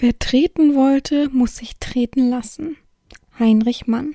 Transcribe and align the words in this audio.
Wer 0.00 0.16
treten 0.16 0.76
wollte, 0.76 1.28
muss 1.30 1.56
sich 1.56 1.76
treten 1.80 2.30
lassen. 2.30 2.76
Heinrich 3.36 3.88
Mann. 3.88 4.14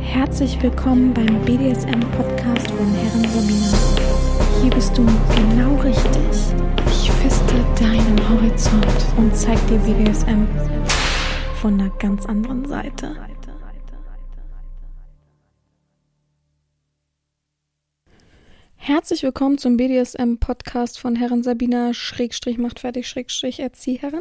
Herzlich 0.00 0.60
willkommen 0.60 1.14
beim 1.14 1.40
BDSM-Podcast 1.44 2.68
von 2.72 2.92
Herren 2.92 3.24
Sabina. 3.24 4.60
Hier 4.60 4.70
bist 4.72 4.98
du 4.98 5.06
genau 5.06 5.76
richtig. 5.76 6.56
Ich 6.88 7.08
feste 7.12 7.54
deinen 7.78 8.18
Horizont 8.28 9.06
und 9.16 9.36
zeig 9.36 9.64
dir 9.68 9.78
BDSM 9.78 10.48
von 11.60 11.74
einer 11.74 11.90
ganz 12.00 12.26
anderen 12.26 12.64
Seite. 12.64 13.14
Herzlich 18.90 19.22
willkommen 19.22 19.56
zum 19.56 19.76
BDSM-Podcast 19.76 20.98
von 20.98 21.14
Herren 21.14 21.44
Sabina 21.44 21.94
Schrägstrich 21.94 22.58
macht 22.58 22.80
fertig 22.80 23.06
Schrägstrich 23.06 23.60
Erzieherin. 23.60 24.20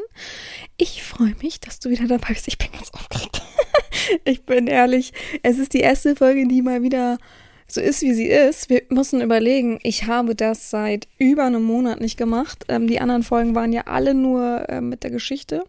Ich 0.77 1.01
freue 1.01 1.33
mich, 1.41 1.59
dass 1.59 1.79
du 1.79 1.89
wieder 1.89 2.05
dabei 2.05 2.33
bist. 2.33 2.47
Ich 2.47 2.59
bin 2.59 2.71
ganz 2.71 2.91
aufgeregt. 2.93 3.41
ich 4.25 4.43
bin 4.43 4.67
ehrlich, 4.67 5.11
es 5.41 5.57
ist 5.57 5.73
die 5.73 5.79
erste 5.79 6.15
Folge, 6.15 6.47
die 6.47 6.61
mal 6.61 6.83
wieder 6.83 7.17
so 7.65 7.81
ist, 7.81 8.03
wie 8.03 8.13
sie 8.13 8.27
ist. 8.27 8.69
Wir 8.69 8.83
müssen 8.89 9.21
überlegen, 9.21 9.79
ich 9.81 10.05
habe 10.05 10.35
das 10.35 10.69
seit 10.69 11.07
über 11.17 11.45
einem 11.45 11.63
Monat 11.63 11.99
nicht 11.99 12.17
gemacht. 12.17 12.65
Ähm, 12.67 12.85
die 12.85 13.01
anderen 13.01 13.23
Folgen 13.23 13.55
waren 13.55 13.73
ja 13.73 13.87
alle 13.87 14.13
nur 14.13 14.69
äh, 14.69 14.81
mit 14.81 15.01
der 15.01 15.09
Geschichte. 15.09 15.63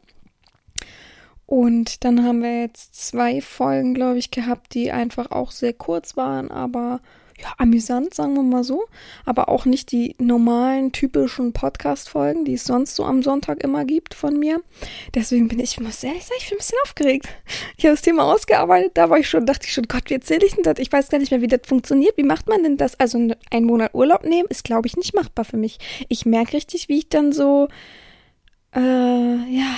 Und 1.47 2.05
dann 2.05 2.23
haben 2.23 2.43
wir 2.43 2.61
jetzt 2.61 2.97
zwei 2.97 3.41
Folgen, 3.41 3.95
glaube 3.95 4.19
ich, 4.19 4.31
gehabt, 4.31 4.75
die 4.75 4.93
einfach 4.93 5.31
auch 5.31 5.53
sehr 5.53 5.73
kurz 5.73 6.19
waren, 6.19 6.51
aber 6.51 7.01
ja, 7.41 7.53
amüsant, 7.59 8.15
sagen 8.15 8.35
wir 8.35 8.43
mal 8.43 8.65
so, 8.65 8.87
aber 9.25 9.49
auch 9.49 9.65
nicht 9.65 9.93
die 9.93 10.15
normalen, 10.19 10.93
typischen 10.93 11.53
Podcast-Folgen, 11.53 12.45
die 12.45 12.55
es 12.55 12.65
sonst 12.65 12.97
so 12.97 13.05
am 13.05 13.23
Sonntag 13.23 13.63
immer 13.63 13.85
gibt 13.85 14.15
von 14.15 14.39
mir. 14.39 14.63
Deswegen 15.15 15.49
bin 15.49 15.59
ich, 15.59 15.73
ich 15.73 15.81
muss 15.81 16.03
ehrlich 16.03 16.25
sagen, 16.25 16.39
ich 16.39 16.49
bin 16.49 16.57
ein 16.57 16.59
bisschen 16.59 16.79
aufgeregt. 16.85 17.29
Ich 17.77 17.85
habe 17.85 17.95
das 17.95 18.03
Thema 18.03 18.25
ausgearbeitet, 18.25 18.93
da 18.95 19.09
war 19.11 19.19
ich 19.19 19.29
schon, 19.29 19.47
dachte 19.47 19.67
ich 19.67 19.73
schon, 19.73 19.89
Gott, 19.89 20.11
wie 20.11 20.15
erzähle 20.15 20.45
ich 20.47 20.55
denn 20.55 20.65
das? 20.65 20.79
Ich 20.79 20.93
weiß 20.93 21.09
gar 21.09 21.19
nicht 21.19 21.31
mehr, 21.31 21.41
wie 21.41 21.47
das 21.47 21.61
funktioniert. 21.65 22.17
Wie 22.17 22.23
macht 22.23 22.49
man 22.49 22.63
denn 22.63 22.77
das? 22.77 22.99
Also 22.99 23.19
einen 23.51 23.67
Monat 23.67 23.95
Urlaub 23.95 24.25
nehmen 24.25 24.49
ist, 24.49 24.65
glaube 24.65 24.87
ich, 24.87 24.97
nicht 24.97 25.15
machbar 25.15 25.45
für 25.45 25.57
mich. 25.57 25.79
Ich 26.09 26.27
merke 26.27 26.55
richtig, 26.55 26.89
wie 26.89 26.99
ich 26.99 27.09
dann 27.09 27.33
so, 27.33 27.69
äh, 28.75 28.81
ja, 28.81 29.77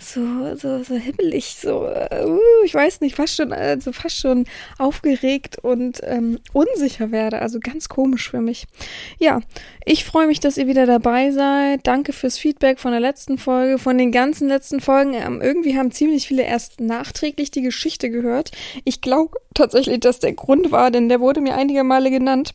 so, 0.00 0.56
so, 0.56 0.82
so 0.82 0.94
hibbelig, 0.94 1.56
so, 1.56 1.86
uh, 1.86 2.38
ich 2.64 2.74
weiß 2.74 3.00
nicht, 3.00 3.16
fast 3.16 3.36
schon, 3.36 3.52
also 3.52 3.92
fast 3.92 4.16
schon 4.16 4.46
aufgeregt 4.78 5.58
und 5.62 6.00
ähm, 6.04 6.38
unsicher 6.52 7.10
werde. 7.10 7.40
Also 7.40 7.60
ganz 7.60 7.88
komisch 7.88 8.30
für 8.30 8.40
mich. 8.40 8.66
Ja, 9.18 9.40
ich 9.84 10.04
freue 10.04 10.26
mich, 10.26 10.40
dass 10.40 10.56
ihr 10.56 10.66
wieder 10.66 10.86
dabei 10.86 11.30
seid. 11.30 11.86
Danke 11.86 12.12
fürs 12.12 12.38
Feedback 12.38 12.80
von 12.80 12.92
der 12.92 13.00
letzten 13.00 13.38
Folge, 13.38 13.78
von 13.78 13.98
den 13.98 14.12
ganzen 14.12 14.48
letzten 14.48 14.80
Folgen. 14.80 15.14
Ähm, 15.14 15.40
irgendwie 15.42 15.76
haben 15.76 15.90
ziemlich 15.90 16.26
viele 16.26 16.42
erst 16.42 16.80
nachträglich 16.80 17.50
die 17.50 17.62
Geschichte 17.62 18.10
gehört. 18.10 18.50
Ich 18.84 19.00
glaube 19.00 19.38
tatsächlich, 19.54 20.00
dass 20.00 20.18
der 20.18 20.32
Grund 20.32 20.72
war, 20.72 20.90
denn 20.90 21.08
der 21.08 21.20
wurde 21.20 21.40
mir 21.40 21.54
einige 21.54 21.84
Male 21.84 22.10
genannt, 22.10 22.52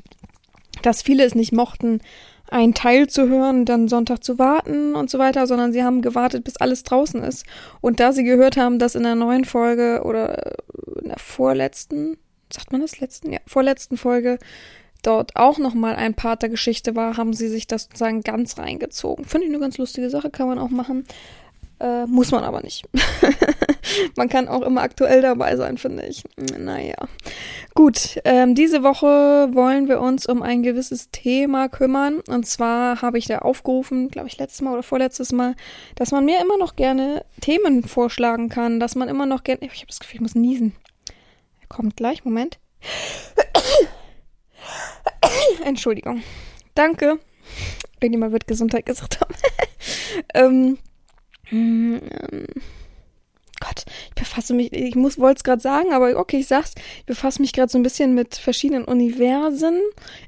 dass 0.81 1.01
viele 1.01 1.23
es 1.23 1.35
nicht 1.35 1.51
mochten, 1.51 2.01
einen 2.49 2.73
Teil 2.73 3.07
zu 3.07 3.27
hören, 3.27 3.65
dann 3.65 3.87
Sonntag 3.87 4.23
zu 4.23 4.37
warten 4.37 4.95
und 4.95 5.09
so 5.09 5.17
weiter, 5.19 5.47
sondern 5.47 5.73
sie 5.73 5.83
haben 5.83 6.01
gewartet, 6.01 6.43
bis 6.43 6.57
alles 6.57 6.83
draußen 6.83 7.23
ist. 7.23 7.45
Und 7.81 7.99
da 7.99 8.11
sie 8.11 8.23
gehört 8.23 8.57
haben, 8.57 8.79
dass 8.79 8.95
in 8.95 9.03
der 9.03 9.15
neuen 9.15 9.45
Folge 9.45 10.01
oder 10.03 10.57
in 11.01 11.09
der 11.09 11.19
vorletzten, 11.19 12.17
sagt 12.51 12.71
man 12.71 12.81
das 12.81 12.99
letzten, 12.99 13.31
ja, 13.31 13.39
vorletzten 13.47 13.97
Folge 13.97 14.37
dort 15.01 15.35
auch 15.35 15.57
nochmal 15.57 15.95
ein 15.95 16.13
Part 16.13 16.41
der 16.41 16.49
Geschichte 16.49 16.95
war, 16.95 17.17
haben 17.17 17.33
sie 17.33 17.47
sich 17.47 17.67
das 17.67 17.83
sozusagen 17.83 18.21
ganz 18.21 18.57
reingezogen. 18.57 19.25
Finde 19.25 19.47
ich 19.47 19.53
eine 19.53 19.61
ganz 19.61 19.77
lustige 19.77 20.09
Sache, 20.09 20.29
kann 20.29 20.47
man 20.47 20.59
auch 20.59 20.69
machen. 20.69 21.05
Äh, 21.79 22.05
muss 22.05 22.31
man 22.31 22.43
aber 22.43 22.61
nicht. 22.61 22.87
man 24.15 24.29
kann 24.29 24.47
auch 24.47 24.61
immer 24.61 24.81
aktuell 24.81 25.21
dabei 25.21 25.57
sein, 25.57 25.77
finde 25.77 26.05
ich. 26.05 26.23
Naja. 26.57 26.95
Gut, 27.73 28.19
ähm, 28.23 28.55
diese 28.55 28.83
Woche 28.83 29.49
wollen 29.53 29.89
wir 29.89 29.99
uns 29.99 30.25
um 30.25 30.41
ein 30.41 30.63
gewisses 30.63 31.11
Thema 31.11 31.67
kümmern. 31.67 32.21
Und 32.27 32.47
zwar 32.47 33.01
habe 33.01 33.17
ich 33.17 33.25
da 33.25 33.39
aufgerufen, 33.39 34.09
glaube 34.09 34.29
ich, 34.29 34.37
letztes 34.37 34.61
Mal 34.61 34.73
oder 34.73 34.83
vorletztes 34.83 35.33
Mal, 35.33 35.55
dass 35.95 36.11
man 36.11 36.23
mir 36.23 36.41
immer 36.41 36.57
noch 36.57 36.77
gerne 36.77 37.25
Themen 37.41 37.83
vorschlagen 37.83 38.47
kann, 38.47 38.79
dass 38.79 38.95
man 38.95 39.09
immer 39.09 39.25
noch 39.25 39.43
gerne. 39.43 39.59
Ich 39.63 39.79
habe 39.79 39.87
das 39.87 39.99
Gefühl, 39.99 40.15
ich 40.15 40.21
muss 40.21 40.35
niesen. 40.35 40.75
Er 41.61 41.67
kommt 41.67 41.97
gleich, 41.97 42.23
Moment. 42.23 42.57
Entschuldigung. 45.65 46.23
Danke. 46.73 47.19
Irgendjemand 47.99 48.31
wird 48.31 48.47
Gesundheit 48.47 48.85
gesagt 48.85 49.19
haben. 49.19 49.35
ähm, 50.33 50.77
ähm, 51.51 52.01
Gott, 53.59 53.85
ich 54.09 54.15
befasse 54.15 54.53
mich, 54.53 54.73
ich 54.73 54.95
muss, 54.95 55.17
wollte 55.17 55.37
es 55.37 55.43
gerade 55.43 55.61
sagen, 55.61 55.93
aber 55.93 56.17
okay, 56.17 56.37
ich 56.37 56.47
sag's, 56.47 56.73
ich 56.99 57.05
befasse 57.05 57.41
mich 57.41 57.53
gerade 57.53 57.71
so 57.71 57.77
ein 57.77 57.83
bisschen 57.83 58.13
mit 58.13 58.35
verschiedenen 58.35 58.83
Universen. 58.83 59.79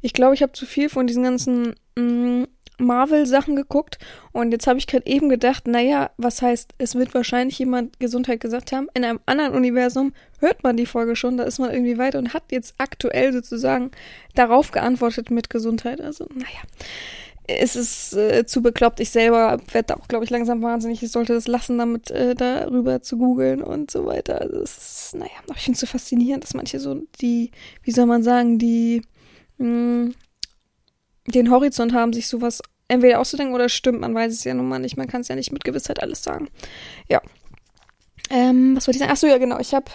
Ich 0.02 0.14
glaube, 0.14 0.34
ich 0.34 0.42
habe 0.42 0.54
zu 0.54 0.66
viel 0.66 0.90
von 0.90 1.08
diesen 1.08 1.24
ganzen 1.24 1.76
mm, 1.96 2.44
Marvel-Sachen 2.80 3.56
geguckt 3.56 3.98
und 4.32 4.52
jetzt 4.52 4.68
habe 4.68 4.80
ich 4.80 4.88
gerade 4.88 5.06
eben 5.08 5.30
gedacht, 5.30 5.68
naja, 5.68 6.12
was 6.18 6.42
heißt, 6.42 6.74
es 6.78 6.96
wird 6.96 7.14
wahrscheinlich 7.14 7.60
jemand 7.60 8.00
Gesundheit 8.00 8.40
gesagt 8.40 8.72
haben. 8.72 8.88
In 8.94 9.04
einem 9.04 9.20
anderen 9.26 9.56
Universum 9.56 10.14
hört 10.40 10.64
man 10.64 10.78
die 10.78 10.86
Folge 10.86 11.16
schon, 11.16 11.38
da 11.38 11.44
ist 11.44 11.60
man 11.60 11.72
irgendwie 11.72 11.98
weiter 11.98 12.20
und 12.20 12.34
hat 12.34 12.44
jetzt 12.52 12.76
aktuell 12.78 13.34
sozusagen 13.34 13.92
darauf 14.36 14.72
geantwortet 14.72 15.32
mit 15.32 15.50
Gesundheit. 15.50 16.00
Also, 16.00 16.28
naja 16.34 16.62
es 17.48 17.76
ist 17.76 18.14
äh, 18.14 18.46
zu 18.46 18.62
bekloppt. 18.62 19.00
Ich 19.00 19.10
selber 19.10 19.58
werde 19.72 19.98
auch, 19.98 20.08
glaube 20.08 20.26
ich, 20.26 20.30
langsam 20.30 20.62
wahnsinnig. 20.62 21.02
Ich 21.02 21.12
sollte 21.12 21.34
das 21.34 21.48
lassen, 21.48 21.78
damit 21.78 22.12
äh, 22.12 22.36
darüber 22.36 23.02
zu 23.02 23.18
googeln 23.18 23.64
und 23.64 23.90
so 23.90 24.06
weiter. 24.06 24.42
Also 24.42 24.58
es 24.58 24.78
ist, 24.78 25.16
naja, 25.16 25.32
ich 25.56 25.64
finde 25.64 25.76
es 25.76 25.80
so 25.80 25.88
faszinierend, 25.88 26.44
dass 26.44 26.54
manche 26.54 26.80
so 26.80 27.02
die, 27.22 27.52
wie 27.84 27.92
soll 27.92 28.06
man 28.06 28.22
sagen, 28.22 28.60
die 28.60 29.02
mh, 29.58 29.66
hm, 29.66 30.16
den 31.28 31.52
Horizont 31.52 31.94
haben, 31.94 32.14
sich 32.14 32.28
sowas 32.28 32.62
entweder 32.88 33.20
auszudenken 33.20 33.56
oder 33.56 33.70
stimmt. 33.70 34.02
Man 34.02 34.14
weiß 34.14 34.34
es 34.34 34.44
ja 34.44 34.54
nun 34.54 34.68
mal 34.68 34.80
nicht. 34.80 34.98
Man 34.98 35.08
kann 35.08 35.22
es 35.22 35.28
ja 35.30 35.36
nicht 35.36 35.52
mit 35.52 35.64
Gewissheit 35.64 36.02
alles 36.02 36.24
sagen. 36.24 36.50
Ja. 37.10 37.22
Ähm, 38.30 38.76
was 38.76 38.88
wollte 38.88 38.98
ich 38.98 39.00
sagen? 39.00 39.12
Achso, 39.12 39.28
ja, 39.28 39.38
genau. 39.38 39.60
Ich 39.60 39.74
habe 39.74 39.90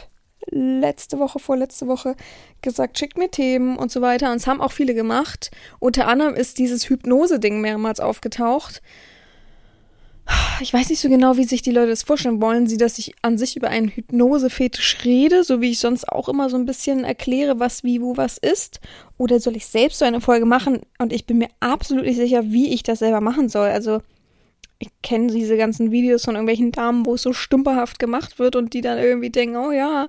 letzte 0.51 1.19
Woche, 1.19 1.39
vorletzte 1.39 1.87
Woche 1.87 2.17
gesagt, 2.61 2.99
schickt 2.99 3.19
mir 3.19 3.31
Themen 3.31 3.77
und 3.77 3.91
so 3.91 4.01
weiter. 4.01 4.31
Und 4.31 4.37
es 4.37 4.47
haben 4.47 4.61
auch 4.61 4.73
viele 4.73 4.95
gemacht. 4.95 5.51
Unter 5.79 6.09
anderem 6.09 6.35
ist 6.35 6.59
dieses 6.59 6.89
Hypnose-Ding 6.89 7.61
mehrmals 7.61 8.01
aufgetaucht. 8.01 8.83
Ich 10.61 10.73
weiß 10.73 10.89
nicht 10.89 11.01
so 11.01 11.09
genau, 11.09 11.37
wie 11.37 11.45
sich 11.45 11.63
die 11.63 11.73
Leute 11.73 11.89
das 11.89 12.05
vorstellen. 12.05 12.41
Wollen 12.41 12.69
sie, 12.69 12.77
dass 12.77 12.99
ich 12.99 13.15
an 13.23 13.39
sich 13.39 13.57
über 13.57 13.69
einen 13.69 13.89
Hypnose-Fetisch 13.89 14.99
rede, 15.05 15.43
so 15.43 15.61
wie 15.61 15.71
ich 15.71 15.81
sonst 15.81 16.09
auch 16.09 16.29
immer 16.29 16.49
so 16.49 16.57
ein 16.57 16.67
bisschen 16.67 17.05
erkläre, 17.05 17.59
was 17.59 17.83
wie 17.83 18.01
wo 18.01 18.17
was 18.17 18.39
ist? 18.39 18.81
Oder 19.19 19.41
soll 19.41 19.57
ich 19.57 19.67
selbst 19.67 19.99
so 19.99 20.05
eine 20.05 20.21
Folge 20.21 20.47
machen? 20.47 20.81
Und 20.99 21.13
ich 21.13 21.27
bin 21.27 21.39
mir 21.39 21.49
absolut 21.61 22.05
nicht 22.05 22.17
sicher, 22.17 22.45
wie 22.45 22.73
ich 22.73 22.83
das 22.83 23.01
selber 23.01 23.21
machen 23.21 23.49
soll. 23.49 23.69
Also 23.69 24.01
ich 24.83 24.91
kenne 25.01 25.33
diese 25.33 25.57
ganzen 25.57 25.93
Videos 25.93 26.25
von 26.25 26.35
irgendwelchen 26.35 26.73
Damen, 26.73 27.07
wo 27.07 27.15
es 27.15 27.23
so 27.23 27.33
stümperhaft 27.33 28.01
gemacht 28.01 28.41
wird 28.41 28.57
und 28.57 28.75
die 28.75 28.81
dann 28.81 28.99
irgendwie 28.99 29.31
denken, 29.31 29.57
oh 29.57 29.71
ja, 29.71 30.09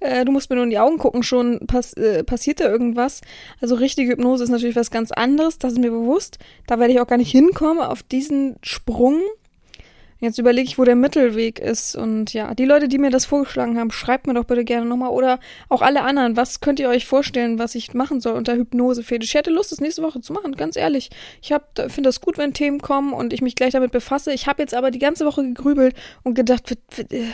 äh, 0.00 0.24
du 0.24 0.32
musst 0.32 0.48
mir 0.48 0.56
nur 0.56 0.64
in 0.64 0.70
die 0.70 0.78
Augen 0.78 0.96
gucken, 0.96 1.22
schon 1.22 1.60
pass 1.66 1.92
äh, 1.92 2.24
passiert 2.24 2.60
da 2.60 2.70
irgendwas. 2.70 3.20
Also 3.60 3.74
richtige 3.74 4.12
Hypnose 4.12 4.44
ist 4.44 4.50
natürlich 4.50 4.76
was 4.76 4.90
ganz 4.90 5.12
anderes, 5.12 5.58
das 5.58 5.74
ist 5.74 5.78
mir 5.78 5.90
bewusst. 5.90 6.38
Da 6.66 6.78
werde 6.78 6.94
ich 6.94 7.00
auch 7.00 7.06
gar 7.06 7.18
nicht 7.18 7.30
hinkommen 7.30 7.82
auf 7.82 8.02
diesen 8.02 8.56
Sprung. 8.62 9.20
Jetzt 10.24 10.38
überlege 10.38 10.66
ich, 10.66 10.78
wo 10.78 10.84
der 10.84 10.96
Mittelweg 10.96 11.58
ist. 11.58 11.96
Und 11.96 12.32
ja, 12.32 12.54
die 12.54 12.64
Leute, 12.64 12.88
die 12.88 12.96
mir 12.96 13.10
das 13.10 13.26
vorgeschlagen 13.26 13.78
haben, 13.78 13.90
schreibt 13.90 14.26
mir 14.26 14.32
doch 14.32 14.44
bitte 14.44 14.64
gerne 14.64 14.86
nochmal. 14.86 15.10
Oder 15.10 15.38
auch 15.68 15.82
alle 15.82 16.02
anderen, 16.02 16.36
was 16.36 16.60
könnt 16.60 16.80
ihr 16.80 16.88
euch 16.88 17.06
vorstellen, 17.06 17.58
was 17.58 17.74
ich 17.74 17.92
machen 17.92 18.20
soll 18.20 18.34
unter 18.34 18.54
Hypnosefetisch? 18.54 19.28
Ich 19.28 19.34
hätte 19.34 19.50
Lust, 19.50 19.70
das 19.70 19.80
nächste 19.80 20.02
Woche 20.02 20.20
zu 20.22 20.32
machen, 20.32 20.56
ganz 20.56 20.76
ehrlich. 20.76 21.10
Ich 21.42 21.48
finde 21.48 22.08
das 22.08 22.22
gut, 22.22 22.38
wenn 22.38 22.54
Themen 22.54 22.80
kommen 22.80 23.12
und 23.12 23.34
ich 23.34 23.42
mich 23.42 23.54
gleich 23.54 23.72
damit 23.72 23.92
befasse. 23.92 24.32
Ich 24.32 24.46
habe 24.46 24.62
jetzt 24.62 24.74
aber 24.74 24.90
die 24.90 24.98
ganze 24.98 25.26
Woche 25.26 25.42
gegrübelt 25.42 25.94
und 26.22 26.34
gedacht, 26.34 26.72
äh, 26.96 27.24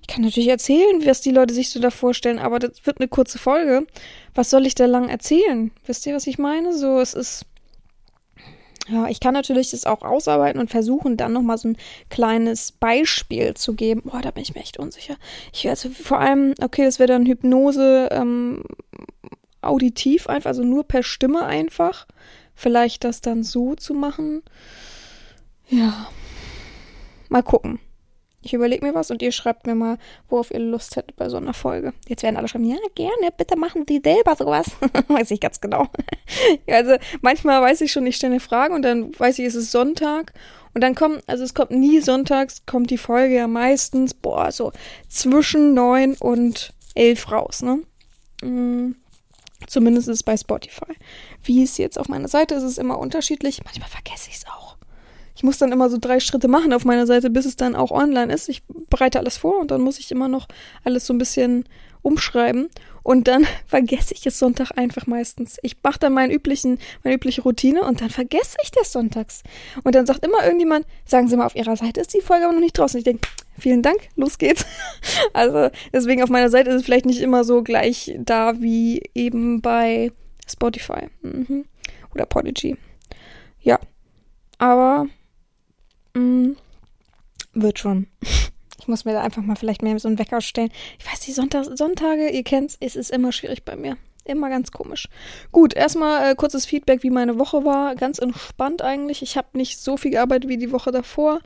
ich 0.00 0.06
kann 0.08 0.24
natürlich 0.24 0.48
erzählen, 0.48 1.06
was 1.06 1.20
die 1.20 1.30
Leute 1.30 1.54
sich 1.54 1.70
so 1.70 1.78
da 1.78 1.90
vorstellen, 1.90 2.40
aber 2.40 2.58
das 2.58 2.84
wird 2.84 2.98
eine 2.98 3.08
kurze 3.08 3.38
Folge. 3.38 3.86
Was 4.34 4.50
soll 4.50 4.66
ich 4.66 4.74
da 4.74 4.86
lang 4.86 5.08
erzählen? 5.08 5.70
Wisst 5.86 6.06
ihr, 6.06 6.14
was 6.14 6.26
ich 6.26 6.38
meine? 6.38 6.76
So, 6.76 6.98
es 6.98 7.14
ist 7.14 7.46
ja, 8.90 9.06
ich 9.08 9.20
kann 9.20 9.34
natürlich 9.34 9.70
das 9.70 9.86
auch 9.86 10.02
ausarbeiten 10.02 10.60
und 10.60 10.70
versuchen, 10.70 11.16
dann 11.16 11.32
nochmal 11.32 11.58
so 11.58 11.68
ein 11.68 11.76
kleines 12.08 12.72
Beispiel 12.72 13.54
zu 13.54 13.74
geben. 13.74 14.02
Boah, 14.04 14.20
da 14.20 14.30
bin 14.30 14.42
ich 14.42 14.54
mir 14.54 14.60
echt 14.60 14.78
unsicher. 14.78 15.16
Ich 15.52 15.68
also 15.68 15.90
vor 15.90 16.18
allem, 16.18 16.54
okay, 16.62 16.84
das 16.84 16.98
wäre 16.98 17.08
dann 17.08 17.26
Hypnose 17.26 18.08
ähm, 18.10 18.64
auditiv 19.62 20.28
einfach, 20.28 20.48
also 20.48 20.64
nur 20.64 20.84
per 20.84 21.02
Stimme 21.02 21.44
einfach. 21.44 22.06
Vielleicht 22.54 23.04
das 23.04 23.20
dann 23.20 23.42
so 23.42 23.74
zu 23.74 23.94
machen. 23.94 24.42
Ja. 25.68 26.08
Mal 27.28 27.42
gucken. 27.42 27.78
Ich 28.42 28.54
überlege 28.54 28.84
mir 28.84 28.94
was 28.94 29.10
und 29.10 29.20
ihr 29.20 29.32
schreibt 29.32 29.66
mir 29.66 29.74
mal, 29.74 29.98
worauf 30.28 30.50
ihr 30.50 30.60
Lust 30.60 30.96
hättet 30.96 31.16
bei 31.16 31.28
so 31.28 31.36
einer 31.36 31.52
Folge. 31.52 31.92
Jetzt 32.08 32.22
werden 32.22 32.36
alle 32.36 32.48
schreiben, 32.48 32.64
ja, 32.64 32.76
gerne, 32.94 33.32
bitte 33.36 33.56
machen 33.56 33.84
Sie 33.86 34.00
selber 34.02 34.34
sowas. 34.34 34.70
weiß 35.08 35.30
ich 35.30 35.40
ganz 35.40 35.60
genau. 35.60 35.88
also 36.66 36.96
manchmal 37.20 37.60
weiß 37.60 37.82
ich 37.82 37.92
schon, 37.92 38.06
ich 38.06 38.16
stelle 38.16 38.34
eine 38.34 38.40
Frage 38.40 38.74
und 38.74 38.82
dann 38.82 39.18
weiß 39.18 39.38
ich, 39.38 39.44
es 39.44 39.54
ist 39.54 39.70
Sonntag. 39.70 40.32
Und 40.72 40.82
dann 40.82 40.94
kommt, 40.94 41.22
also 41.26 41.44
es 41.44 41.52
kommt 41.52 41.72
nie 41.72 42.00
sonntags, 42.00 42.64
kommt 42.64 42.90
die 42.90 42.98
Folge 42.98 43.34
ja 43.34 43.46
meistens, 43.46 44.14
boah, 44.14 44.52
so 44.52 44.72
zwischen 45.08 45.74
neun 45.74 46.14
und 46.14 46.72
elf 46.94 47.30
raus, 47.30 47.62
ne? 47.62 47.80
Mm, 48.42 48.94
zumindest 49.66 50.08
ist 50.08 50.18
es 50.18 50.22
bei 50.22 50.36
Spotify. 50.36 50.94
Wie 51.42 51.62
es 51.62 51.76
jetzt 51.76 51.98
auf 51.98 52.08
meiner 52.08 52.28
Seite 52.28 52.54
ist, 52.54 52.62
ist 52.62 52.72
es 52.72 52.78
immer 52.78 52.98
unterschiedlich. 52.98 53.62
Manchmal 53.64 53.88
vergesse 53.88 54.30
ich 54.30 54.36
es 54.36 54.46
auch 54.46 54.69
ich 55.34 55.42
muss 55.42 55.58
dann 55.58 55.72
immer 55.72 55.88
so 55.88 55.98
drei 55.98 56.20
Schritte 56.20 56.48
machen 56.48 56.72
auf 56.72 56.84
meiner 56.84 57.06
Seite, 57.06 57.30
bis 57.30 57.46
es 57.46 57.56
dann 57.56 57.74
auch 57.74 57.90
online 57.90 58.32
ist. 58.32 58.48
Ich 58.48 58.62
bereite 58.88 59.18
alles 59.18 59.36
vor 59.36 59.60
und 59.60 59.70
dann 59.70 59.80
muss 59.80 59.98
ich 59.98 60.10
immer 60.10 60.28
noch 60.28 60.48
alles 60.84 61.06
so 61.06 61.14
ein 61.14 61.18
bisschen 61.18 61.64
umschreiben 62.02 62.68
und 63.02 63.28
dann 63.28 63.46
vergesse 63.66 64.14
ich 64.14 64.26
es 64.26 64.38
Sonntag 64.38 64.76
einfach 64.76 65.06
meistens. 65.06 65.58
Ich 65.62 65.76
mache 65.82 65.98
dann 65.98 66.12
meinen 66.12 66.30
üblichen, 66.30 66.78
meine 67.04 67.16
übliche 67.16 67.42
Routine 67.42 67.82
und 67.82 68.00
dann 68.00 68.10
vergesse 68.10 68.56
ich 68.62 68.70
das 68.70 68.92
sonntags. 68.92 69.42
Und 69.84 69.94
dann 69.94 70.06
sagt 70.06 70.24
immer 70.24 70.44
irgendjemand, 70.44 70.86
sagen 71.04 71.28
Sie 71.28 71.36
mal, 71.36 71.46
auf 71.46 71.56
Ihrer 71.56 71.76
Seite 71.76 72.00
ist 72.00 72.14
die 72.14 72.20
Folge 72.20 72.44
aber 72.44 72.54
noch 72.54 72.60
nicht 72.60 72.78
draußen. 72.78 72.98
Ich 72.98 73.04
denke, 73.04 73.28
vielen 73.58 73.82
Dank, 73.82 74.08
los 74.16 74.38
geht's. 74.38 74.64
Also 75.32 75.70
deswegen 75.92 76.22
auf 76.22 76.28
meiner 76.28 76.50
Seite 76.50 76.70
ist 76.70 76.76
es 76.76 76.82
vielleicht 76.82 77.06
nicht 77.06 77.20
immer 77.20 77.44
so 77.44 77.62
gleich 77.62 78.14
da 78.18 78.60
wie 78.60 79.02
eben 79.14 79.60
bei 79.60 80.12
Spotify 80.46 81.08
mhm. 81.22 81.64
oder 82.14 82.26
Podigy. 82.26 82.76
Ja, 83.60 83.78
aber 84.58 85.06
Mm, 86.14 86.52
wird 87.54 87.78
schon. 87.78 88.06
Ich 88.78 88.88
muss 88.88 89.04
mir 89.04 89.12
da 89.12 89.22
einfach 89.22 89.42
mal 89.42 89.56
vielleicht 89.56 89.82
mehr 89.82 89.98
so 89.98 90.08
einen 90.08 90.18
Wecker 90.18 90.40
stellen. 90.40 90.70
Ich 90.98 91.06
weiß, 91.06 91.20
die 91.20 91.32
Sonntag, 91.32 91.66
Sonntage, 91.76 92.30
ihr 92.30 92.42
kennt's, 92.42 92.76
es 92.80 92.96
ist 92.96 93.10
immer 93.10 93.32
schwierig 93.32 93.64
bei 93.64 93.76
mir. 93.76 93.96
Immer 94.24 94.48
ganz 94.48 94.70
komisch. 94.70 95.08
Gut, 95.50 95.74
erstmal 95.74 96.30
äh, 96.30 96.34
kurzes 96.34 96.66
Feedback, 96.66 97.02
wie 97.02 97.10
meine 97.10 97.38
Woche 97.38 97.64
war. 97.64 97.94
Ganz 97.94 98.18
entspannt 98.18 98.82
eigentlich. 98.82 99.22
Ich 99.22 99.36
habe 99.36 99.48
nicht 99.54 99.78
so 99.80 99.96
viel 99.96 100.12
gearbeitet 100.12 100.48
wie 100.48 100.58
die 100.58 100.72
Woche 100.72 100.92
davor. 100.92 101.40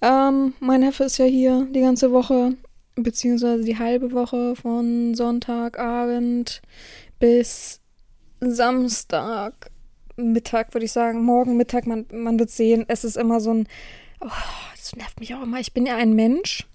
Ähm, 0.00 0.54
mein 0.60 0.80
Neffe 0.80 1.04
ist 1.04 1.18
ja 1.18 1.26
hier 1.26 1.66
die 1.70 1.80
ganze 1.80 2.12
Woche, 2.12 2.54
beziehungsweise 2.96 3.64
die 3.64 3.78
halbe 3.78 4.12
Woche 4.12 4.56
von 4.56 5.14
Sonntagabend 5.14 6.62
bis 7.18 7.80
Samstag 8.40 9.70
Mittag, 10.18 10.74
würde 10.74 10.84
ich 10.84 10.92
sagen. 10.92 11.22
Morgen 11.22 11.56
Mittag, 11.56 11.86
man, 11.86 12.06
man 12.12 12.38
wird 12.38 12.50
sehen. 12.50 12.84
Es 12.88 13.04
ist 13.04 13.16
immer 13.16 13.40
so 13.40 13.54
ein. 13.54 13.68
Oh, 14.20 14.28
das 14.76 14.94
nervt 14.96 15.20
mich 15.20 15.34
auch 15.34 15.42
immer. 15.42 15.60
Ich 15.60 15.72
bin 15.72 15.86
ja 15.86 15.96
ein 15.96 16.14
Mensch. 16.14 16.66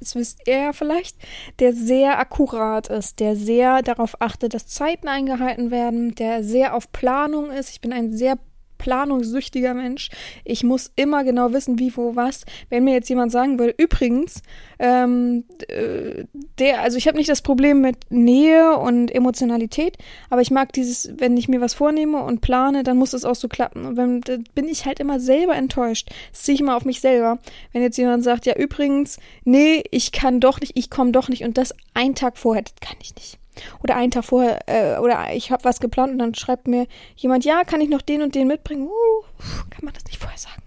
Das 0.00 0.14
wisst 0.14 0.46
ihr 0.46 0.58
ja 0.58 0.72
vielleicht, 0.72 1.16
der 1.60 1.72
sehr 1.72 2.18
akkurat 2.18 2.88
ist, 2.88 3.20
der 3.20 3.36
sehr 3.36 3.82
darauf 3.82 4.20
achtet, 4.20 4.52
dass 4.52 4.66
Zeiten 4.66 5.08
eingehalten 5.08 5.70
werden, 5.70 6.14
der 6.14 6.44
sehr 6.44 6.74
auf 6.74 6.92
Planung 6.92 7.50
ist. 7.50 7.70
Ich 7.70 7.80
bin 7.80 7.92
ein 7.92 8.12
sehr 8.12 8.38
planungssüchtiger 8.84 9.72
Mensch. 9.72 10.10
Ich 10.44 10.62
muss 10.62 10.92
immer 10.94 11.24
genau 11.24 11.54
wissen, 11.54 11.78
wie, 11.78 11.96
wo, 11.96 12.16
was. 12.16 12.44
Wenn 12.68 12.84
mir 12.84 12.92
jetzt 12.92 13.08
jemand 13.08 13.32
sagen 13.32 13.58
würde, 13.58 13.74
übrigens, 13.78 14.42
ähm, 14.78 15.44
äh, 15.68 16.24
der, 16.58 16.82
also 16.82 16.98
ich 16.98 17.08
habe 17.08 17.16
nicht 17.16 17.30
das 17.30 17.40
Problem 17.40 17.80
mit 17.80 17.96
Nähe 18.10 18.76
und 18.76 19.10
Emotionalität, 19.10 19.96
aber 20.28 20.42
ich 20.42 20.50
mag 20.50 20.74
dieses, 20.74 21.10
wenn 21.16 21.34
ich 21.38 21.48
mir 21.48 21.62
was 21.62 21.72
vornehme 21.72 22.22
und 22.22 22.42
plane, 22.42 22.82
dann 22.82 22.98
muss 22.98 23.14
es 23.14 23.24
auch 23.24 23.34
so 23.34 23.48
klappen. 23.48 23.86
Und 23.86 23.96
wenn, 23.96 24.20
dann 24.20 24.44
bin 24.54 24.68
ich 24.68 24.84
halt 24.84 25.00
immer 25.00 25.18
selber 25.18 25.56
enttäuscht. 25.56 26.10
Das 26.30 26.42
ziehe 26.42 26.56
ich 26.56 26.60
immer 26.60 26.76
auf 26.76 26.84
mich 26.84 27.00
selber. 27.00 27.38
Wenn 27.72 27.80
jetzt 27.80 27.96
jemand 27.96 28.22
sagt, 28.22 28.44
ja, 28.44 28.54
übrigens, 28.54 29.18
nee, 29.44 29.82
ich 29.90 30.12
kann 30.12 30.40
doch 30.40 30.60
nicht, 30.60 30.72
ich 30.76 30.90
komme 30.90 31.10
doch 31.10 31.30
nicht 31.30 31.42
und 31.42 31.56
das 31.56 31.74
einen 31.94 32.14
Tag 32.14 32.36
vorher, 32.36 32.64
das 32.64 32.74
kann 32.86 32.98
ich 33.00 33.14
nicht. 33.14 33.38
Oder 33.82 33.96
einen 33.96 34.10
Tag 34.10 34.24
vorher, 34.24 34.60
äh, 34.68 34.98
oder 34.98 35.32
ich 35.34 35.50
habe 35.50 35.64
was 35.64 35.80
geplant 35.80 36.12
und 36.12 36.18
dann 36.18 36.34
schreibt 36.34 36.68
mir 36.68 36.86
jemand, 37.16 37.44
ja, 37.44 37.64
kann 37.64 37.80
ich 37.80 37.88
noch 37.88 38.02
den 38.02 38.22
und 38.22 38.34
den 38.34 38.48
mitbringen? 38.48 38.88
Uh, 38.88 39.22
kann 39.70 39.84
man 39.84 39.94
das 39.94 40.04
nicht 40.04 40.18
vorher 40.18 40.38
sagen? 40.38 40.62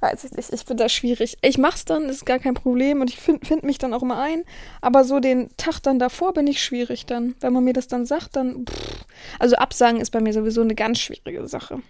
Weiß 0.00 0.24
ich 0.24 0.32
ich 0.36 0.60
finde 0.64 0.82
das 0.82 0.92
schwierig. 0.92 1.38
Ich 1.42 1.58
mach's 1.58 1.84
dann, 1.84 2.08
ist 2.08 2.26
gar 2.26 2.40
kein 2.40 2.54
Problem 2.54 3.00
und 3.00 3.08
ich 3.08 3.20
finde 3.20 3.46
find 3.46 3.62
mich 3.62 3.78
dann 3.78 3.94
auch 3.94 4.02
immer 4.02 4.18
ein. 4.20 4.42
Aber 4.80 5.04
so 5.04 5.20
den 5.20 5.48
Tag 5.56 5.78
dann 5.80 6.00
davor 6.00 6.32
bin 6.32 6.48
ich 6.48 6.60
schwierig 6.60 7.06
dann. 7.06 7.36
Wenn 7.38 7.52
man 7.52 7.62
mir 7.62 7.72
das 7.72 7.86
dann 7.86 8.04
sagt, 8.04 8.34
dann. 8.34 8.66
Pff. 8.66 9.04
Also 9.38 9.54
absagen 9.54 10.00
ist 10.00 10.10
bei 10.10 10.20
mir 10.20 10.32
sowieso 10.32 10.60
eine 10.60 10.74
ganz 10.74 10.98
schwierige 10.98 11.46
Sache. 11.46 11.82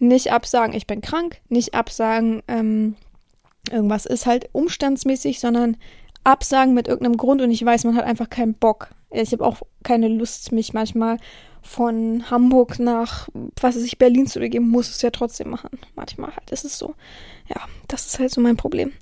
Nicht 0.00 0.32
absagen, 0.32 0.74
ich 0.74 0.88
bin 0.88 1.02
krank, 1.02 1.40
nicht 1.48 1.74
absagen, 1.74 2.42
ähm, 2.48 2.96
irgendwas 3.70 4.06
ist 4.06 4.26
halt 4.26 4.48
umstandsmäßig, 4.50 5.38
sondern 5.38 5.76
absagen 6.24 6.74
mit 6.74 6.88
irgendeinem 6.88 7.16
Grund 7.16 7.42
und 7.42 7.50
ich 7.50 7.64
weiß, 7.64 7.84
man 7.84 7.96
hat 7.96 8.04
einfach 8.04 8.30
keinen 8.30 8.54
Bock. 8.54 8.88
Ich 9.10 9.32
habe 9.32 9.44
auch 9.44 9.62
keine 9.82 10.08
Lust, 10.08 10.52
mich 10.52 10.72
manchmal 10.72 11.18
von 11.62 12.30
Hamburg 12.30 12.78
nach, 12.78 13.28
was 13.60 13.76
weiß 13.76 13.84
ich, 13.84 13.98
Berlin 13.98 14.26
zu 14.26 14.40
begeben, 14.40 14.68
muss 14.68 14.90
es 14.90 15.00
ja 15.02 15.10
trotzdem 15.10 15.50
machen. 15.50 15.78
Manchmal 15.94 16.34
halt 16.34 16.50
ist 16.50 16.64
es 16.64 16.78
so. 16.78 16.94
Ja, 17.48 17.62
das 17.88 18.06
ist 18.06 18.18
halt 18.18 18.30
so 18.30 18.40
mein 18.40 18.56
Problem. 18.56 18.92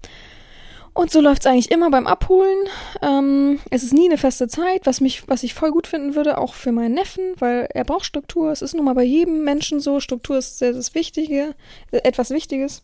Und 0.95 1.11
so 1.11 1.21
läuft 1.21 1.41
es 1.41 1.47
eigentlich 1.47 1.71
immer 1.71 1.91
beim 1.91 2.07
Abholen. 2.07 2.67
Ähm, 3.01 3.59
es 3.71 3.83
ist 3.83 3.95
nie 3.95 4.07
eine 4.07 4.19
feste 4.19 4.47
Zeit, 4.47 4.83
was 4.85 5.01
mich, 5.01 5.27
was 5.27 5.43
ich 5.43 5.55
voll 5.55 5.71
gut 5.71 5.87
finden 5.87 6.15
würde, 6.15 6.37
auch 6.37 6.53
für 6.53 6.71
meinen 6.71 6.95
Neffen, 6.95 7.35
weil 7.39 7.67
er 7.73 7.85
braucht 7.85 8.05
Struktur. 8.05 8.53
Es 8.53 8.61
ist 8.61 8.75
nun 8.75 8.85
mal 8.85 8.95
bei 8.95 9.03
jedem 9.03 9.43
Menschen 9.43 9.81
so. 9.81 10.01
Struktur 10.01 10.37
ist 10.37 10.61
das 10.61 10.95
Wichtige, 10.95 11.55
äh, 11.91 11.99
etwas 12.05 12.31
Wichtiges. 12.31 12.83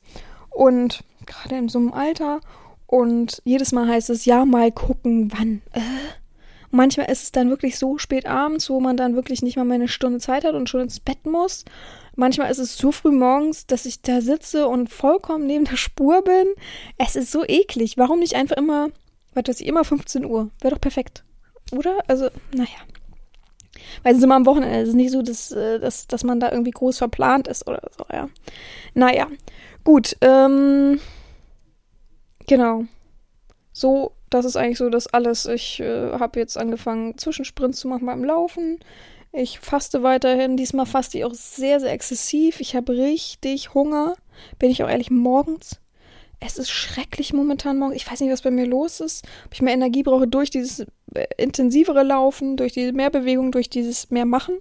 Und 0.51 1.05
gerade 1.27 1.57
in 1.57 1.69
so 1.69 1.79
einem 1.79 1.93
Alter. 1.93 2.41
Und 2.89 3.43
jedes 3.45 3.73
Mal 3.73 3.87
heißt 3.87 4.09
es, 4.09 4.25
ja, 4.25 4.47
mal 4.47 4.73
gucken, 4.73 5.31
wann. 5.37 5.61
Äh. 5.73 5.81
manchmal 6.71 7.11
ist 7.11 7.23
es 7.23 7.33
dann 7.33 7.51
wirklich 7.51 7.79
so 7.79 7.99
spät 7.99 8.25
abends, 8.25 8.71
wo 8.71 8.81
man 8.81 8.97
dann 8.97 9.15
wirklich 9.15 9.43
nicht 9.43 9.59
mal 9.59 9.65
mehr 9.65 9.75
eine 9.75 9.89
Stunde 9.89 10.21
Zeit 10.21 10.45
hat 10.45 10.55
und 10.55 10.71
schon 10.71 10.81
ins 10.81 10.99
Bett 10.99 11.27
muss. 11.27 11.67
Manchmal 12.17 12.51
ist 12.51 12.59
es 12.59 12.79
so 12.79 12.91
früh 12.91 13.13
morgens, 13.13 13.67
dass 13.67 13.85
ich 13.85 14.01
da 14.01 14.23
sitze 14.23 14.67
und 14.67 14.89
vollkommen 14.89 15.47
neben 15.47 15.67
der 15.67 15.77
Spur 15.77 16.23
bin. 16.23 16.47
Es 16.97 17.15
ist 17.15 17.31
so 17.31 17.45
eklig. 17.47 17.99
Warum 17.99 18.21
nicht 18.21 18.37
einfach 18.37 18.57
immer, 18.57 18.89
was 19.35 19.45
weiß 19.47 19.61
ich, 19.61 19.67
immer 19.67 19.85
15 19.85 20.25
Uhr? 20.25 20.49
Wäre 20.63 20.75
doch 20.75 20.81
perfekt. 20.81 21.25
Oder? 21.73 21.99
Also, 22.09 22.31
naja. 22.53 22.69
Weil 24.03 24.13
es 24.13 24.19
ist 24.19 24.25
immer 24.25 24.37
am 24.37 24.47
Wochenende. 24.47 24.79
Es 24.79 24.89
ist 24.89 24.95
nicht 24.95 25.13
so, 25.13 25.21
dass, 25.21 25.53
äh, 25.53 25.79
dass, 25.79 26.07
dass 26.07 26.25
man 26.25 26.41
da 26.41 26.51
irgendwie 26.51 26.71
groß 26.71 26.97
verplant 26.97 27.49
ist 27.49 27.69
oder 27.69 27.83
so, 27.97 28.07
ja. 28.11 28.31
Naja. 28.95 29.27
Gut, 29.85 30.17
ähm. 30.23 31.01
Genau. 32.49 32.85
So, 33.73 34.13
das 34.31 34.45
ist 34.45 34.57
eigentlich 34.57 34.79
so 34.79 34.91
das 34.91 35.07
alles. 35.07 35.47
Ich 35.47 35.81
äh, 35.81 36.13
habe 36.13 36.41
jetzt 36.41 36.59
angefangen, 36.59 37.17
Zwischensprints 37.17 37.81
zu 37.81 37.89
machen 37.89 38.07
beim 38.07 38.25
Laufen. 38.25 38.81
Ich 39.33 39.61
faste 39.61 40.03
weiterhin. 40.03 40.57
Diesmal 40.57 40.87
faste 40.87 41.19
ich 41.19 41.25
auch 41.25 41.35
sehr, 41.35 41.81
sehr 41.81 41.93
exzessiv. 41.93 42.61
Ich 42.61 42.75
habe 42.75 42.93
richtig 42.93 43.75
Hunger. 43.75 44.15
Bin 44.59 44.71
ich 44.71 44.83
auch 44.83 44.89
ehrlich, 44.89 45.11
morgens. 45.11 45.81
Es 46.41 46.57
ist 46.57 46.71
schrecklich 46.71 47.33
momentan 47.33 47.79
morgens. 47.79 47.97
Ich 47.97 48.11
weiß 48.11 48.21
nicht, 48.21 48.33
was 48.33 48.43
bei 48.43 48.51
mir 48.51 48.67
los 48.67 49.01
ist. 49.01 49.25
Ob 49.47 49.55
ich 49.55 49.63
mehr 49.63 49.75
Energie 49.75 50.03
brauche 50.03 50.27
durch 50.27 50.51
dieses 50.51 50.81
äh, 51.15 51.27
intensivere 51.37 52.03
Laufen, 52.03 52.57
durch 52.57 52.73
diese 52.73 52.93
Mehrbewegung, 52.93 53.53
durch 53.53 53.69
dieses 53.69 54.11
mehr 54.11 54.27
Machen. 54.27 54.59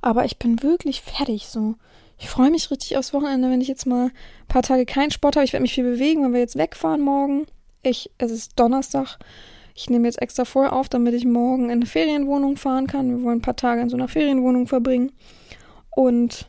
Aber 0.00 0.24
ich 0.24 0.38
bin 0.38 0.62
wirklich 0.62 1.00
fertig 1.00 1.46
so. 1.48 1.74
Ich 2.18 2.28
freue 2.28 2.50
mich 2.50 2.70
richtig 2.70 2.96
aufs 2.96 3.12
Wochenende, 3.12 3.50
wenn 3.50 3.60
ich 3.60 3.68
jetzt 3.68 3.86
mal 3.86 4.06
ein 4.06 4.48
paar 4.48 4.62
Tage 4.62 4.86
keinen 4.86 5.10
Sport 5.10 5.36
habe. 5.36 5.44
Ich 5.44 5.52
werde 5.52 5.62
mich 5.62 5.74
viel 5.74 5.84
bewegen, 5.84 6.22
wenn 6.22 6.32
wir 6.32 6.40
jetzt 6.40 6.56
wegfahren 6.56 7.00
morgen. 7.00 7.46
Ich, 7.82 8.10
es 8.18 8.30
ist 8.30 8.58
Donnerstag. 8.58 9.18
Ich 9.74 9.90
nehme 9.90 10.06
jetzt 10.06 10.22
extra 10.22 10.44
vorher 10.44 10.72
auf, 10.72 10.88
damit 10.88 11.14
ich 11.14 11.24
morgen 11.24 11.64
in 11.64 11.72
eine 11.72 11.86
Ferienwohnung 11.86 12.56
fahren 12.56 12.86
kann. 12.86 13.10
Wir 13.10 13.22
wollen 13.24 13.38
ein 13.38 13.42
paar 13.42 13.56
Tage 13.56 13.80
in 13.82 13.88
so 13.88 13.96
einer 13.96 14.08
Ferienwohnung 14.08 14.68
verbringen. 14.68 15.12
Und 15.90 16.48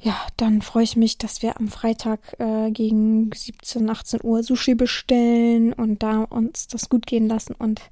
ja, 0.00 0.16
dann 0.36 0.62
freue 0.62 0.84
ich 0.84 0.96
mich, 0.96 1.18
dass 1.18 1.42
wir 1.42 1.58
am 1.58 1.68
Freitag 1.68 2.20
äh, 2.38 2.70
gegen 2.70 3.30
17, 3.34 3.88
18 3.90 4.20
Uhr 4.22 4.42
Sushi 4.42 4.74
bestellen 4.74 5.72
und 5.72 6.02
da 6.02 6.22
uns 6.22 6.68
das 6.68 6.88
gut 6.88 7.06
gehen 7.06 7.28
lassen 7.28 7.54
und 7.54 7.82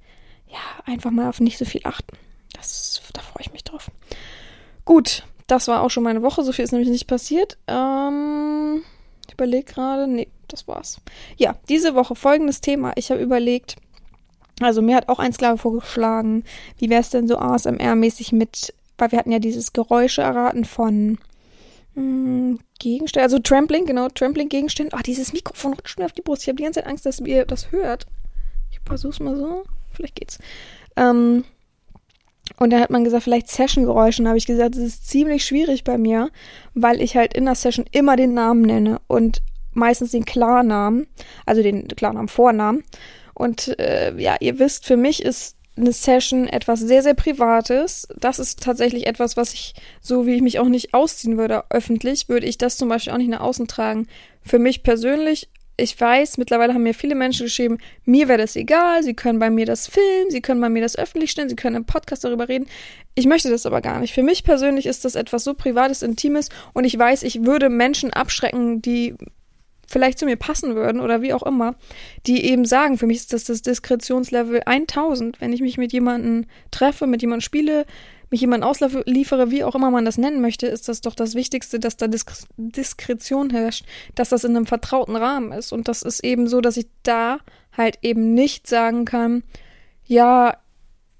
ja, 0.46 0.58
einfach 0.86 1.10
mal 1.10 1.28
auf 1.28 1.40
nicht 1.40 1.58
so 1.58 1.66
viel 1.66 1.82
achten. 1.84 2.16
Das, 2.54 3.02
da 3.12 3.20
freue 3.20 3.42
ich 3.42 3.52
mich 3.52 3.64
drauf. 3.64 3.90
Gut, 4.86 5.24
das 5.48 5.66
war 5.66 5.82
auch 5.82 5.90
schon 5.90 6.04
meine 6.04 6.22
Woche. 6.22 6.44
So 6.44 6.52
viel 6.52 6.64
ist 6.64 6.72
nämlich 6.72 6.90
nicht 6.90 7.08
passiert. 7.08 7.58
Ähm, 7.66 8.82
ich 9.26 9.34
überlege 9.34 9.64
gerade. 9.64 10.06
Nee, 10.06 10.28
das 10.46 10.68
war's. 10.68 11.00
Ja, 11.36 11.56
diese 11.68 11.94
Woche 11.96 12.14
folgendes 12.14 12.60
Thema. 12.60 12.92
Ich 12.94 13.10
habe 13.10 13.20
überlegt, 13.20 13.76
also 14.60 14.82
mir 14.82 14.94
hat 14.94 15.08
auch 15.08 15.18
ein 15.18 15.32
Sklave 15.32 15.58
vorgeschlagen, 15.58 16.44
wie 16.78 16.90
wäre 16.90 17.00
es 17.00 17.10
denn 17.10 17.26
so 17.26 17.38
ASMR-mäßig 17.38 18.34
mit, 18.34 18.74
weil 18.98 19.10
wir 19.10 19.18
hatten 19.18 19.32
ja 19.32 19.38
dieses 19.38 19.72
Geräusche 19.72 20.22
erraten 20.22 20.64
von 20.64 21.18
hm, 21.94 22.58
Gegenständen, 22.78 23.24
also 23.24 23.38
Trampling, 23.38 23.86
genau, 23.86 24.08
Trampling-Gegenstände. 24.08 24.94
Ah, 24.94 24.98
oh, 25.00 25.02
dieses 25.04 25.32
Mikrofon 25.32 25.72
rutscht 25.74 25.98
mir 25.98 26.04
auf 26.04 26.12
die 26.12 26.22
Brust. 26.22 26.42
Ich 26.42 26.48
habe 26.48 26.56
die 26.56 26.64
ganze 26.64 26.80
Zeit 26.80 26.88
Angst, 26.88 27.06
dass 27.06 27.20
ihr 27.20 27.44
das 27.46 27.72
hört. 27.72 28.06
Ich 28.70 28.80
versuch's 28.84 29.20
mal 29.20 29.36
so. 29.36 29.64
Vielleicht 29.92 30.16
geht's. 30.16 30.38
Ähm, 30.96 31.44
und 32.56 32.70
dann 32.70 32.80
hat 32.80 32.90
man 32.90 33.04
gesagt, 33.04 33.24
vielleicht 33.24 33.48
Session-Geräusche. 33.48 34.26
Habe 34.26 34.38
ich 34.38 34.46
gesagt, 34.46 34.74
das 34.74 34.82
ist 34.82 35.08
ziemlich 35.08 35.44
schwierig 35.44 35.84
bei 35.84 35.98
mir, 35.98 36.30
weil 36.74 37.00
ich 37.00 37.16
halt 37.16 37.34
in 37.34 37.44
der 37.44 37.54
Session 37.54 37.84
immer 37.92 38.16
den 38.16 38.34
Namen 38.34 38.62
nenne. 38.62 39.00
Und 39.06 39.42
meistens 39.72 40.10
den 40.10 40.24
Klarnamen, 40.24 41.06
also 41.46 41.62
den 41.62 41.88
Klarnamen 41.88 42.28
Vornamen. 42.28 42.84
Und 43.34 43.78
äh, 43.78 44.18
ja, 44.18 44.36
ihr 44.40 44.58
wisst, 44.58 44.86
für 44.86 44.96
mich 44.96 45.22
ist 45.22 45.56
eine 45.76 45.92
Session 45.92 46.48
etwas 46.48 46.80
sehr, 46.80 47.02
sehr 47.02 47.14
Privates. 47.14 48.08
Das 48.18 48.40
ist 48.40 48.62
tatsächlich 48.62 49.06
etwas, 49.06 49.36
was 49.36 49.54
ich, 49.54 49.74
so 50.00 50.26
wie 50.26 50.34
ich 50.34 50.42
mich 50.42 50.58
auch 50.58 50.68
nicht 50.68 50.92
ausziehen 50.92 51.38
würde 51.38 51.64
öffentlich, 51.70 52.28
würde 52.28 52.46
ich 52.46 52.58
das 52.58 52.76
zum 52.76 52.88
Beispiel 52.88 53.12
auch 53.12 53.18
nicht 53.18 53.30
nach 53.30 53.40
außen 53.40 53.68
tragen. 53.68 54.08
Für 54.42 54.58
mich 54.58 54.82
persönlich, 54.82 55.48
ich 55.80 55.98
weiß, 55.98 56.38
mittlerweile 56.38 56.74
haben 56.74 56.82
mir 56.82 56.92
viele 56.92 57.14
Menschen 57.14 57.46
geschrieben, 57.46 57.78
mir 58.04 58.26
wäre 58.28 58.38
das 58.38 58.56
egal, 58.56 59.04
sie 59.04 59.14
können 59.14 59.38
bei 59.38 59.48
mir 59.48 59.64
das 59.64 59.86
filmen, 59.86 60.30
sie 60.30 60.40
können 60.40 60.60
bei 60.60 60.68
mir 60.68 60.82
das 60.82 60.98
öffentlich 60.98 61.30
stellen, 61.30 61.48
sie 61.48 61.56
können 61.56 61.76
im 61.76 61.84
Podcast 61.84 62.24
darüber 62.24 62.48
reden. 62.48 62.66
Ich 63.14 63.26
möchte 63.26 63.48
das 63.48 63.64
aber 63.64 63.80
gar 63.80 64.00
nicht. 64.00 64.12
Für 64.12 64.24
mich 64.24 64.42
persönlich 64.42 64.86
ist 64.86 65.04
das 65.04 65.14
etwas 65.14 65.44
so 65.44 65.54
Privates, 65.54 66.02
Intimes 66.02 66.48
und 66.74 66.84
ich 66.84 66.98
weiß, 66.98 67.22
ich 67.22 67.44
würde 67.44 67.68
Menschen 67.68 68.12
abschrecken, 68.12 68.82
die 68.82 69.14
vielleicht 69.86 70.18
zu 70.18 70.26
mir 70.26 70.36
passen 70.36 70.74
würden 70.74 71.00
oder 71.00 71.22
wie 71.22 71.32
auch 71.32 71.44
immer, 71.44 71.76
die 72.26 72.44
eben 72.44 72.64
sagen, 72.64 72.98
für 72.98 73.06
mich 73.06 73.18
ist 73.18 73.32
das 73.32 73.44
das 73.44 73.62
Diskretionslevel 73.62 74.62
1000, 74.66 75.40
wenn 75.40 75.52
ich 75.52 75.60
mich 75.60 75.78
mit 75.78 75.92
jemandem 75.92 76.46
treffe, 76.72 77.06
mit 77.06 77.22
jemandem 77.22 77.40
spiele, 77.42 77.86
mich 78.30 78.40
jemandem 78.40 78.68
ausliefere, 78.68 79.50
wie 79.50 79.64
auch 79.64 79.74
immer 79.74 79.90
man 79.90 80.04
das 80.04 80.18
nennen 80.18 80.40
möchte, 80.40 80.66
ist 80.66 80.88
das 80.88 81.00
doch 81.00 81.14
das 81.14 81.34
Wichtigste, 81.34 81.78
dass 81.78 81.96
da 81.96 82.08
Disk 82.08 82.32
Diskretion 82.56 83.50
herrscht, 83.50 83.84
dass 84.14 84.28
das 84.28 84.44
in 84.44 84.56
einem 84.56 84.66
vertrauten 84.66 85.16
Rahmen 85.16 85.52
ist. 85.52 85.72
Und 85.72 85.88
das 85.88 86.02
ist 86.02 86.24
eben 86.24 86.48
so, 86.48 86.60
dass 86.60 86.76
ich 86.76 86.86
da 87.02 87.38
halt 87.76 87.98
eben 88.02 88.34
nicht 88.34 88.66
sagen 88.66 89.04
kann, 89.04 89.42
ja, 90.04 90.56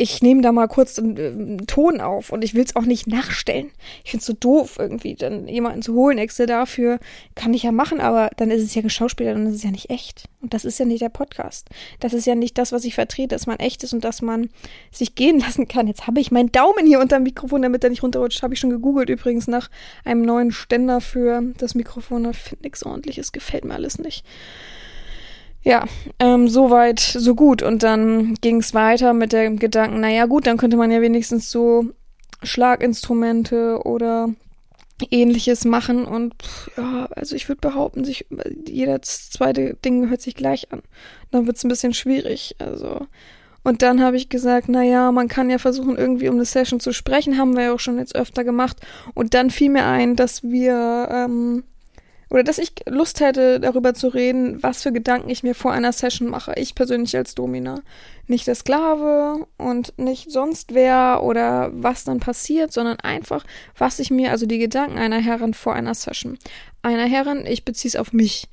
ich 0.00 0.23
nehme 0.23 0.43
da 0.43 0.52
mal 0.52 0.69
kurz 0.69 0.97
einen, 0.99 1.19
einen, 1.19 1.67
Ton 1.67 2.00
auf 2.00 2.31
und 2.31 2.45
ich 2.45 2.55
will 2.55 2.62
es 2.62 2.76
auch 2.76 2.85
nicht 2.85 3.09
nachstellen. 3.09 3.73
Ich 4.05 4.12
finde 4.12 4.21
es 4.21 4.26
so 4.26 4.33
doof, 4.33 4.76
irgendwie 4.78 5.17
dann 5.17 5.49
jemanden 5.49 5.83
zu 5.83 5.93
holen, 5.95 6.19
extra 6.19 6.47
dafür. 6.47 7.00
Kann 7.35 7.52
ich 7.52 7.64
ja 7.64 7.73
machen, 7.73 8.00
aber 8.00 8.31
dann 8.37 8.52
ist 8.52 8.62
es 8.62 8.76
ja 8.76 8.83
geschauspielert 8.83 9.37
und 9.37 9.47
das 9.47 9.55
ist 9.55 9.64
ja 9.64 9.73
nicht 9.73 9.90
echt. 9.90 10.28
Und 10.40 10.55
das 10.55 10.64
ist 10.64 10.78
ja 10.78 10.85
nicht 10.85 11.02
der 11.02 11.09
Podcast. 11.09 11.69
Das 11.99 12.12
ist 12.12 12.26
ja 12.26 12.37
nicht 12.37 12.57
das, 12.59 12.71
was 12.71 12.85
ich 12.85 12.95
vertrete, 12.95 13.35
dass 13.35 13.49
man 13.49 13.59
echt 13.59 13.83
ist 13.83 13.93
und 13.93 14.05
dass 14.05 14.23
man 14.23 14.50
sich 14.93 15.17
gehen 15.17 15.40
lassen 15.47 15.67
kann. 15.67 15.88
Jetzt 15.88 16.07
habe 16.07 16.21
ich 16.21 16.31
meinen 16.31 16.52
Daumen 16.52 16.87
hier 16.87 17.00
unter 17.00 17.19
dem 17.19 17.25
Mikrofon, 17.25 17.62
damit 17.62 17.83
er 17.83 17.90
nicht 17.90 18.05
runterrutscht. 18.05 18.43
Habe 18.45 18.55
ich 18.55 18.61
schon 18.61 18.71
gegoogelt 18.71 19.09
übrigens 19.09 19.49
nach 19.49 19.69
einem 20.05 20.23
neuen 20.23 20.52
Ständer 20.52 21.00
für 21.00 21.43
das 21.59 21.75
Mikrofon. 21.75 22.31
Ich 22.31 22.37
finde 22.38 22.62
nichts 22.62 22.87
ordentliches, 22.87 23.33
gefällt 23.33 23.64
mir 23.64 23.75
alles 23.75 23.99
nicht. 23.99 24.25
Ja, 25.62 25.84
ähm, 26.18 26.48
soweit, 26.48 27.00
so 27.00 27.34
gut. 27.34 27.62
Und 27.62 27.82
dann 27.82 28.34
ging 28.40 28.58
es 28.58 28.74
weiter 28.74 29.12
mit 29.12 29.32
dem 29.32 29.58
Gedanken, 29.58 30.00
naja 30.00 30.26
gut, 30.26 30.46
dann 30.46 30.56
könnte 30.56 30.76
man 30.76 30.90
ja 30.90 31.00
wenigstens 31.00 31.50
so 31.50 31.86
Schlaginstrumente 32.42 33.80
oder 33.84 34.28
ähnliches 35.10 35.64
machen. 35.64 36.04
Und 36.04 36.34
ja, 36.76 37.06
also 37.10 37.36
ich 37.36 37.48
würde 37.48 37.60
behaupten, 37.60 38.04
sich 38.04 38.26
jeder 38.66 39.02
zweite 39.02 39.74
Ding 39.74 40.08
hört 40.08 40.22
sich 40.22 40.34
gleich 40.34 40.72
an. 40.72 40.82
Dann 41.30 41.46
wird 41.46 41.56
es 41.56 41.64
ein 41.64 41.68
bisschen 41.68 41.94
schwierig. 41.94 42.56
Also. 42.58 43.06
Und 43.64 43.82
dann 43.82 44.02
habe 44.02 44.16
ich 44.16 44.28
gesagt, 44.28 44.68
naja, 44.68 45.12
man 45.12 45.28
kann 45.28 45.50
ja 45.50 45.58
versuchen, 45.58 45.96
irgendwie 45.96 46.28
um 46.28 46.36
eine 46.36 46.44
Session 46.44 46.80
zu 46.80 46.92
sprechen, 46.92 47.36
haben 47.36 47.56
wir 47.56 47.64
ja 47.64 47.74
auch 47.74 47.80
schon 47.80 47.98
jetzt 47.98 48.14
öfter 48.14 48.44
gemacht. 48.44 48.78
Und 49.14 49.34
dann 49.34 49.50
fiel 49.50 49.70
mir 49.70 49.84
ein, 49.84 50.16
dass 50.16 50.42
wir 50.42 51.08
ähm, 51.10 51.64
oder 52.30 52.42
dass 52.42 52.58
ich 52.58 52.73
Lust 52.87 53.20
hätte, 53.20 53.58
darüber 53.58 53.94
zu 53.94 54.08
reden, 54.08 54.62
was 54.62 54.82
für 54.82 54.92
Gedanken 54.92 55.30
ich 55.30 55.42
mir 55.42 55.54
vor 55.54 55.73
einer 55.73 55.92
Session 55.92 56.28
mache. 56.28 56.52
Ich 56.56 56.75
persönlich 56.75 57.16
als 57.16 57.35
Domina. 57.35 57.82
Nicht 58.26 58.47
der 58.47 58.54
Sklave 58.54 59.47
und 59.56 59.99
nicht 59.99 60.30
sonst 60.30 60.75
wer 60.75 61.23
oder 61.23 61.70
was 61.73 62.04
dann 62.04 62.20
passiert, 62.20 62.73
sondern 62.73 63.00
einfach, 63.00 63.44
was 63.76 63.99
ich 63.99 64.11
mir, 64.11 64.30
also 64.30 64.44
die 64.44 64.58
Gedanken 64.58 64.99
einer 64.99 65.20
Herrin 65.20 65.54
vor 65.54 65.75
einer 65.75 65.94
Session. 65.94 66.38
Einer 66.82 67.06
Herrin, 67.06 67.47
ich 67.47 67.64
beziehe 67.64 67.90
es 67.90 67.97
auf 67.97 68.12
mich. 68.12 68.49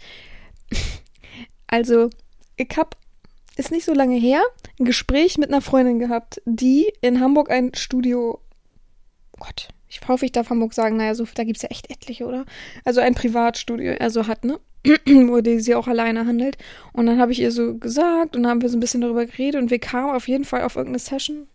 Also, 1.67 2.12
ich 2.58 2.70
hab, 2.77 2.96
ist 3.58 3.72
nicht 3.72 3.86
so 3.86 3.94
lange 3.94 4.17
her, 4.17 4.44
ein 4.79 4.86
Gespräch 4.86 5.39
mit 5.39 5.50
einer 5.50 5.62
Freundin 5.62 5.98
gehabt, 5.98 6.39
die 6.46 6.94
in 7.01 7.20
Hamburg 7.20 7.50
ein 7.50 7.74
Studio, 7.74 8.39
Gott, 9.39 9.70
ich 9.88 10.01
hoffe, 10.08 10.25
ich 10.25 10.32
darf 10.32 10.50
Hamburg 10.50 10.74
sagen, 10.74 10.98
naja, 10.98 11.15
so, 11.15 11.25
da 11.36 11.44
gibt 11.44 11.58
es 11.58 11.63
ja 11.63 11.70
echt 11.70 11.89
etliche, 11.89 12.25
oder? 12.25 12.46
Also 12.84 13.01
ein 13.01 13.15
Privatstudio, 13.15 13.96
also 14.00 14.27
hat, 14.27 14.44
ne? 14.44 14.60
Wo 15.06 15.42
die 15.42 15.60
sie 15.60 15.75
auch 15.75 15.88
alleine 15.88 16.25
handelt. 16.25 16.58
Und 16.94 17.08
dann 17.08 17.20
habe 17.20 17.32
ich 17.32 17.39
ihr 17.39 17.51
so 17.51 17.77
gesagt 17.77 18.36
und 18.36 18.44
dann 18.44 18.51
haben 18.51 18.62
wir 18.62 18.70
so 18.70 18.77
ein 18.77 18.82
bisschen 18.82 19.01
darüber 19.01 19.25
geredet 19.25 19.62
und 19.62 19.72
wir 19.72 19.80
kamen 19.80 20.15
auf 20.15 20.27
jeden 20.27 20.46
Fall 20.46 20.63
auf 20.63 20.75
irgendeine 20.75 21.00
Session 21.00 21.48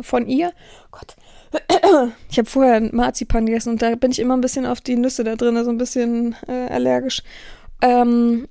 von 0.00 0.26
ihr. 0.26 0.52
Gott. 0.90 1.16
Ich 2.30 2.38
habe 2.38 2.48
vorher 2.48 2.80
Marzipan 2.80 3.44
gegessen 3.44 3.70
und 3.70 3.82
da 3.82 3.94
bin 3.94 4.10
ich 4.10 4.18
immer 4.18 4.34
ein 4.34 4.40
bisschen 4.40 4.64
auf 4.64 4.80
die 4.80 4.96
Nüsse 4.96 5.22
da 5.22 5.36
drin, 5.36 5.56
also 5.58 5.70
ein 5.70 5.76
bisschen 5.76 6.34
äh, 6.48 6.68
allergisch. 6.70 7.22
Ähm, 7.82 8.48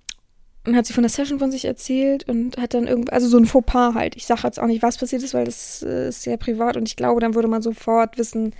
und 0.67 0.75
hat 0.75 0.85
sie 0.85 0.93
von 0.93 1.01
der 1.01 1.09
Session 1.09 1.39
von 1.39 1.49
sich 1.49 1.65
erzählt 1.65 2.29
und 2.29 2.57
hat 2.57 2.75
dann 2.75 2.85
irgendwie, 2.85 3.11
also 3.11 3.27
so 3.27 3.37
ein 3.37 3.47
Fauxpas 3.47 3.95
halt. 3.95 4.15
Ich 4.15 4.27
sage 4.27 4.41
jetzt 4.43 4.59
auch 4.59 4.67
nicht, 4.67 4.83
was 4.83 4.99
passiert 4.99 5.23
ist, 5.23 5.33
weil 5.33 5.45
das 5.45 5.81
äh, 5.81 6.09
ist 6.09 6.21
sehr 6.21 6.37
privat 6.37 6.77
und 6.77 6.87
ich 6.87 6.95
glaube, 6.95 7.19
dann 7.19 7.33
würde 7.33 7.47
man 7.47 7.63
sofort 7.63 8.19
wissen, 8.19 8.53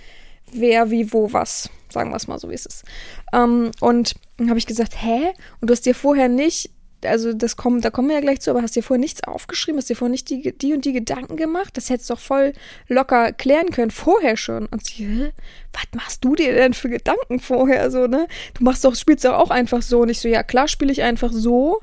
wer, 0.52 0.90
wie, 0.90 1.12
wo, 1.12 1.32
was. 1.32 1.70
Sagen 1.90 2.10
wir 2.10 2.16
es 2.16 2.28
mal 2.28 2.38
so, 2.38 2.50
wie 2.50 2.54
es 2.54 2.66
ist. 2.66 2.84
Ähm, 3.32 3.70
und 3.80 4.14
dann 4.38 4.48
habe 4.48 4.58
ich 4.58 4.66
gesagt, 4.66 4.94
hä? 4.96 5.32
Und 5.60 5.68
du 5.68 5.72
hast 5.72 5.84
dir 5.84 5.94
vorher 5.94 6.28
nicht, 6.28 6.70
also 7.04 7.32
das 7.32 7.56
kommt, 7.56 7.84
da 7.84 7.90
kommen 7.90 8.08
wir 8.08 8.14
ja 8.14 8.20
gleich 8.20 8.40
zu, 8.40 8.50
aber 8.50 8.62
hast 8.62 8.76
dir 8.76 8.82
vorher 8.82 9.00
nichts 9.00 9.24
aufgeschrieben, 9.24 9.78
hast 9.78 9.90
dir 9.90 9.96
vorher 9.96 10.12
nicht 10.12 10.30
die, 10.30 10.56
die 10.56 10.72
und 10.72 10.84
die 10.84 10.92
Gedanken 10.92 11.36
gemacht? 11.36 11.76
Das 11.76 11.90
hättest 11.90 12.10
du 12.10 12.14
doch 12.14 12.20
voll 12.20 12.52
locker 12.88 13.32
klären 13.32 13.70
können, 13.70 13.90
vorher 13.90 14.36
schon. 14.36 14.66
Und 14.66 14.84
sie, 14.84 15.06
hä? 15.06 15.32
was 15.72 15.84
machst 15.94 16.24
du 16.24 16.34
dir 16.34 16.54
denn 16.54 16.74
für 16.74 16.88
Gedanken 16.88 17.40
vorher 17.40 17.90
so, 17.90 18.06
ne? 18.06 18.26
Du 18.54 18.64
machst 18.64 18.84
doch, 18.84 18.94
spielst 18.94 19.24
doch 19.24 19.34
auch 19.34 19.50
einfach 19.50 19.82
so. 19.82 20.00
Und 20.00 20.08
ich 20.08 20.20
so, 20.20 20.28
ja 20.28 20.42
klar, 20.42 20.68
spiele 20.68 20.92
ich 20.92 21.02
einfach 21.02 21.32
so 21.32 21.80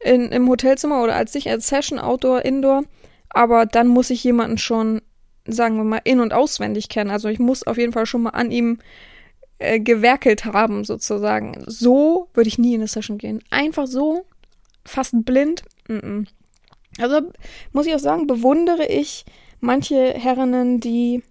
in, 0.00 0.30
im 0.30 0.48
Hotelzimmer 0.48 1.02
oder 1.02 1.14
als 1.14 1.34
ich 1.34 1.48
als 1.50 1.66
Session, 1.66 1.98
Outdoor, 1.98 2.44
Indoor. 2.44 2.84
Aber 3.30 3.66
dann 3.66 3.88
muss 3.88 4.10
ich 4.10 4.24
jemanden 4.24 4.58
schon 4.58 5.02
sagen 5.46 5.76
wir 5.76 5.84
mal, 5.84 6.00
in- 6.04 6.20
und 6.20 6.32
auswendig 6.32 6.88
kennen. 6.88 7.10
Also 7.10 7.28
ich 7.28 7.38
muss 7.38 7.66
auf 7.66 7.78
jeden 7.78 7.92
Fall 7.92 8.06
schon 8.06 8.22
mal 8.22 8.30
an 8.30 8.50
ihm 8.50 8.78
äh, 9.58 9.80
gewerkelt 9.80 10.44
haben, 10.44 10.84
sozusagen. 10.84 11.62
So 11.66 12.28
würde 12.34 12.48
ich 12.48 12.58
nie 12.58 12.74
in 12.74 12.80
eine 12.80 12.88
Session 12.88 13.18
gehen. 13.18 13.42
Einfach 13.50 13.86
so, 13.86 14.26
fast 14.84 15.14
blind. 15.24 15.62
Mm 15.88 15.96
-mm. 15.96 16.26
Also 16.98 17.20
muss 17.72 17.86
ich 17.86 17.94
auch 17.94 17.98
sagen, 18.00 18.26
bewundere 18.26 18.86
ich 18.86 19.24
manche 19.60 20.14
Herrinnen, 20.14 20.80
die 20.80 21.22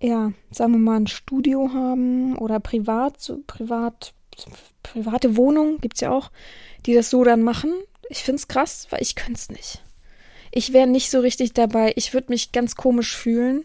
ja, 0.00 0.32
sagen 0.50 0.72
wir 0.72 0.78
mal, 0.78 1.00
ein 1.00 1.06
Studio 1.06 1.70
haben 1.72 2.36
oder 2.36 2.60
privat, 2.60 3.20
so 3.20 3.40
privat, 3.46 4.12
private 4.82 5.36
Wohnung 5.36 5.78
gibt's 5.80 6.00
ja 6.00 6.10
auch, 6.10 6.30
die 6.84 6.94
das 6.94 7.08
so 7.08 7.24
dann 7.24 7.42
machen. 7.42 7.72
Ich 8.10 8.22
find's 8.22 8.46
krass, 8.46 8.86
weil 8.90 9.02
ich 9.02 9.14
könnte 9.14 9.40
es 9.40 9.48
nicht 9.48 9.82
ich 10.56 10.72
wäre 10.72 10.86
nicht 10.86 11.10
so 11.10 11.20
richtig 11.20 11.52
dabei. 11.52 11.92
Ich 11.96 12.14
würde 12.14 12.30
mich 12.30 12.50
ganz 12.50 12.76
komisch 12.76 13.14
fühlen. 13.14 13.64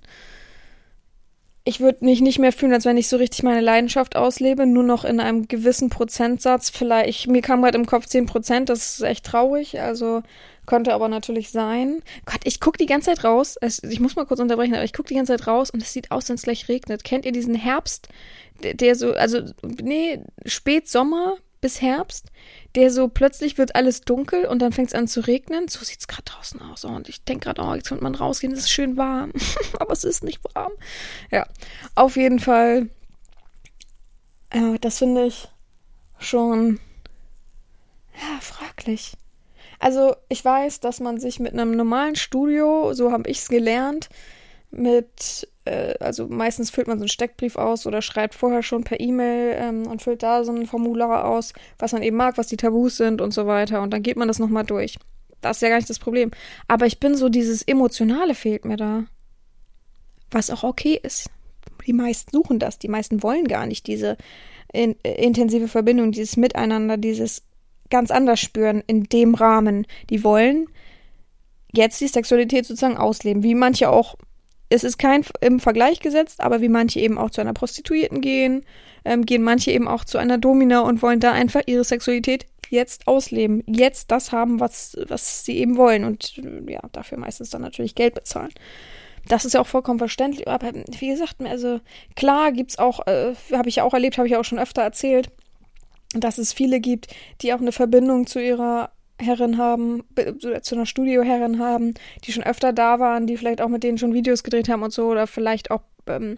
Ich 1.63 1.79
würde 1.79 2.03
mich 2.03 2.19
nicht 2.19 2.37
mehr 2.37 2.51
fühlen, 2.51 2.73
als 2.73 2.85
wenn 2.85 2.97
ich 2.97 3.07
so 3.07 3.17
richtig 3.17 3.43
meine 3.43 3.61
Leidenschaft 3.61 4.15
auslebe, 4.15 4.65
nur 4.65 4.83
noch 4.83 5.05
in 5.05 5.19
einem 5.19 5.47
gewissen 5.47 5.89
Prozentsatz. 5.89 6.69
Vielleicht, 6.69 7.27
mir 7.27 7.41
kam 7.41 7.61
gerade 7.61 7.77
im 7.77 7.85
Kopf 7.85 8.07
10 8.07 8.25
Prozent, 8.25 8.67
das 8.67 8.95
ist 8.95 9.01
echt 9.03 9.25
traurig, 9.25 9.79
also 9.79 10.21
könnte 10.65 10.93
aber 10.93 11.07
natürlich 11.07 11.51
sein. 11.51 12.01
Gott, 12.25 12.41
ich 12.43 12.59
gucke 12.59 12.77
die 12.77 12.87
ganze 12.87 13.11
Zeit 13.11 13.23
raus. 13.23 13.57
ich 13.61 13.99
muss 13.99 14.15
mal 14.15 14.25
kurz 14.25 14.39
unterbrechen, 14.39 14.73
aber 14.73 14.83
ich 14.83 14.93
gucke 14.93 15.09
die 15.09 15.15
ganze 15.15 15.37
Zeit 15.37 15.47
raus 15.47 15.69
und 15.69 15.81
es 15.81 15.93
sieht 15.93 16.11
aus, 16.11 16.27
wenn 16.27 16.35
es 16.35 16.41
gleich 16.41 16.67
regnet. 16.67 17.03
Kennt 17.05 17.25
ihr 17.25 17.31
diesen 17.31 17.55
Herbst, 17.55 18.09
der, 18.63 18.73
der 18.73 18.95
so, 18.95 19.13
also, 19.13 19.41
nee, 19.81 20.19
Spätsommer 20.45 21.37
bis 21.61 21.81
Herbst, 21.81 22.31
der 22.75 22.91
so 22.91 23.07
plötzlich 23.07 23.57
wird 23.57 23.75
alles 23.75 24.01
dunkel 24.01 24.45
und 24.45 24.59
dann 24.59 24.73
fängt 24.73 24.89
es 24.89 24.95
an 24.95 25.07
zu 25.07 25.21
regnen. 25.21 25.67
So 25.67 25.83
sieht 25.85 25.99
es 25.99 26.07
gerade 26.07 26.23
draußen 26.23 26.61
aus. 26.61 26.83
Und 26.83 27.07
ich 27.07 27.23
denke 27.23 27.45
gerade, 27.45 27.61
oh, 27.61 27.73
jetzt 27.75 27.87
könnte 27.87 28.03
man 28.03 28.15
rausgehen, 28.15 28.51
es 28.53 28.61
ist 28.61 28.71
schön 28.71 28.97
warm. 28.97 29.31
Aber 29.79 29.93
es 29.93 30.03
ist 30.03 30.23
nicht 30.23 30.41
warm. 30.55 30.73
Ja, 31.31 31.47
auf 31.95 32.17
jeden 32.17 32.39
Fall. 32.39 32.89
Ja, 34.53 34.77
das 34.79 34.97
finde 34.97 35.27
ich 35.27 35.47
schon 36.19 36.79
ja, 38.15 38.39
fraglich. 38.41 39.13
Also, 39.79 40.15
ich 40.29 40.43
weiß, 40.43 40.79
dass 40.79 40.99
man 40.99 41.19
sich 41.19 41.39
mit 41.39 41.53
einem 41.53 41.71
normalen 41.71 42.15
Studio, 42.15 42.93
so 42.93 43.11
habe 43.11 43.29
ich 43.29 43.39
es 43.39 43.47
gelernt, 43.47 44.09
mit 44.71 45.47
äh, 45.65 45.93
also 45.99 46.27
meistens 46.27 46.69
füllt 46.69 46.87
man 46.87 46.97
so 46.97 47.03
einen 47.03 47.09
Steckbrief 47.09 47.55
aus 47.55 47.85
oder 47.85 48.01
schreibt 48.01 48.35
vorher 48.35 48.63
schon 48.63 48.83
per 48.83 48.99
E-Mail 48.99 49.55
ähm, 49.57 49.87
und 49.87 50.01
füllt 50.01 50.23
da 50.23 50.43
so 50.43 50.51
ein 50.51 50.65
Formular 50.65 51.25
aus, 51.25 51.53
was 51.77 51.93
man 51.93 52.03
eben 52.03 52.17
mag, 52.17 52.37
was 52.37 52.47
die 52.47 52.57
Tabus 52.57 52.97
sind 52.97 53.21
und 53.21 53.33
so 53.33 53.47
weiter. 53.47 53.81
Und 53.81 53.91
dann 53.91 54.03
geht 54.03 54.17
man 54.17 54.27
das 54.27 54.39
nochmal 54.39 54.65
durch. 54.65 54.97
Das 55.41 55.57
ist 55.57 55.61
ja 55.61 55.69
gar 55.69 55.77
nicht 55.77 55.89
das 55.89 55.99
Problem. 55.99 56.31
Aber 56.67 56.85
ich 56.85 56.99
bin 56.99 57.15
so, 57.15 57.29
dieses 57.29 57.63
Emotionale 57.63 58.35
fehlt 58.35 58.65
mir 58.65 58.77
da. 58.77 59.05
Was 60.29 60.49
auch 60.49 60.63
okay 60.63 60.99
ist. 61.01 61.29
Die 61.85 61.93
meisten 61.93 62.31
suchen 62.31 62.59
das. 62.59 62.79
Die 62.79 62.87
meisten 62.87 63.23
wollen 63.23 63.47
gar 63.47 63.65
nicht 63.65 63.87
diese 63.87 64.17
in, 64.71 64.95
äh, 65.03 65.23
intensive 65.23 65.67
Verbindung, 65.67 66.11
dieses 66.11 66.37
Miteinander, 66.37 66.97
dieses 66.97 67.43
ganz 67.89 68.11
anders 68.11 68.39
spüren 68.39 68.81
in 68.87 69.03
dem 69.05 69.35
Rahmen. 69.35 69.85
Die 70.09 70.23
wollen 70.23 70.67
jetzt 71.73 71.99
die 71.99 72.07
Sexualität 72.07 72.65
sozusagen 72.65 72.97
ausleben, 72.97 73.43
wie 73.43 73.55
manche 73.55 73.89
auch 73.89 74.15
es 74.71 74.85
ist 74.85 74.97
kein 74.97 75.25
im 75.41 75.59
Vergleich 75.59 75.99
gesetzt, 75.99 76.39
aber 76.39 76.61
wie 76.61 76.69
manche 76.69 76.99
eben 76.99 77.17
auch 77.17 77.29
zu 77.29 77.41
einer 77.41 77.53
Prostituierten 77.53 78.21
gehen, 78.21 78.63
ähm, 79.03 79.25
gehen 79.25 79.43
manche 79.43 79.71
eben 79.71 79.87
auch 79.87 80.05
zu 80.05 80.17
einer 80.17 80.37
Domina 80.37 80.79
und 80.79 81.01
wollen 81.01 81.19
da 81.19 81.33
einfach 81.33 81.61
ihre 81.65 81.83
Sexualität 81.83 82.45
jetzt 82.69 83.07
ausleben, 83.07 83.63
jetzt 83.67 84.11
das 84.11 84.31
haben, 84.31 84.61
was, 84.61 84.97
was 85.07 85.43
sie 85.43 85.57
eben 85.57 85.75
wollen 85.75 86.05
und 86.05 86.41
ja, 86.67 86.79
dafür 86.93 87.17
meistens 87.17 87.49
dann 87.49 87.61
natürlich 87.61 87.95
Geld 87.95 88.13
bezahlen. 88.13 88.53
Das 89.27 89.43
ist 89.43 89.53
ja 89.53 89.61
auch 89.61 89.67
vollkommen 89.67 89.99
verständlich, 89.99 90.47
aber 90.47 90.71
wie 90.73 91.09
gesagt, 91.09 91.35
also 91.43 91.81
klar 92.15 92.53
gibt's 92.53 92.79
auch, 92.79 93.05
äh, 93.07 93.33
habe 93.51 93.67
ich 93.67 93.75
ja 93.75 93.83
auch 93.83 93.93
erlebt, 93.93 94.17
habe 94.17 94.27
ich 94.27 94.31
ja 94.31 94.39
auch 94.39 94.45
schon 94.45 94.57
öfter 94.57 94.81
erzählt, 94.81 95.29
dass 96.13 96.37
es 96.37 96.53
viele 96.53 96.79
gibt, 96.79 97.07
die 97.41 97.53
auch 97.53 97.59
eine 97.59 97.73
Verbindung 97.73 98.25
zu 98.25 98.41
ihrer 98.41 98.91
Herren 99.21 99.57
haben, 99.57 100.03
zu 100.61 100.75
einer 100.75 100.85
Studioherrin 100.85 101.59
haben, 101.59 101.93
die 102.23 102.31
schon 102.31 102.43
öfter 102.43 102.73
da 102.73 102.99
waren, 102.99 103.27
die 103.27 103.37
vielleicht 103.37 103.61
auch 103.61 103.69
mit 103.69 103.83
denen 103.83 103.97
schon 103.97 104.13
Videos 104.13 104.43
gedreht 104.43 104.69
haben 104.69 104.83
und 104.83 104.91
so 104.91 105.07
oder 105.07 105.27
vielleicht 105.27 105.71
auch 105.71 105.81
ähm, 106.07 106.37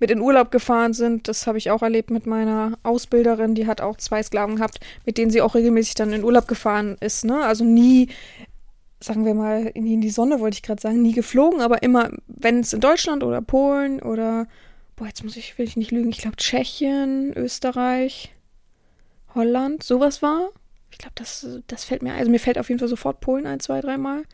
mit 0.00 0.10
in 0.10 0.20
Urlaub 0.20 0.50
gefahren 0.50 0.94
sind. 0.94 1.28
Das 1.28 1.46
habe 1.46 1.58
ich 1.58 1.70
auch 1.70 1.82
erlebt 1.82 2.10
mit 2.10 2.26
meiner 2.26 2.78
Ausbilderin, 2.82 3.54
die 3.54 3.66
hat 3.66 3.80
auch 3.80 3.98
zwei 3.98 4.22
Sklaven 4.22 4.56
gehabt, 4.56 4.80
mit 5.04 5.18
denen 5.18 5.30
sie 5.30 5.42
auch 5.42 5.54
regelmäßig 5.54 5.94
dann 5.94 6.12
in 6.12 6.24
Urlaub 6.24 6.48
gefahren 6.48 6.96
ist. 7.00 7.24
Ne? 7.24 7.44
Also 7.44 7.64
nie, 7.64 8.08
sagen 9.00 9.24
wir 9.24 9.34
mal, 9.34 9.66
in 9.66 10.00
die 10.00 10.10
Sonne, 10.10 10.40
wollte 10.40 10.54
ich 10.54 10.62
gerade 10.62 10.80
sagen, 10.80 11.02
nie 11.02 11.12
geflogen, 11.12 11.60
aber 11.60 11.82
immer, 11.82 12.10
wenn 12.26 12.60
es 12.60 12.72
in 12.72 12.80
Deutschland 12.80 13.22
oder 13.22 13.42
Polen 13.42 14.00
oder, 14.00 14.46
boah, 14.96 15.06
jetzt 15.06 15.22
muss 15.22 15.36
ich, 15.36 15.58
will 15.58 15.66
ich 15.66 15.76
nicht 15.76 15.90
lügen, 15.90 16.10
ich 16.10 16.18
glaube 16.18 16.36
Tschechien, 16.36 17.32
Österreich, 17.36 18.32
Holland, 19.34 19.82
sowas 19.82 20.22
war. 20.22 20.48
Ich 20.90 20.98
glaube, 20.98 21.14
das, 21.14 21.46
das 21.66 21.84
fällt 21.84 22.02
mir, 22.02 22.14
also 22.14 22.30
mir 22.30 22.40
fällt 22.40 22.58
auf 22.58 22.68
jeden 22.68 22.78
Fall 22.78 22.88
sofort 22.88 23.20
Polen 23.20 23.46
ein, 23.46 23.60
zwei, 23.60 23.80
dreimal. 23.80 24.24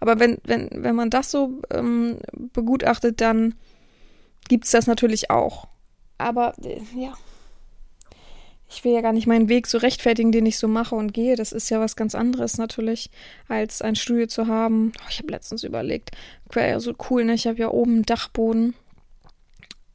Aber 0.00 0.20
wenn, 0.20 0.38
wenn, 0.44 0.68
wenn 0.72 0.94
man 0.94 1.10
das 1.10 1.30
so 1.30 1.62
ähm, 1.70 2.18
begutachtet, 2.52 3.20
dann 3.20 3.54
gibt 4.48 4.64
es 4.64 4.70
das 4.70 4.86
natürlich 4.86 5.30
auch. 5.30 5.68
Aber 6.18 6.54
äh, 6.62 6.80
ja, 6.94 7.14
ich 8.68 8.84
will 8.84 8.92
ja 8.92 9.00
gar 9.02 9.12
nicht 9.12 9.26
meinen 9.26 9.48
Weg 9.48 9.66
so 9.66 9.78
rechtfertigen, 9.78 10.32
den 10.32 10.46
ich 10.46 10.58
so 10.58 10.68
mache 10.68 10.94
und 10.94 11.12
gehe. 11.12 11.36
Das 11.36 11.52
ist 11.52 11.70
ja 11.70 11.80
was 11.80 11.96
ganz 11.96 12.14
anderes 12.14 12.58
natürlich, 12.58 13.10
als 13.48 13.82
ein 13.82 13.94
Studio 13.94 14.26
zu 14.26 14.46
haben. 14.46 14.92
Oh, 15.00 15.06
ich 15.08 15.18
habe 15.18 15.30
letztens 15.30 15.64
überlegt, 15.64 16.10
wäre 16.50 16.70
ja 16.70 16.80
so 16.80 16.94
cool, 17.08 17.24
ne? 17.24 17.34
Ich 17.34 17.46
habe 17.46 17.58
ja 17.58 17.68
oben 17.68 17.92
einen 17.92 18.02
Dachboden. 18.02 18.74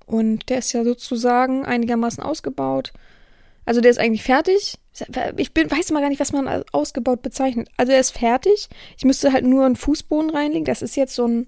Und 0.06 0.50
der 0.50 0.60
ist 0.60 0.72
ja 0.72 0.84
sozusagen 0.84 1.66
einigermaßen 1.66 2.24
ausgebaut. 2.24 2.94
Also 3.70 3.82
der 3.82 3.92
ist 3.92 4.00
eigentlich 4.00 4.24
fertig. 4.24 4.80
Ich 5.38 5.54
bin, 5.54 5.70
weiß 5.70 5.92
mal 5.92 6.00
gar 6.00 6.10
nicht, 6.10 6.20
was 6.20 6.32
man 6.32 6.48
als 6.48 6.66
ausgebaut 6.72 7.22
bezeichnet. 7.22 7.70
Also 7.78 7.92
er 7.92 8.00
ist 8.00 8.18
fertig. 8.18 8.68
Ich 8.98 9.06
müsste 9.06 9.32
halt 9.32 9.46
nur 9.46 9.64
einen 9.64 9.76
Fußboden 9.76 10.32
reinlegen. 10.32 10.66
Das 10.66 10.82
ist 10.82 10.96
jetzt 10.96 11.14
so 11.14 11.28
ein, 11.28 11.46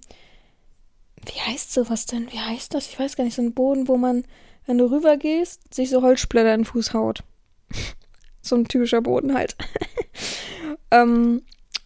wie 1.25 1.41
heißt 1.51 1.73
sowas 1.73 2.05
denn? 2.05 2.31
Wie 2.31 2.37
heißt 2.37 2.75
das? 2.75 2.85
Ich 2.89 2.99
weiß 2.99 3.15
gar 3.15 3.23
nicht, 3.23 3.33
so 3.33 3.41
ein 3.41 3.55
Boden, 3.55 3.87
wo 3.87 3.97
man, 3.97 4.23
wenn 4.67 4.77
du 4.77 4.91
rübergehst, 4.91 5.73
sich 5.73 5.89
so 5.89 6.03
Holzsplitter 6.03 6.53
in 6.53 6.59
den 6.59 6.65
Fuß 6.65 6.93
haut. 6.93 7.23
so 8.43 8.55
ein 8.55 8.67
typischer 8.67 9.01
Boden 9.01 9.33
halt. 9.33 9.55
ähm, 10.91 11.41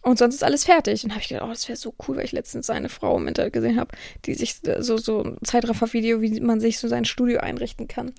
und 0.06 0.18
sonst 0.20 0.36
ist 0.36 0.44
alles 0.44 0.64
fertig. 0.64 1.02
Und 1.02 1.10
habe 1.10 1.20
ich 1.20 1.28
gedacht, 1.28 1.44
oh, 1.44 1.50
das 1.50 1.66
wäre 1.66 1.76
so 1.76 1.92
cool, 2.06 2.16
weil 2.16 2.24
ich 2.24 2.30
letztens 2.30 2.70
eine 2.70 2.88
Frau 2.88 3.16
im 3.16 3.26
Internet 3.26 3.52
gesehen 3.52 3.80
habe, 3.80 3.90
die 4.24 4.34
sich 4.34 4.60
so, 4.78 4.98
so 4.98 5.24
ein 5.24 5.36
Zeitraffer-Video, 5.42 6.20
wie 6.20 6.40
man 6.40 6.60
sich 6.60 6.78
so 6.78 6.86
sein 6.86 7.04
Studio 7.04 7.40
einrichten 7.40 7.88
kann. 7.88 8.12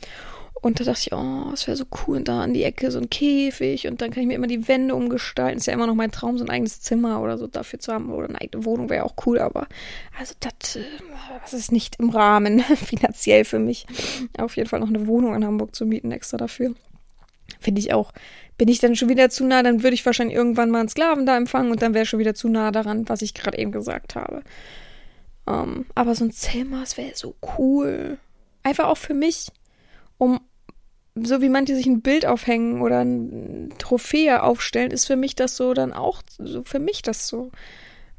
Und 0.54 0.82
da 0.82 0.84
dachte 0.84 1.00
ich, 1.06 1.14
oh, 1.14 1.52
es 1.54 1.66
wäre 1.66 1.78
so 1.78 1.86
cool, 2.06 2.22
da 2.24 2.42
an 2.42 2.54
die 2.54 2.64
Ecke 2.64 2.92
so 2.92 3.00
ein 3.00 3.10
Käfig 3.10 3.88
und 3.88 4.02
dann 4.02 4.12
kann 4.12 4.20
ich 4.20 4.28
mir 4.28 4.34
immer 4.34 4.48
die 4.48 4.68
Wände 4.68 4.96
umgestalten. 4.96 5.60
Ist 5.60 5.68
ja 5.68 5.74
immer 5.74 5.88
noch 5.88 5.96
mein 5.96 6.12
Traum, 6.12 6.38
so 6.38 6.44
ein 6.44 6.50
eigenes 6.50 6.82
Zimmer 6.82 7.22
oder 7.22 7.38
so 7.38 7.48
dafür 7.48 7.80
zu 7.80 7.94
haben. 7.94 8.12
Oder 8.12 8.28
eine 8.28 8.42
eigene 8.42 8.66
Wohnung 8.66 8.90
wäre 8.90 9.06
auch 9.06 9.14
cool, 9.26 9.40
aber 9.40 9.68
also 10.20 10.34
das, 10.42 10.76
äh, 10.76 10.84
das 11.42 11.54
ist 11.54 11.72
nicht 11.72 12.00
im 12.00 12.10
Rahmen 12.10 12.60
finanziell 12.76 13.46
für 13.46 13.60
mich. 13.60 13.86
Auf 14.38 14.58
jeden 14.58 14.68
Fall 14.68 14.82
noch 14.82 14.90
eine 14.90 15.08
Wohnung 15.08 15.36
in 15.36 15.46
Hamburg 15.46 15.74
zu 15.74 15.86
mieten 15.86 16.12
extra 16.12 16.36
dafür. 16.36 16.74
Finde 17.62 17.80
ich 17.80 17.94
auch. 17.94 18.12
Bin 18.58 18.68
ich 18.68 18.80
dann 18.80 18.96
schon 18.96 19.10
wieder 19.10 19.30
zu 19.30 19.46
nah, 19.46 19.62
dann 19.64 19.84
würde 19.84 19.94
ich 19.94 20.06
wahrscheinlich 20.06 20.36
irgendwann 20.36 20.72
mal 20.72 20.80
einen 20.80 20.90
Sklaven 20.90 21.26
da 21.26 21.38
empfangen 21.38 21.72
und 21.72 21.82
dann 21.82 21.94
wäre 21.94 22.06
schon 22.06 22.20
wieder 22.20 22.34
zu 22.34 22.50
nah 22.50 22.72
daran, 22.72 23.08
was 23.08 23.22
ich 23.22 23.34
gerade 23.34 23.58
eben 23.58 23.72
gesagt 23.72 24.16
habe. 24.16 24.42
Um, 25.46 25.54
ähm, 25.54 25.86
aber 25.96 26.14
so 26.14 26.26
ein 26.26 26.34
das 26.72 26.98
wäre 26.98 27.12
so 27.16 27.36
cool. 27.58 28.18
Einfach 28.64 28.86
auch 28.86 28.98
für 28.98 29.14
mich 29.14 29.52
um 30.18 30.40
so 31.24 31.42
wie 31.42 31.50
manche 31.50 31.76
sich 31.76 31.86
ein 31.86 32.02
Bild 32.02 32.26
aufhängen 32.26 32.82
oder 32.82 33.04
ein 33.04 33.74
Trophäe 33.78 34.44
aufstellen, 34.44 34.92
ist 34.92 35.06
für 35.06 35.16
mich 35.16 35.36
das 35.36 35.58
so 35.58 35.74
dann 35.74 35.94
auch 35.94 36.22
so 36.38 36.64
für 36.64 36.80
mich 36.80 37.02
das 37.02 37.28
so 37.28 37.52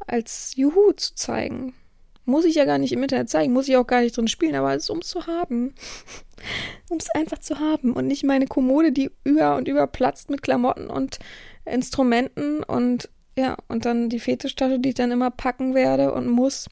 als 0.06 0.54
Juhu 0.56 0.92
zu 0.92 1.14
zeigen. 1.14 1.74
Muss 2.28 2.44
ich 2.44 2.56
ja 2.56 2.66
gar 2.66 2.76
nicht 2.76 2.92
im 2.92 3.02
Internet 3.02 3.30
zeigen, 3.30 3.54
muss 3.54 3.68
ich 3.68 3.76
auch 3.78 3.86
gar 3.86 4.02
nicht 4.02 4.14
drin 4.14 4.28
spielen, 4.28 4.54
aber 4.54 4.74
es 4.74 4.82
ist 4.82 4.90
um 4.90 5.00
zu 5.00 5.26
haben. 5.26 5.74
um 6.90 6.98
es 6.98 7.08
einfach 7.14 7.38
zu 7.38 7.58
haben 7.58 7.94
und 7.94 8.06
nicht 8.06 8.22
meine 8.22 8.46
Kommode, 8.46 8.92
die 8.92 9.10
über 9.24 9.56
und 9.56 9.66
über 9.66 9.86
platzt 9.86 10.28
mit 10.28 10.42
Klamotten 10.42 10.88
und 10.88 11.18
Instrumenten 11.64 12.62
und 12.62 13.08
ja, 13.34 13.56
und 13.68 13.86
dann 13.86 14.10
die 14.10 14.20
Fetischtasche, 14.20 14.78
die 14.78 14.90
ich 14.90 14.94
dann 14.94 15.10
immer 15.10 15.30
packen 15.30 15.74
werde 15.74 16.12
und 16.12 16.28
muss. 16.28 16.68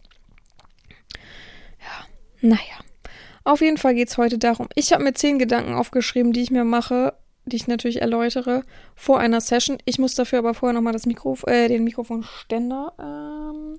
Ja, 1.81 2.07
naja. 2.43 2.61
Auf 3.43 3.63
jeden 3.63 3.79
Fall 3.79 3.95
geht 3.95 4.09
es 4.09 4.19
heute 4.19 4.37
darum. 4.37 4.69
Ich 4.75 4.93
habe 4.93 5.05
mir 5.05 5.15
zehn 5.15 5.39
Gedanken 5.39 5.73
aufgeschrieben, 5.73 6.35
die 6.35 6.43
ich 6.43 6.51
mir 6.51 6.65
mache, 6.65 7.15
die 7.47 7.57
ich 7.57 7.67
natürlich 7.67 8.03
erläutere 8.03 8.63
vor 8.95 9.21
einer 9.21 9.41
Session. 9.41 9.79
Ich 9.87 9.99
muss 9.99 10.17
dafür 10.17 10.41
aber 10.41 10.53
vorher 10.53 10.75
nochmal 10.75 10.93
das 10.93 11.07
Mikro, 11.07 11.39
äh, 11.47 11.69
den 11.69 11.85
Mikrofonständer 11.85 12.93
ähm, 12.99 13.79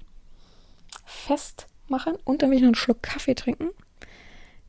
festmachen 1.18 2.16
und 2.24 2.42
dann 2.42 2.50
will 2.50 2.58
ich 2.58 2.64
noch 2.64 2.70
einen 2.70 2.76
Schluck 2.76 3.02
Kaffee 3.04 3.36
trinken. 3.36 3.70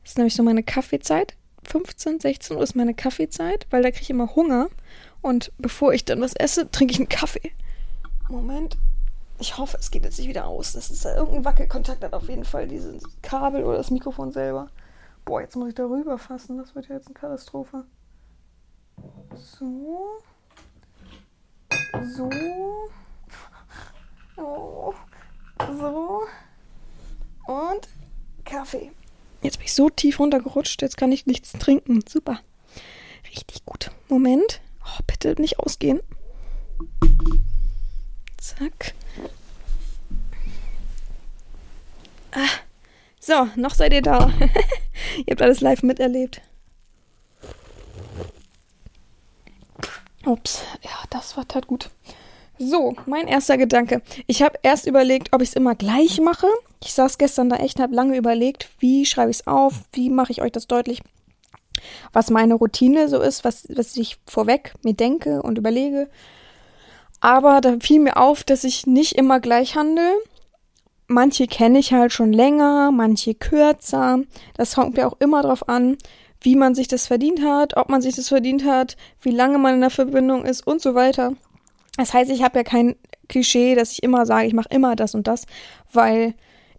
Das 0.03 0.11
ist 0.11 0.17
nämlich 0.17 0.35
so 0.35 0.43
meine 0.43 0.63
Kaffeezeit. 0.63 1.35
15, 1.63 2.19
16 2.19 2.57
Uhr 2.57 2.63
ist 2.63 2.75
meine 2.75 2.93
Kaffeezeit, 2.93 3.67
weil 3.69 3.83
da 3.83 3.91
kriege 3.91 4.03
ich 4.03 4.09
immer 4.09 4.35
Hunger. 4.35 4.69
Und 5.21 5.51
bevor 5.57 5.93
ich 5.93 6.05
dann 6.05 6.21
was 6.21 6.33
esse, 6.33 6.71
trinke 6.71 6.93
ich 6.93 6.99
einen 6.99 7.09
Kaffee. 7.09 7.51
Moment. 8.29 8.77
Ich 9.39 9.57
hoffe, 9.57 9.77
es 9.79 9.91
geht 9.91 10.03
jetzt 10.03 10.17
nicht 10.17 10.27
wieder 10.27 10.47
aus. 10.47 10.73
Das 10.73 10.89
ist 10.89 11.05
irgendein 11.05 11.45
Wackelkontakt 11.45 12.03
hat 12.03 12.13
auf 12.13 12.27
jeden 12.27 12.43
Fall 12.43 12.67
dieses 12.67 13.03
Kabel 13.21 13.63
oder 13.63 13.77
das 13.77 13.91
Mikrofon 13.91 14.31
selber. 14.31 14.69
Boah, 15.25 15.41
jetzt 15.41 15.55
muss 15.55 15.69
ich 15.69 15.75
darüber 15.75 16.17
fassen. 16.17 16.57
Das 16.57 16.75
wird 16.75 16.87
ja 16.87 16.95
jetzt 16.95 17.07
eine 17.07 17.13
Katastrophe. 17.13 17.85
So. 19.35 20.19
So. 22.15 22.29
Oh. 24.37 24.93
So. 25.67 26.23
Und 27.47 27.87
Kaffee. 28.45 28.91
Jetzt 29.41 29.57
bin 29.57 29.65
ich 29.65 29.73
so 29.73 29.89
tief 29.89 30.19
runtergerutscht, 30.19 30.81
jetzt 30.81 30.97
kann 30.97 31.11
ich 31.11 31.25
nichts 31.25 31.53
trinken. 31.53 32.03
Super. 32.07 32.39
Richtig 33.29 33.65
gut. 33.65 33.91
Moment. 34.07 34.61
Oh, 34.83 35.03
bitte 35.07 35.39
nicht 35.39 35.59
ausgehen. 35.59 36.01
Zack. 38.37 38.93
Ah. 42.31 42.47
So, 43.19 43.47
noch 43.55 43.73
seid 43.73 43.93
ihr 43.93 44.01
da. 44.01 44.31
ihr 45.17 45.31
habt 45.31 45.41
alles 45.41 45.61
live 45.61 45.83
miterlebt. 45.83 46.41
Ups, 50.25 50.63
ja, 50.83 50.91
das 51.09 51.37
war 51.37 51.47
tat 51.47 51.67
gut. 51.67 51.89
So, 52.59 52.95
mein 53.05 53.27
erster 53.27 53.57
Gedanke. 53.57 54.01
Ich 54.27 54.41
habe 54.41 54.59
erst 54.61 54.85
überlegt, 54.85 55.33
ob 55.33 55.41
ich 55.41 55.49
es 55.49 55.55
immer 55.55 55.75
gleich 55.75 56.19
mache. 56.19 56.47
Ich 56.83 56.93
saß 56.93 57.17
gestern 57.17 57.49
da 57.49 57.55
echt 57.55 57.77
und 57.77 57.83
habe 57.83 57.95
lange 57.95 58.17
überlegt, 58.17 58.69
wie 58.79 59.05
schreibe 59.05 59.31
ich 59.31 59.37
es 59.37 59.47
auf, 59.47 59.73
wie 59.93 60.09
mache 60.09 60.31
ich 60.31 60.41
euch 60.41 60.51
das 60.51 60.67
deutlich, 60.67 61.01
was 62.13 62.29
meine 62.29 62.55
Routine 62.55 63.07
so 63.07 63.21
ist, 63.21 63.43
was, 63.43 63.65
was 63.69 63.95
ich 63.95 64.17
vorweg 64.25 64.73
mir 64.83 64.93
denke 64.93 65.41
und 65.41 65.57
überlege. 65.57 66.09
Aber 67.21 67.61
da 67.61 67.77
fiel 67.79 67.99
mir 67.99 68.17
auf, 68.17 68.43
dass 68.43 68.63
ich 68.63 68.85
nicht 68.85 69.13
immer 69.13 69.39
gleich 69.39 69.75
handle 69.75 70.13
manche 71.09 71.47
kenne 71.47 71.79
ich 71.79 71.91
halt 71.91 72.13
schon 72.13 72.31
länger, 72.31 72.91
manche 72.91 73.35
kürzer. 73.35 74.19
Das 74.55 74.75
kommt 74.75 74.97
ja 74.97 75.07
auch 75.07 75.17
immer 75.19 75.41
drauf 75.41 75.67
an, 75.67 75.97
wie 76.41 76.55
man 76.55 76.75
sich 76.75 76.87
das 76.87 77.07
verdient 77.07 77.41
hat, 77.43 77.75
ob 77.75 77.89
man 77.89 78.01
sich 78.01 78.15
das 78.15 78.29
verdient 78.29 78.63
hat, 78.63 78.95
wie 79.21 79.31
lange 79.31 79.57
man 79.57 79.73
in 79.75 79.81
der 79.81 79.89
Verbindung 79.89 80.45
ist 80.45 80.65
und 80.65 80.81
so 80.81 80.95
weiter. 80.95 81.33
Das 81.99 82.13
heißt, 82.13 82.31
ich 82.31 82.43
habe 82.43 82.59
ja 82.59 82.63
kein 82.63 82.95
Klischee, 83.27 83.75
dass 83.75 83.91
ich 83.91 84.03
immer 84.03 84.25
sage, 84.25 84.47
ich 84.47 84.53
mache 84.53 84.69
immer 84.69 84.95
das 84.95 85.15
und 85.15 85.27
das, 85.27 85.45
weil 85.91 86.33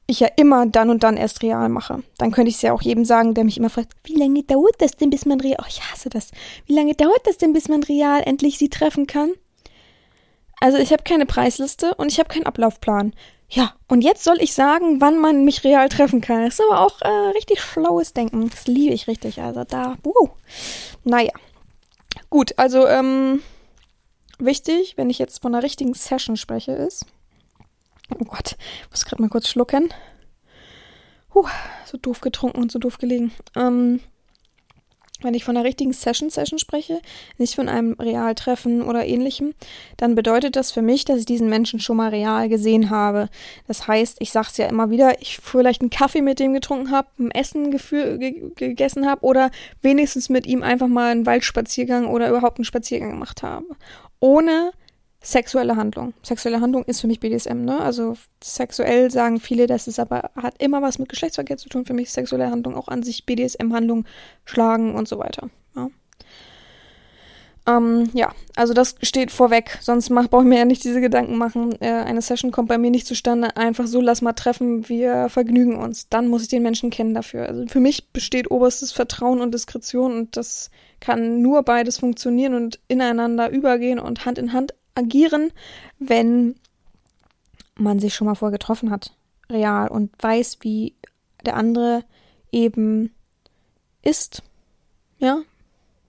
ich 0.06 0.20
ja 0.20 0.28
immer 0.37 0.64
dann 0.64 0.88
und 0.88 1.02
dann 1.02 1.18
erst 1.18 1.42
real 1.42 1.68
mache. 1.68 2.02
Dann 2.16 2.33
könnte 2.33 2.48
ich 2.48 2.56
es 2.56 2.62
ja 2.62 2.72
auch 2.72 2.80
jedem 2.80 3.04
sagen, 3.04 3.35
der 3.35 3.44
mich 3.44 3.59
immer 3.59 3.68
fragt, 3.68 3.92
wie 4.04 4.16
lange 4.16 4.42
dauert 4.44 4.76
das 4.78 4.92
denn, 4.92 5.11
bis 5.11 5.26
man 5.26 5.38
real, 5.38 5.59
oh, 5.61 5.66
ich 5.68 5.83
hasse 5.83 6.09
das. 6.09 6.30
Wie 6.64 6.74
lange 6.74 6.94
dauert 6.94 7.26
das 7.26 7.37
denn, 7.37 7.52
bis 7.52 7.68
man 7.68 7.83
real 7.83 8.22
endlich 8.24 8.56
sie 8.56 8.70
treffen 8.70 9.06
kann? 9.06 9.33
Also 10.59 10.78
ich 10.78 10.90
habe 10.90 11.02
keine 11.02 11.26
Preisliste 11.26 11.94
und 11.96 12.11
ich 12.11 12.18
habe 12.18 12.30
keinen 12.30 12.46
Ablaufplan. 12.46 13.12
Ja, 13.50 13.74
und 13.88 14.00
jetzt 14.00 14.24
soll 14.24 14.38
ich 14.40 14.54
sagen, 14.54 15.02
wann 15.02 15.18
man 15.18 15.44
mich 15.44 15.64
real 15.64 15.90
treffen 15.90 16.22
kann. 16.22 16.44
Das 16.44 16.54
ist 16.54 16.62
aber 16.66 16.80
auch 16.80 17.02
äh, 17.02 17.28
richtig 17.35 17.61
schlaues 17.61 18.14
Denken. 18.14 18.48
Das 18.48 18.66
liebe 18.66 18.94
ich 18.94 19.06
richtig. 19.06 19.42
Also 19.42 19.64
da, 19.64 19.98
wow. 20.02 20.30
Naja. 21.04 21.33
Gut, 22.30 22.54
also 22.56 22.87
ähm, 22.87 23.42
wichtig, 24.44 24.96
wenn 24.96 25.11
ich 25.11 25.18
jetzt 25.18 25.42
von 25.42 25.55
einer 25.55 25.62
richtigen 25.62 25.94
Session 25.94 26.37
spreche, 26.37 26.72
ist. 26.72 27.07
Oh 28.18 28.24
Gott, 28.24 28.57
ich 28.83 28.90
muss 28.90 29.05
gerade 29.05 29.22
mal 29.22 29.29
kurz 29.29 29.48
schlucken. 29.48 29.92
Puh, 31.29 31.46
so 31.87 31.96
doof 31.96 32.20
getrunken 32.20 32.61
und 32.61 32.72
so 32.72 32.79
doof 32.79 32.98
gelegen. 32.98 33.33
Ähm, 33.57 34.00
wenn 35.22 35.35
ich 35.35 35.44
von 35.44 35.57
einer 35.57 35.66
richtigen 35.66 35.92
Session-Session 35.92 36.59
spreche, 36.59 37.00
nicht 37.38 37.55
von 37.55 37.68
einem 37.68 37.92
Realtreffen 37.94 38.83
oder 38.83 39.07
ähnlichem, 39.07 39.55
dann 39.96 40.14
bedeutet 40.14 40.57
das 40.57 40.72
für 40.72 40.83
mich, 40.83 41.05
dass 41.05 41.18
ich 41.18 41.26
diesen 41.26 41.48
Menschen 41.48 41.81
schon 41.81 41.98
mal 41.98 42.09
real 42.09 42.48
gesehen 42.48 42.90
habe. 42.90 43.29
Das 43.66 43.87
heißt, 43.87 44.16
ich 44.20 44.33
sag's 44.33 44.57
ja 44.57 44.66
immer 44.66 44.90
wieder, 44.90 45.20
ich 45.20 45.38
vielleicht 45.38 45.83
einen 45.83 45.90
Kaffee 45.90 46.22
mit 46.22 46.38
dem 46.38 46.55
getrunken 46.55 46.90
habe, 46.90 47.09
ein 47.18 47.31
Essen 47.31 47.70
ge 47.70 48.50
gegessen 48.55 49.07
habe 49.07 49.24
oder 49.24 49.50
wenigstens 49.83 50.29
mit 50.29 50.46
ihm 50.46 50.62
einfach 50.62 50.88
mal 50.88 51.12
einen 51.12 51.26
Waldspaziergang 51.26 52.07
oder 52.07 52.31
überhaupt 52.31 52.59
einen 52.59 52.64
Spaziergang 52.64 53.11
gemacht 53.11 53.42
habe. 53.42 53.66
Ohne 54.20 54.72
sexuelle 55.22 55.76
Handlung. 55.76 56.14
Sexuelle 56.22 56.61
Handlung 56.61 56.85
ist 56.85 57.00
für 57.00 57.06
mich 57.06 57.20
BDSM, 57.20 57.64
ne? 57.64 57.80
Also 57.80 58.16
sexuell 58.42 59.11
sagen 59.11 59.38
viele, 59.40 59.66
das 59.66 59.87
ist 59.87 59.98
aber, 59.98 60.30
hat 60.35 60.62
immer 60.62 60.80
was 60.83 60.98
mit 60.98 61.09
Geschlechtsverkehr 61.09 61.59
zu 61.59 61.68
tun. 61.68 61.85
Für 61.85 61.94
mich 61.94 62.11
sexuelle 62.11 62.50
Handlung 62.50 62.74
auch 62.76 62.88
an 62.88 63.02
sich 63.02 63.26
BDSM-Handlung, 63.26 64.06
Schlagen 64.44 64.94
und 64.94 65.09
so 65.09 65.18
weiter. 65.18 65.50
Ähm, 67.66 68.11
ja, 68.14 68.33
also 68.57 68.75
das 68.75 68.96
steht 69.03 69.31
vorweg. 69.31 69.79
Sonst 69.81 70.09
brauche 70.09 70.42
ich 70.42 70.49
mir 70.49 70.59
ja 70.59 70.64
nicht 70.64 70.83
diese 70.85 71.01
Gedanken 71.01 71.37
machen. 71.37 71.81
Äh, 71.81 71.90
eine 71.90 72.23
Session 72.23 72.51
kommt 72.51 72.68
bei 72.68 72.79
mir 72.79 72.90
nicht 72.90 73.07
zustande. 73.07 73.57
Einfach 73.57 73.87
so, 73.87 74.01
lass 74.01 74.23
mal 74.23 74.33
treffen, 74.33 74.88
wir 74.88 75.29
vergnügen 75.29 75.77
uns. 75.77 76.09
Dann 76.09 76.29
muss 76.29 76.42
ich 76.42 76.49
den 76.49 76.62
Menschen 76.62 76.90
kennen 76.90 77.14
dafür. 77.14 77.46
Also 77.46 77.66
für 77.66 77.81
mich 77.81 78.09
besteht 78.12 78.51
oberstes 78.51 78.92
Vertrauen 78.92 79.40
und 79.40 79.53
Diskretion 79.53 80.12
und 80.12 80.37
das 80.37 80.70
kann 81.01 81.42
nur 81.42 81.62
beides 81.62 81.99
funktionieren 81.99 82.55
und 82.55 82.79
ineinander 82.88 83.51
übergehen 83.51 83.99
und 83.99 84.27
Hand 84.27 84.38
in 84.38 84.53
Hand 84.53 84.75
agieren, 84.94 85.53
wenn 85.99 86.57
man 87.77 87.99
sich 88.01 88.14
schon 88.14 88.27
mal 88.27 88.35
vorher 88.35 88.57
getroffen 88.57 88.90
hat, 88.90 89.14
real, 89.51 89.88
und 89.88 90.11
weiß, 90.23 90.59
wie 90.61 90.94
der 91.46 91.57
andere 91.57 92.05
eben 92.53 93.14
ist. 94.03 94.42
Ja, 95.18 95.40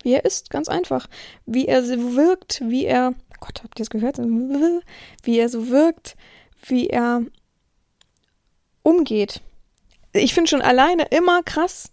wie 0.04 0.14
er 0.14 0.26
ist, 0.26 0.50
ganz 0.50 0.68
einfach. 0.68 1.08
Wie 1.46 1.68
er 1.68 1.84
so 1.84 2.16
wirkt, 2.16 2.62
wie 2.66 2.86
er, 2.86 3.14
Gott, 3.40 3.62
habt 3.64 3.80
ihr 3.80 3.84
es 3.84 3.90
gehört? 3.90 4.18
Wie 5.24 5.38
er 5.38 5.50
so 5.50 5.70
wirkt, 5.70 6.16
wie 6.68 6.88
er 6.88 7.24
umgeht. 8.84 9.42
Ich 10.14 10.34
finde 10.34 10.50
schon 10.50 10.62
alleine 10.62 11.08
immer 11.10 11.42
krass, 11.44 11.92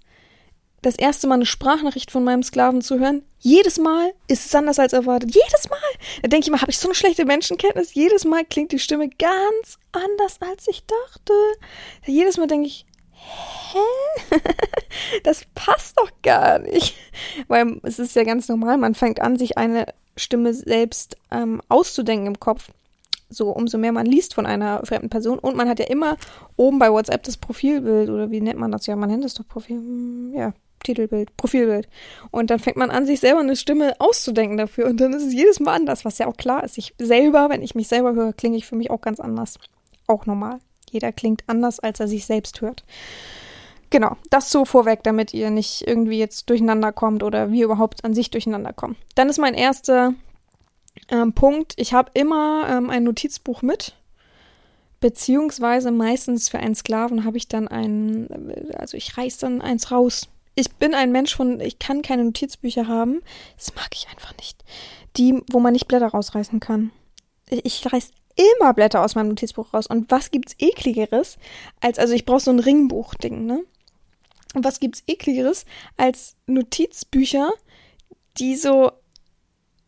das 0.83 0.97
erste 0.97 1.27
Mal 1.27 1.37
eine 1.37 1.47
Sprachnachricht 1.47 2.11
von 2.11 2.23
meinem 2.25 2.43
Sklaven 2.43 2.83
zu 2.83 2.99
hören, 2.99 3.23
jedes 3.41 3.79
Mal 3.79 4.13
ist 4.29 4.47
es 4.47 4.55
anders 4.55 4.79
als 4.79 4.93
erwartet. 4.93 5.35
Jedes 5.35 5.69
Mal. 5.69 5.79
Da 6.23 6.29
denke 6.29 6.45
ich 6.45 6.49
immer, 6.49 6.61
habe 6.61 6.71
ich 6.71 6.79
so 6.79 6.89
eine 6.89 6.95
schlechte 6.95 7.25
Menschenkenntnis? 7.25 7.95
Jedes 7.95 8.25
Mal 8.25 8.45
klingt 8.45 8.73
die 8.73 8.79
Stimme 8.79 9.09
ganz 9.09 9.79
anders, 9.93 10.39
als 10.41 10.67
ich 10.69 10.85
dachte. 10.87 11.33
Jedes 12.07 12.37
Mal 12.37 12.47
denke 12.47 12.69
ich, 12.69 12.87
hä? 13.73 14.37
das 15.25 15.45
passt 15.55 15.99
doch 15.99 16.11
gar 16.23 16.59
nicht. 16.59 16.97
Weil 17.49 17.81
es 17.83 17.99
ist 17.99 18.17
ja 18.17 18.25
ganz 18.25 18.49
normal, 18.49 18.79
man 18.79 18.95
fängt 18.95 19.21
an, 19.21 19.37
sich 19.39 19.59
eine 19.59 19.87
Stimme 20.17 20.53
selbst 20.55 21.17
ähm, 21.31 21.63
auszudenken 21.69 22.27
im 22.27 22.41
Kopf. 22.41 22.71
So, 23.31 23.51
umso 23.51 23.77
mehr 23.77 23.93
man 23.93 24.07
liest 24.07 24.35
von 24.35 24.47
einer 24.47 24.85
fremden 24.87 25.11
Person. 25.11 25.39
Und 25.39 25.57
man 25.57 25.69
hat 25.69 25.79
ja 25.79 25.87
immer 25.87 26.17
oben 26.57 26.79
bei 26.79 26.91
WhatsApp 26.91 27.23
das 27.25 27.37
Profilbild, 27.37 28.09
oder 28.09 28.31
wie 28.31 28.41
nennt 28.41 28.59
man 28.59 28.73
das 28.73 28.87
ja? 28.87 28.97
Man 28.97 29.11
nennt 29.11 29.25
es 29.25 29.35
doch 29.35 29.47
Profil. 29.47 29.77
Hm, 29.77 30.33
ja, 30.35 30.55
Titelbild, 30.83 31.37
Profilbild. 31.37 31.89
Und 32.31 32.51
dann 32.51 32.59
fängt 32.59 32.77
man 32.77 32.91
an, 32.91 33.05
sich 33.05 33.21
selber 33.21 33.41
eine 33.41 33.57
Stimme 33.57 33.95
auszudenken 33.99 34.57
dafür. 34.57 34.87
Und 34.87 34.99
dann 35.01 35.13
ist 35.13 35.25
es 35.25 35.35
jedes 35.35 35.61
Mal 35.61 35.75
anders, 35.75 36.05
was 36.05 36.19
ja 36.19 36.27
auch 36.27 36.37
klar 36.37 36.65
ist. 36.65 36.79
Ich 36.79 36.95
selber, 36.99 37.51
wenn 37.51 37.63
ich 37.63 37.75
mich 37.75 37.89
selber 37.89 38.15
höre, 38.15 38.33
klinge 38.33 38.57
ich 38.57 38.67
für 38.67 38.77
mich 38.77 38.91
auch 38.91 39.01
ganz 39.01 39.21
anders. 39.21 39.59
Auch 40.07 40.25
normal. 40.25 40.61
Jeder 40.91 41.13
klingt 41.13 41.43
anders, 41.47 41.81
als 41.81 42.01
er 42.01 42.09
sich 42.09 42.27
selbst 42.27 42.61
hört. 42.61 42.85
Genau, 43.91 44.17
das 44.31 44.51
so 44.51 44.65
vorweg, 44.65 45.03
damit 45.03 45.33
ihr 45.33 45.51
nicht 45.51 45.87
irgendwie 45.87 46.19
jetzt 46.19 46.51
durcheinander 46.51 46.93
kommt 46.93 47.23
oder 47.23 47.51
wir 47.51 47.65
überhaupt 47.65 48.05
an 48.05 48.15
sich 48.15 48.31
durcheinander 48.31 48.73
kommen. 48.73 48.97
Dann 49.15 49.31
ist 49.31 49.39
mein 49.39 49.55
erster 49.55 50.13
ähm, 51.09 51.33
Punkt, 51.33 51.73
ich 51.77 51.95
habe 51.95 52.11
immer 52.15 52.69
ähm, 52.69 52.91
ein 52.91 53.05
Notizbuch 53.05 53.63
mit, 53.63 53.95
beziehungsweise 55.01 55.91
meistens 55.91 56.51
für 56.51 56.59
einen 56.59 56.75
Sklaven 56.75 57.25
habe 57.25 57.39
ich 57.39 57.49
dann 57.49 57.67
ein, 57.67 58.29
also 58.77 58.97
ich 58.97 59.17
reiß 59.17 59.39
dann 59.39 59.63
eins 59.63 59.91
raus 59.91 60.29
ich 60.59 60.73
bin 60.73 60.93
ein 60.93 61.13
Mensch 61.13 61.37
von, 61.37 61.61
ich 61.61 61.79
kann 61.79 62.03
keine 62.03 62.25
Notizbücher 62.25 62.89
haben. 62.89 63.23
Das 63.57 63.75
mag 63.77 63.91
ich 63.93 64.09
einfach 64.09 64.37
nicht. 64.39 64.65
Die, 65.17 65.41
wo 65.53 65.61
man 65.61 65.73
nicht 65.73 65.87
Blätter 65.87 66.09
rausreißen 66.09 66.59
kann. 66.59 66.91
Ich 67.49 67.91
reiß 67.91 68.11
immer 68.39 68.73
Blätter 68.73 69.05
aus 69.05 69.15
meinem 69.15 69.29
Notizbuch 69.29 69.75
raus. 69.75 69.87
Und 69.87 70.11
was 70.11 70.31
gibt's 70.31 70.55
ekligeres 70.59 71.39
als, 71.81 71.99
also 71.99 72.15
ich 72.15 72.25
brauche 72.25 72.41
so 72.41 72.51
ein 72.51 72.61
Ringbuch-Ding, 72.61 73.45
ne? 73.45 73.65
Und 74.55 74.65
was 74.65 74.81
gibt's 74.81 75.03
ekligeres 75.07 75.67
als 75.97 76.37
Notizbücher, 76.47 77.53
die 78.39 78.57
so 78.57 78.93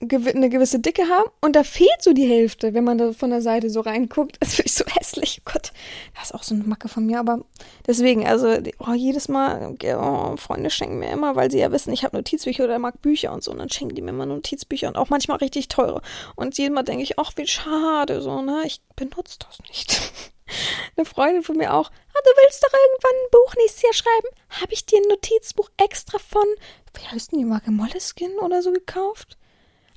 eine 0.00 0.48
gewisse 0.48 0.78
Dicke 0.78 1.08
haben 1.08 1.30
und 1.42 1.54
da 1.54 1.62
fehlt 1.62 2.00
so 2.00 2.14
die 2.14 2.26
Hälfte, 2.26 2.72
wenn 2.72 2.84
man 2.84 2.96
da 2.96 3.12
von 3.12 3.28
der 3.28 3.42
Seite 3.42 3.68
so 3.68 3.80
reinguckt. 3.80 4.38
Das 4.40 4.54
finde 4.54 4.68
ich 4.68 4.74
so 4.74 4.84
hässlich. 4.86 5.42
Oh 5.42 5.50
Gott, 5.52 5.72
das 6.14 6.30
ist 6.30 6.34
auch 6.34 6.42
so 6.42 6.54
eine 6.54 6.64
Macke 6.64 6.88
von 6.88 7.04
mir, 7.04 7.20
aber 7.20 7.44
deswegen, 7.86 8.26
also 8.26 8.56
oh, 8.78 8.94
jedes 8.94 9.28
Mal, 9.28 9.76
oh, 9.96 10.36
Freunde 10.38 10.70
schenken 10.70 10.98
mir 10.98 11.10
immer, 11.10 11.36
weil 11.36 11.50
sie 11.50 11.58
ja 11.58 11.70
wissen, 11.70 11.92
ich 11.92 12.02
habe 12.02 12.16
Notizbücher 12.16 12.64
oder 12.64 12.78
mag 12.78 13.02
Bücher 13.02 13.32
und 13.32 13.44
so, 13.44 13.50
und 13.50 13.58
dann 13.58 13.68
schenken 13.68 13.94
die 13.94 14.00
mir 14.00 14.10
immer 14.10 14.24
Notizbücher 14.24 14.88
und 14.88 14.96
auch 14.96 15.10
manchmal 15.10 15.36
richtig 15.38 15.68
teure. 15.68 16.00
Und 16.34 16.56
jedes 16.56 16.74
Mal 16.74 16.82
denke 16.82 17.02
ich, 17.02 17.18
ach, 17.18 17.32
wie 17.36 17.46
schade, 17.46 18.22
so, 18.22 18.40
ne, 18.40 18.62
ich 18.64 18.80
benutze 18.96 19.38
das 19.40 19.58
nicht. 19.68 20.12
eine 20.96 21.04
Freundin 21.04 21.42
von 21.42 21.58
mir 21.58 21.74
auch, 21.74 21.90
ah, 21.90 22.20
du 22.24 22.30
willst 22.42 22.62
doch 22.62 22.72
irgendwann 22.72 23.12
ein 23.12 23.30
Buch 23.32 23.54
nächstes 23.56 23.82
Jahr 23.82 23.92
schreiben? 23.92 24.28
Habe 24.62 24.72
ich 24.72 24.86
dir 24.86 24.98
ein 24.98 25.08
Notizbuch 25.08 25.68
extra 25.76 26.18
von, 26.18 26.46
wie 26.94 27.06
heißt 27.06 27.32
denn 27.32 27.40
die 27.40 27.44
Marke, 27.44 27.70
Molleskin 27.70 28.38
oder 28.38 28.62
so 28.62 28.72
gekauft? 28.72 29.36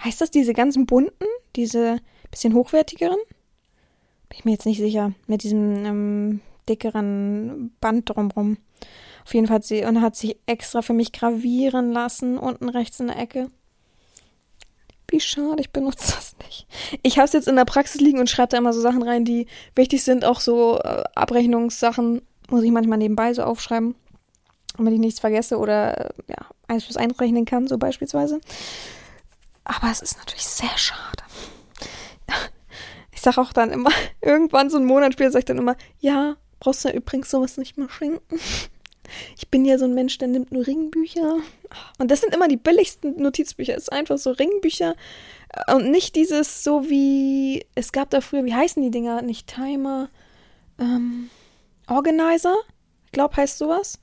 Heißt 0.04 0.22
das 0.22 0.32
diese 0.32 0.54
ganzen 0.54 0.86
bunten, 0.86 1.26
diese 1.56 2.00
bisschen 2.30 2.54
hochwertigeren? 2.54 3.18
Bin 4.30 4.38
ich 4.38 4.46
mir 4.46 4.52
jetzt 4.52 4.66
nicht 4.66 4.80
sicher. 4.80 5.14
Mit 5.28 5.44
diesem 5.44 5.86
ähm, 5.86 6.42
dickeren 6.68 7.74
Band 7.80 8.10
drumrum. 8.10 8.58
Auf 9.26 9.34
jeden 9.34 9.48
Fall 9.48 9.58
hat 9.58 9.66
sie 9.66 9.86
und 9.86 10.02
hat 10.02 10.16
sich 10.16 10.38
extra 10.46 10.82
für 10.82 10.94
mich 10.94 11.12
gravieren 11.12 11.92
lassen, 11.92 12.38
unten 12.38 12.70
rechts 12.70 13.00
in 13.00 13.08
der 13.08 13.18
Ecke. 13.18 13.50
Wie 15.08 15.20
schade, 15.20 15.62
ich 15.62 15.70
benutze 15.70 16.14
das 16.16 16.36
nicht. 16.44 16.68
Ich 17.04 17.18
habe 17.18 17.28
es 17.28 17.34
jetzt 17.34 17.48
in 17.48 17.56
der 17.56 17.66
Praxis 17.66 18.02
liegen 18.02 18.20
und 18.20 18.30
schreibe 18.30 18.50
da 18.50 18.58
immer 18.58 18.74
so 18.74 18.82
Sachen 18.82 19.04
rein, 19.04 19.24
die 19.24 19.48
wichtig 19.76 20.04
sind. 20.04 20.26
Auch 20.26 20.40
so 20.40 20.80
äh, 20.80 21.04
Abrechnungssachen 21.16 22.22
muss 22.50 22.64
ich 22.64 22.72
manchmal 22.72 22.98
nebenbei 22.98 23.34
so 23.34 23.44
aufschreiben, 23.44 23.96
damit 24.76 24.94
ich 24.94 25.00
nichts 25.00 25.20
vergesse 25.20 25.58
oder 25.60 26.10
äh, 26.10 26.10
ja, 26.28 26.48
eins 26.68 26.86
plus 26.86 26.98
eins 26.98 27.20
rechnen 27.22 27.46
kann, 27.46 27.68
so 27.68 27.78
beispielsweise. 27.78 28.42
Aber 29.64 29.90
es 29.92 30.02
ist 30.02 30.18
natürlich 30.18 30.46
sehr 30.46 30.78
schade. 30.78 31.24
Ich 33.14 33.22
sage 33.22 33.40
auch 33.40 33.54
dann 33.54 33.72
immer, 33.72 33.92
irgendwann 34.22 34.70
so 34.70 34.78
einen 34.78 34.86
Monat 34.86 35.14
später 35.14 35.32
sage 35.32 35.42
ich 35.42 35.46
dann 35.46 35.58
immer, 35.58 35.76
ja, 36.00 36.36
brauchst 36.60 36.84
du 36.84 36.90
ja 36.90 36.96
übrigens 36.96 37.30
sowas 37.30 37.58
nicht 37.58 37.78
mehr 37.78 37.90
schenken. 37.90 38.40
Ich 39.38 39.50
bin 39.50 39.64
ja 39.66 39.78
so 39.78 39.86
ein 39.86 39.94
Mensch, 39.94 40.18
der 40.18 40.28
nimmt 40.28 40.52
nur 40.52 40.66
Ringbücher. 40.66 41.38
Und 42.00 42.10
das 42.10 42.22
sind 42.22 42.34
immer 42.34 42.48
die 42.48 42.58
billigsten 42.58 43.22
Notizbücher. 43.22 43.76
Es 43.76 43.84
ist 43.84 43.92
einfach 43.92 44.18
so 44.18 44.32
Ringbücher 44.32 44.96
und 45.72 45.92
nicht 45.92 46.16
dieses 46.16 46.64
so 46.64 46.90
wie, 46.90 47.66
es 47.76 47.92
gab 47.92 48.10
da 48.10 48.22
früher, 48.22 48.46
wie 48.46 48.56
heißen 48.56 48.82
die 48.82 48.92
Dinger? 48.92 49.22
Nicht 49.22 49.48
Timer, 49.48 50.10
ähm, 50.80 51.30
Organizer, 51.88 52.56
ich 53.06 53.12
glaube 53.12 53.36
heißt 53.38 53.58
sowas 53.58 54.00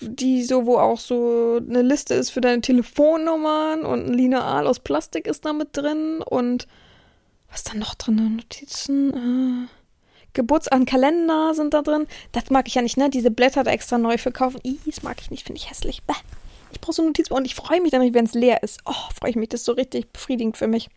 die 0.00 0.42
so, 0.42 0.66
wo 0.66 0.78
auch 0.78 0.98
so 0.98 1.60
eine 1.66 1.82
Liste 1.82 2.14
ist 2.14 2.30
für 2.30 2.40
deine 2.40 2.60
Telefonnummern 2.60 3.84
und 3.84 4.06
ein 4.06 4.14
Lineal 4.14 4.66
aus 4.66 4.80
Plastik 4.80 5.26
ist 5.26 5.44
da 5.44 5.52
mit 5.52 5.76
drin 5.76 6.22
und 6.22 6.66
was 7.50 7.60
ist 7.60 7.70
da 7.70 7.74
noch 7.74 7.94
drin? 7.94 8.36
Notizen, 8.36 9.12
äh, 9.12 9.68
Geburtstag, 10.32 10.86
Kalender 10.86 11.52
sind 11.54 11.74
da 11.74 11.82
drin. 11.82 12.06
Das 12.32 12.48
mag 12.48 12.66
ich 12.66 12.74
ja 12.74 12.82
nicht, 12.82 12.96
ne? 12.96 13.10
Diese 13.10 13.30
Blätter 13.30 13.62
da 13.62 13.70
extra 13.70 13.98
neu 13.98 14.16
verkaufen. 14.16 14.60
Ih, 14.64 14.78
das 14.86 15.02
mag 15.02 15.18
ich 15.20 15.30
nicht, 15.30 15.44
finde 15.44 15.60
ich 15.60 15.68
hässlich. 15.68 16.02
Bäh. 16.04 16.14
Ich 16.72 16.80
brauche 16.80 16.94
so 16.94 17.02
ein 17.02 17.08
Notizbuch 17.08 17.36
und 17.36 17.44
ich 17.44 17.54
freue 17.54 17.82
mich 17.82 17.90
dann, 17.90 18.14
wenn 18.14 18.24
es 18.24 18.32
leer 18.32 18.62
ist. 18.62 18.80
Oh, 18.86 18.94
freue 19.20 19.30
ich 19.30 19.36
mich, 19.36 19.50
das 19.50 19.60
ist 19.60 19.66
so 19.66 19.72
richtig 19.72 20.10
befriedigend 20.10 20.56
für 20.56 20.68
mich. 20.68 20.88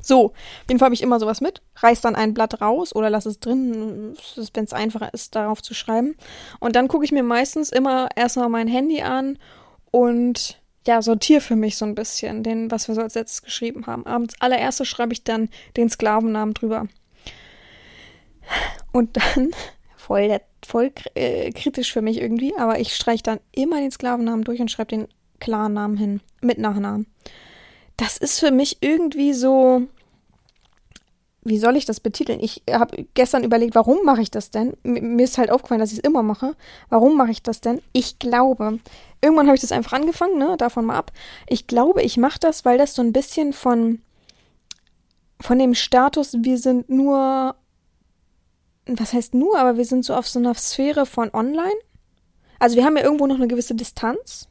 So, 0.00 0.26
auf 0.26 0.34
jeden 0.68 0.78
Fall 0.78 0.86
habe 0.86 0.94
ich 0.94 1.02
immer 1.02 1.20
sowas 1.20 1.40
mit, 1.40 1.62
reiß 1.76 2.00
dann 2.00 2.16
ein 2.16 2.34
Blatt 2.34 2.60
raus 2.60 2.94
oder 2.94 3.10
lass 3.10 3.26
es 3.26 3.40
drin, 3.40 4.14
wenn 4.54 4.64
es 4.64 4.72
einfacher 4.72 5.12
ist, 5.12 5.34
darauf 5.34 5.62
zu 5.62 5.74
schreiben. 5.74 6.16
Und 6.58 6.76
dann 6.76 6.88
gucke 6.88 7.04
ich 7.04 7.12
mir 7.12 7.22
meistens 7.22 7.70
immer 7.70 8.08
erstmal 8.16 8.48
mein 8.48 8.68
Handy 8.68 9.02
an 9.02 9.38
und 9.90 10.60
ja, 10.86 11.02
sortiere 11.02 11.42
für 11.42 11.56
mich 11.56 11.76
so 11.76 11.84
ein 11.84 11.94
bisschen, 11.94 12.42
den, 12.42 12.70
was 12.70 12.88
wir 12.88 12.94
so 12.94 13.02
als 13.02 13.14
letztes 13.14 13.42
geschrieben 13.42 13.86
haben. 13.86 14.06
Abends 14.06 14.34
allererstes 14.40 14.88
schreibe 14.88 15.12
ich 15.12 15.24
dann 15.24 15.50
den 15.76 15.90
Sklavennamen 15.90 16.54
drüber. 16.54 16.88
Und 18.92 19.16
dann, 19.16 19.50
voll, 19.96 20.40
voll 20.64 20.92
äh, 21.14 21.50
kritisch 21.52 21.92
für 21.92 22.02
mich 22.02 22.20
irgendwie, 22.20 22.54
aber 22.56 22.80
ich 22.80 22.94
streiche 22.94 23.22
dann 23.22 23.40
immer 23.52 23.80
den 23.80 23.90
Sklavennamen 23.90 24.44
durch 24.44 24.60
und 24.60 24.70
schreibe 24.70 24.96
den 24.96 25.08
klaren 25.38 25.74
Namen 25.74 25.96
hin, 25.96 26.20
mit 26.40 26.58
Nachnamen 26.58 27.06
das 28.00 28.16
ist 28.16 28.40
für 28.40 28.50
mich 28.50 28.78
irgendwie 28.80 29.34
so, 29.34 29.82
wie 31.42 31.58
soll 31.58 31.76
ich 31.76 31.84
das 31.84 32.00
betiteln? 32.00 32.40
Ich 32.40 32.62
habe 32.70 33.06
gestern 33.14 33.44
überlegt, 33.44 33.74
warum 33.74 34.04
mache 34.04 34.22
ich 34.22 34.30
das 34.30 34.50
denn? 34.50 34.74
Mir 34.82 35.24
ist 35.24 35.36
halt 35.36 35.50
aufgefallen, 35.50 35.80
dass 35.80 35.92
ich 35.92 35.98
es 35.98 36.04
immer 36.04 36.22
mache. 36.22 36.56
Warum 36.88 37.16
mache 37.16 37.30
ich 37.30 37.42
das 37.42 37.60
denn? 37.60 37.82
Ich 37.92 38.18
glaube, 38.18 38.78
irgendwann 39.20 39.46
habe 39.46 39.54
ich 39.54 39.60
das 39.60 39.72
einfach 39.72 39.92
angefangen, 39.92 40.38
ne? 40.38 40.56
Davon 40.56 40.86
mal 40.86 40.96
ab. 40.96 41.12
Ich 41.46 41.66
glaube, 41.66 42.02
ich 42.02 42.16
mache 42.16 42.38
das, 42.38 42.64
weil 42.64 42.78
das 42.78 42.94
so 42.94 43.02
ein 43.02 43.12
bisschen 43.12 43.52
von 43.52 44.00
von 45.42 45.58
dem 45.58 45.74
Status, 45.74 46.36
wir 46.40 46.58
sind 46.58 46.90
nur 46.90 47.54
was 48.86 49.12
heißt 49.12 49.34
nur, 49.34 49.58
aber 49.58 49.76
wir 49.76 49.84
sind 49.84 50.04
so 50.04 50.14
auf 50.14 50.26
so 50.26 50.38
einer 50.38 50.54
Sphäre 50.54 51.06
von 51.06 51.32
online. 51.32 51.78
Also 52.58 52.76
wir 52.76 52.84
haben 52.84 52.96
ja 52.96 53.04
irgendwo 53.04 53.26
noch 53.26 53.36
eine 53.36 53.48
gewisse 53.48 53.74
Distanz. 53.74 54.48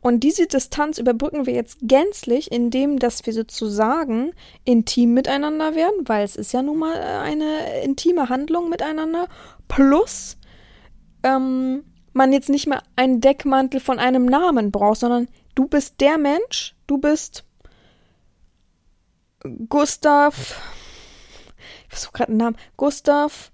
Und 0.00 0.20
diese 0.20 0.46
Distanz 0.46 0.98
überbrücken 0.98 1.46
wir 1.46 1.54
jetzt 1.54 1.78
gänzlich, 1.82 2.52
indem 2.52 2.98
dass 2.98 3.26
wir 3.26 3.32
sozusagen 3.32 4.32
intim 4.64 5.12
miteinander 5.12 5.74
werden, 5.74 6.08
weil 6.08 6.24
es 6.24 6.36
ist 6.36 6.52
ja 6.52 6.62
nun 6.62 6.78
mal 6.78 6.96
äh, 6.96 7.00
eine 7.00 7.82
intime 7.82 8.28
Handlung 8.28 8.70
miteinander. 8.70 9.28
Plus 9.66 10.36
ähm, 11.24 11.84
man 12.12 12.32
jetzt 12.32 12.48
nicht 12.48 12.66
mehr 12.66 12.82
einen 12.96 13.20
Deckmantel 13.20 13.80
von 13.80 13.98
einem 13.98 14.26
Namen 14.26 14.70
braucht, 14.70 15.00
sondern 15.00 15.28
du 15.54 15.66
bist 15.66 16.00
der 16.00 16.16
Mensch, 16.16 16.76
du 16.86 16.98
bist 16.98 17.44
Gustav. 19.68 20.60
Ich 21.84 21.88
versuche 21.88 22.12
gerade 22.12 22.30
einen 22.30 22.38
Namen. 22.38 22.56
Gustav 22.76 23.50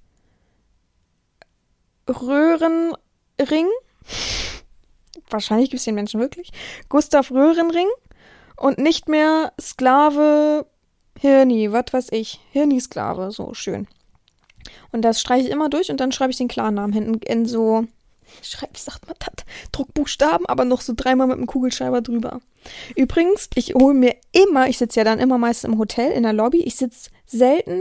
Röhrenring 2.09 2.99
wahrscheinlich 5.35 5.70
gibt 5.70 5.81
es 5.81 5.85
den 5.85 5.94
Menschen 5.94 6.20
wirklich, 6.20 6.51
Gustav 6.88 7.31
Röhrenring 7.31 7.88
und 8.57 8.79
nicht 8.79 9.09
mehr 9.09 9.53
Sklave 9.61 10.66
Hirni, 11.18 11.73
was 11.73 11.92
weiß 11.92 12.09
ich, 12.12 12.40
Hirni-Sklave, 12.53 13.31
so 13.31 13.55
schön. 13.55 13.87
Und 14.92 15.03
das 15.03 15.20
streiche 15.20 15.47
ich 15.47 15.53
immer 15.53 15.68
durch 15.68 15.90
und 15.90 16.01
dann 16.01 16.12
schreibe 16.12 16.31
ich 16.31 16.38
den 16.38 16.49
Klarnamen 16.49 16.92
hinten 16.92 17.20
in 17.23 17.47
so, 17.47 17.87
schreibe, 18.42 18.75
wie 18.75 18.81
sagt 18.81 19.07
man 19.07 19.16
das, 19.18 19.44
Druckbuchstaben, 19.73 20.47
aber 20.47 20.64
noch 20.64 20.81
so 20.81 20.92
dreimal 20.97 21.27
mit 21.27 21.37
einem 21.37 21.47
Kugelschreiber 21.47 22.01
drüber. 22.01 22.40
Übrigens, 22.97 23.49
ich 23.55 23.75
hole 23.75 23.94
mir 23.94 24.16
immer, 24.33 24.68
ich 24.68 24.79
sitze 24.79 25.01
ja 25.01 25.05
dann 25.05 25.18
immer 25.18 25.38
meist 25.38 25.64
im 25.64 25.79
Hotel, 25.79 26.12
in 26.12 26.23
der 26.23 26.33
Lobby, 26.33 26.62
ich 26.62 26.77
sitze 26.77 27.11
selten, 27.27 27.81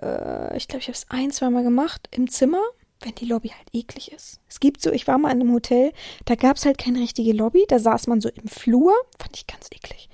äh, 0.00 0.56
ich 0.56 0.68
glaube, 0.68 0.82
ich 0.82 0.88
habe 0.88 0.96
es 0.96 1.06
ein, 1.08 1.30
zweimal 1.30 1.62
gemacht, 1.62 2.08
im 2.10 2.28
Zimmer 2.28 2.62
wenn 3.00 3.14
die 3.14 3.26
Lobby 3.26 3.48
halt 3.48 3.68
eklig 3.72 4.12
ist. 4.12 4.40
Es 4.48 4.60
gibt 4.60 4.82
so, 4.82 4.90
ich 4.90 5.06
war 5.06 5.18
mal 5.18 5.30
in 5.30 5.40
einem 5.40 5.52
Hotel, 5.52 5.92
da 6.24 6.34
gab 6.34 6.56
es 6.56 6.64
halt 6.64 6.78
keine 6.78 7.00
richtige 7.00 7.32
Lobby, 7.32 7.64
da 7.68 7.78
saß 7.78 8.06
man 8.06 8.20
so 8.20 8.28
im 8.28 8.48
Flur, 8.48 8.92
fand 9.18 9.36
ich 9.36 9.46
ganz 9.46 9.68
eklig. 9.72 10.08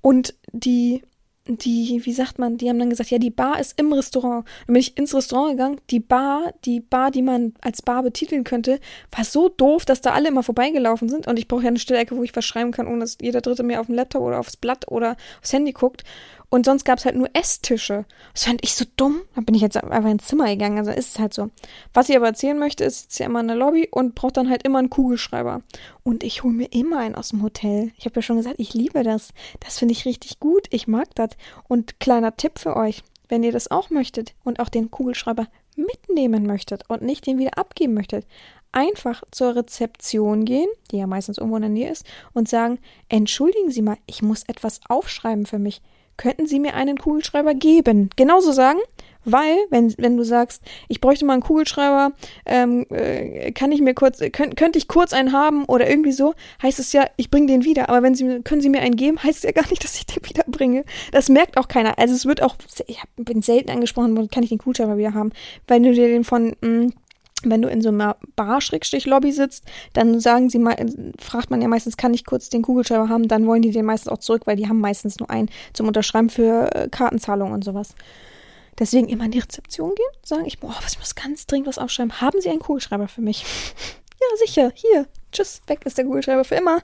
Und 0.00 0.34
die, 0.52 1.02
die, 1.46 2.00
wie 2.04 2.12
sagt 2.12 2.38
man, 2.38 2.56
die 2.56 2.68
haben 2.68 2.78
dann 2.78 2.90
gesagt, 2.90 3.10
ja, 3.10 3.18
die 3.18 3.30
Bar 3.30 3.60
ist 3.60 3.78
im 3.78 3.92
Restaurant. 3.92 4.46
Und 4.66 4.74
bin 4.74 4.76
ich 4.76 4.96
ins 4.96 5.14
Restaurant 5.14 5.52
gegangen, 5.52 5.80
die 5.90 6.00
Bar, 6.00 6.52
die 6.64 6.80
Bar, 6.80 7.10
die 7.10 7.22
man 7.22 7.54
als 7.60 7.82
Bar 7.82 8.02
betiteln 8.02 8.44
könnte, 8.44 8.80
war 9.14 9.24
so 9.24 9.48
doof, 9.48 9.84
dass 9.84 10.00
da 10.00 10.12
alle 10.12 10.28
immer 10.28 10.42
vorbeigelaufen 10.42 11.08
sind. 11.08 11.26
Und 11.26 11.38
ich 11.38 11.48
brauche 11.48 11.62
ja 11.62 11.68
eine 11.68 11.78
Stille 11.78 12.04
wo 12.10 12.22
ich 12.22 12.34
was 12.34 12.44
schreiben 12.44 12.72
kann, 12.72 12.86
ohne 12.86 13.00
dass 13.00 13.18
jeder 13.20 13.40
Dritte 13.40 13.62
mir 13.62 13.80
auf 13.80 13.86
dem 13.86 13.94
Laptop 13.94 14.22
oder 14.22 14.40
aufs 14.40 14.56
Blatt 14.56 14.88
oder 14.88 15.16
aufs 15.40 15.52
Handy 15.52 15.72
guckt. 15.72 16.02
Und 16.50 16.66
sonst 16.66 16.84
gab 16.84 16.98
es 16.98 17.04
halt 17.04 17.16
nur 17.16 17.28
Esstische. 17.32 18.04
Das 18.32 18.44
fand 18.44 18.62
ich 18.62 18.74
so 18.74 18.84
dumm. 18.96 19.22
Da 19.34 19.40
bin 19.40 19.54
ich 19.54 19.62
jetzt 19.62 19.76
einfach 19.76 20.10
ins 20.10 20.26
Zimmer 20.26 20.46
gegangen. 20.46 20.78
Also 20.78 20.90
ist 20.90 21.14
es 21.14 21.18
halt 21.18 21.34
so. 21.34 21.50
Was 21.92 22.08
ich 22.08 22.16
aber 22.16 22.26
erzählen 22.26 22.58
möchte, 22.58 22.84
ist 22.84 23.02
jetzt 23.04 23.18
ja 23.18 23.26
immer 23.26 23.40
in 23.40 23.48
der 23.48 23.56
Lobby 23.56 23.88
und 23.90 24.14
braucht 24.14 24.36
dann 24.36 24.50
halt 24.50 24.62
immer 24.62 24.78
einen 24.78 24.90
Kugelschreiber. 24.90 25.62
Und 26.02 26.22
ich 26.22 26.42
hole 26.42 26.54
mir 26.54 26.72
immer 26.72 26.98
einen 26.98 27.14
aus 27.14 27.30
dem 27.30 27.42
Hotel. 27.42 27.92
Ich 27.96 28.04
habe 28.04 28.16
ja 28.16 28.22
schon 28.22 28.36
gesagt, 28.36 28.56
ich 28.58 28.74
liebe 28.74 29.02
das. 29.02 29.30
Das 29.60 29.78
finde 29.78 29.92
ich 29.92 30.04
richtig 30.04 30.38
gut. 30.38 30.66
Ich 30.70 30.86
mag 30.86 31.14
das. 31.14 31.30
Und 31.68 31.98
kleiner 31.98 32.36
Tipp 32.36 32.58
für 32.58 32.76
euch, 32.76 33.02
wenn 33.28 33.42
ihr 33.42 33.52
das 33.52 33.70
auch 33.70 33.90
möchtet 33.90 34.34
und 34.44 34.60
auch 34.60 34.68
den 34.68 34.90
Kugelschreiber 34.90 35.48
mitnehmen 35.76 36.46
möchtet 36.46 36.88
und 36.88 37.02
nicht 37.02 37.26
den 37.26 37.38
wieder 37.38 37.58
abgeben 37.58 37.94
möchtet, 37.94 38.26
einfach 38.74 39.22
zur 39.30 39.56
Rezeption 39.56 40.44
gehen, 40.44 40.68
die 40.90 40.98
ja 40.98 41.06
meistens 41.06 41.38
irgendwo 41.38 41.56
in 41.56 41.62
der 41.62 41.70
Nähe 41.70 41.90
ist, 41.90 42.04
und 42.32 42.48
sagen, 42.48 42.78
entschuldigen 43.08 43.70
Sie 43.70 43.82
mal, 43.82 43.98
ich 44.06 44.22
muss 44.22 44.42
etwas 44.44 44.80
aufschreiben 44.88 45.46
für 45.46 45.58
mich 45.58 45.80
könnten 46.16 46.46
Sie 46.46 46.60
mir 46.60 46.74
einen 46.74 46.98
Kugelschreiber 46.98 47.54
geben? 47.54 48.10
Genauso 48.16 48.52
sagen, 48.52 48.78
weil, 49.24 49.56
wenn, 49.70 49.94
wenn 49.96 50.16
du 50.16 50.24
sagst, 50.24 50.62
ich 50.88 51.00
bräuchte 51.00 51.24
mal 51.24 51.34
einen 51.34 51.42
Kugelschreiber, 51.42 52.12
ähm, 52.46 52.86
äh, 52.90 53.52
kann 53.52 53.72
ich 53.72 53.80
mir 53.80 53.94
kurz, 53.94 54.20
könnt, 54.32 54.56
könnte 54.56 54.78
ich 54.78 54.86
kurz 54.86 55.12
einen 55.12 55.32
haben 55.32 55.64
oder 55.64 55.88
irgendwie 55.88 56.12
so, 56.12 56.34
heißt 56.62 56.78
es 56.78 56.92
ja, 56.92 57.06
ich 57.16 57.30
bringe 57.30 57.46
den 57.46 57.64
wieder. 57.64 57.88
Aber 57.88 58.02
wenn 58.02 58.14
Sie, 58.14 58.42
können 58.42 58.60
Sie 58.60 58.68
mir 58.68 58.80
einen 58.80 58.96
geben, 58.96 59.22
heißt 59.22 59.38
es 59.38 59.42
ja 59.44 59.52
gar 59.52 59.68
nicht, 59.70 59.82
dass 59.84 59.96
ich 59.96 60.06
den 60.06 60.24
wiederbringe. 60.24 60.84
Das 61.12 61.28
merkt 61.28 61.56
auch 61.56 61.68
keiner. 61.68 61.98
Also 61.98 62.14
es 62.14 62.26
wird 62.26 62.42
auch, 62.42 62.56
ich 62.86 63.00
hab, 63.00 63.08
bin 63.16 63.42
selten 63.42 63.70
angesprochen, 63.70 64.28
kann 64.28 64.42
ich 64.42 64.50
den 64.50 64.58
Kugelschreiber 64.58 64.98
wieder 64.98 65.14
haben. 65.14 65.32
Weil 65.66 65.80
du 65.80 65.92
dir 65.92 66.08
den 66.08 66.24
von, 66.24 66.54
mh, 66.60 66.68
mm, 66.68 66.92
wenn 67.50 67.62
du 67.62 67.68
in 67.68 67.82
so 67.82 67.88
einer 67.88 68.16
Bar-Lobby 68.36 69.32
sitzt, 69.32 69.64
dann 69.92 70.20
sagen 70.20 70.50
sie 70.50 70.58
mal, 70.58 70.76
fragt 71.18 71.50
man 71.50 71.62
ja 71.62 71.68
meistens, 71.68 71.96
kann 71.96 72.14
ich 72.14 72.24
kurz 72.24 72.48
den 72.48 72.62
Kugelschreiber 72.62 73.08
haben? 73.08 73.28
Dann 73.28 73.46
wollen 73.46 73.62
die 73.62 73.70
den 73.70 73.84
meistens 73.84 74.12
auch 74.12 74.18
zurück, 74.18 74.42
weil 74.46 74.56
die 74.56 74.68
haben 74.68 74.80
meistens 74.80 75.18
nur 75.18 75.30
einen 75.30 75.50
zum 75.72 75.86
Unterschreiben 75.86 76.30
für 76.30 76.74
äh, 76.74 76.88
Kartenzahlung 76.88 77.52
und 77.52 77.64
sowas. 77.64 77.94
Deswegen 78.78 79.08
immer 79.08 79.24
in 79.24 79.30
die 79.30 79.38
Rezeption 79.38 79.94
gehen, 79.94 80.22
sagen 80.24 80.44
ich, 80.46 80.58
boah, 80.58 80.74
was 80.82 80.94
ich 80.94 80.98
muss 80.98 81.14
ganz 81.14 81.46
dringend 81.46 81.68
was 81.68 81.78
aufschreiben. 81.78 82.20
Haben 82.20 82.40
Sie 82.40 82.50
einen 82.50 82.58
Kugelschreiber 82.58 83.08
für 83.08 83.20
mich? 83.20 83.42
ja, 84.20 84.36
sicher, 84.44 84.72
hier. 84.74 85.06
Tschüss, 85.30 85.62
weg 85.66 85.80
ist 85.84 85.98
der 85.98 86.04
Kugelschreiber 86.04 86.44
für 86.44 86.56
immer. 86.56 86.80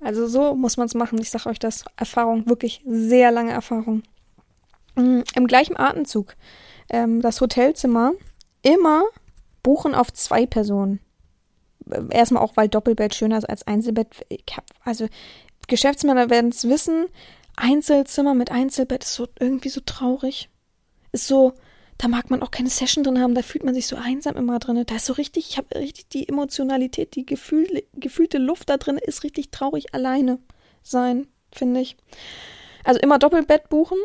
Also 0.00 0.26
so 0.26 0.54
muss 0.54 0.76
man 0.76 0.86
es 0.86 0.94
machen. 0.94 1.18
Ich 1.20 1.30
sage 1.30 1.48
euch 1.48 1.58
das. 1.58 1.84
Erfahrung, 1.96 2.48
wirklich 2.48 2.82
sehr 2.86 3.30
lange 3.30 3.52
Erfahrung. 3.52 4.02
Mhm, 4.94 5.24
Im 5.34 5.46
gleichen 5.46 5.76
Atemzug. 5.76 6.34
Ähm, 6.90 7.22
das 7.22 7.40
Hotelzimmer 7.40 8.12
immer 8.62 9.04
Buchen 9.62 9.94
auf 9.94 10.12
zwei 10.12 10.46
Personen. 10.46 11.00
Erstmal 12.10 12.42
auch, 12.42 12.56
weil 12.56 12.68
Doppelbett 12.68 13.14
schöner 13.14 13.38
ist 13.38 13.48
als 13.48 13.66
Einzelbett. 13.66 14.08
Hab, 14.56 14.64
also 14.84 15.08
Geschäftsmänner 15.68 16.30
werden 16.30 16.50
es 16.50 16.68
wissen. 16.68 17.06
Einzelzimmer 17.56 18.34
mit 18.34 18.50
Einzelbett 18.50 19.04
ist 19.04 19.14
so 19.14 19.28
irgendwie 19.38 19.68
so 19.68 19.80
traurig. 19.84 20.48
Ist 21.12 21.26
so, 21.26 21.52
da 21.98 22.08
mag 22.08 22.30
man 22.30 22.42
auch 22.42 22.50
keine 22.50 22.70
Session 22.70 23.04
drin 23.04 23.20
haben, 23.20 23.34
da 23.34 23.42
fühlt 23.42 23.64
man 23.64 23.74
sich 23.74 23.86
so 23.86 23.96
einsam 23.96 24.36
immer 24.36 24.58
drin. 24.58 24.82
Da 24.86 24.96
ist 24.96 25.06
so 25.06 25.12
richtig, 25.12 25.50
ich 25.50 25.58
habe 25.58 25.78
richtig 25.78 26.08
die 26.08 26.28
Emotionalität, 26.28 27.14
die 27.14 27.26
gefühl, 27.26 27.84
gefühlte 27.94 28.38
Luft 28.38 28.70
da 28.70 28.76
drin 28.76 28.98
ist 28.98 29.22
richtig 29.22 29.50
traurig 29.50 29.94
alleine 29.94 30.38
sein, 30.82 31.28
finde 31.52 31.80
ich. 31.80 31.96
Also 32.84 33.00
immer 33.00 33.18
Doppelbett 33.18 33.68
buchen. 33.68 33.98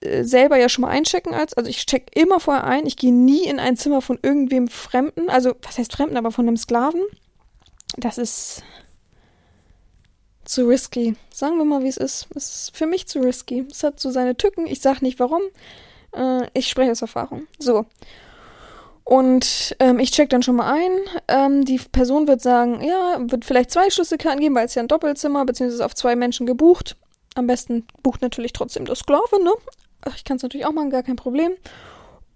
Äh, 0.00 0.24
selber 0.24 0.56
ja 0.56 0.68
schon 0.68 0.82
mal 0.82 0.90
einchecken 0.90 1.34
als, 1.34 1.54
also 1.54 1.68
ich 1.68 1.86
check 1.86 2.10
immer 2.14 2.40
vorher 2.40 2.64
ein, 2.64 2.86
ich 2.86 2.96
gehe 2.96 3.12
nie 3.12 3.44
in 3.44 3.58
ein 3.58 3.76
Zimmer 3.76 4.00
von 4.00 4.18
irgendwem 4.22 4.68
Fremden, 4.68 5.28
also 5.28 5.54
was 5.62 5.78
heißt 5.78 5.92
Fremden, 5.92 6.16
aber 6.16 6.30
von 6.30 6.46
einem 6.46 6.56
Sklaven. 6.56 7.02
Das 7.96 8.18
ist 8.18 8.62
zu 10.44 10.66
risky. 10.66 11.16
Sagen 11.32 11.58
wir 11.58 11.64
mal, 11.64 11.82
wie 11.82 11.88
es 11.88 11.96
ist. 11.96 12.28
Es 12.34 12.54
ist 12.54 12.76
für 12.76 12.86
mich 12.86 13.06
zu 13.06 13.20
risky. 13.20 13.66
Es 13.70 13.82
hat 13.82 14.00
so 14.00 14.10
seine 14.10 14.36
Tücken. 14.36 14.66
Ich 14.66 14.80
sag 14.80 15.02
nicht 15.02 15.18
warum. 15.20 15.42
Äh, 16.14 16.46
ich 16.54 16.68
spreche 16.68 16.90
aus 16.90 17.02
Erfahrung. 17.02 17.46
So. 17.58 17.86
Und 19.04 19.74
ähm, 19.78 19.98
ich 19.98 20.10
check 20.10 20.28
dann 20.30 20.42
schon 20.42 20.56
mal 20.56 20.72
ein. 20.72 20.92
Ähm, 21.28 21.64
die 21.64 21.78
Person 21.78 22.28
wird 22.28 22.42
sagen, 22.42 22.82
ja, 22.82 23.18
wird 23.20 23.44
vielleicht 23.44 23.70
zwei 23.70 23.90
Schlüsselkarten 23.90 24.40
geben, 24.40 24.54
weil 24.54 24.66
es 24.66 24.74
ja 24.74 24.82
ein 24.82 24.88
Doppelzimmer, 24.88 25.44
beziehungsweise 25.44 25.84
auf 25.84 25.94
zwei 25.94 26.14
Menschen 26.14 26.46
gebucht. 26.46 26.96
Am 27.34 27.46
besten 27.46 27.86
bucht 28.02 28.22
natürlich 28.22 28.52
trotzdem 28.52 28.84
der 28.84 28.96
Sklave, 28.96 29.42
ne? 29.42 29.52
Ach, 30.08 30.16
ich 30.16 30.24
kann 30.24 30.36
es 30.36 30.42
natürlich 30.42 30.66
auch 30.66 30.72
machen, 30.72 30.90
gar 30.90 31.02
kein 31.02 31.16
Problem. 31.16 31.52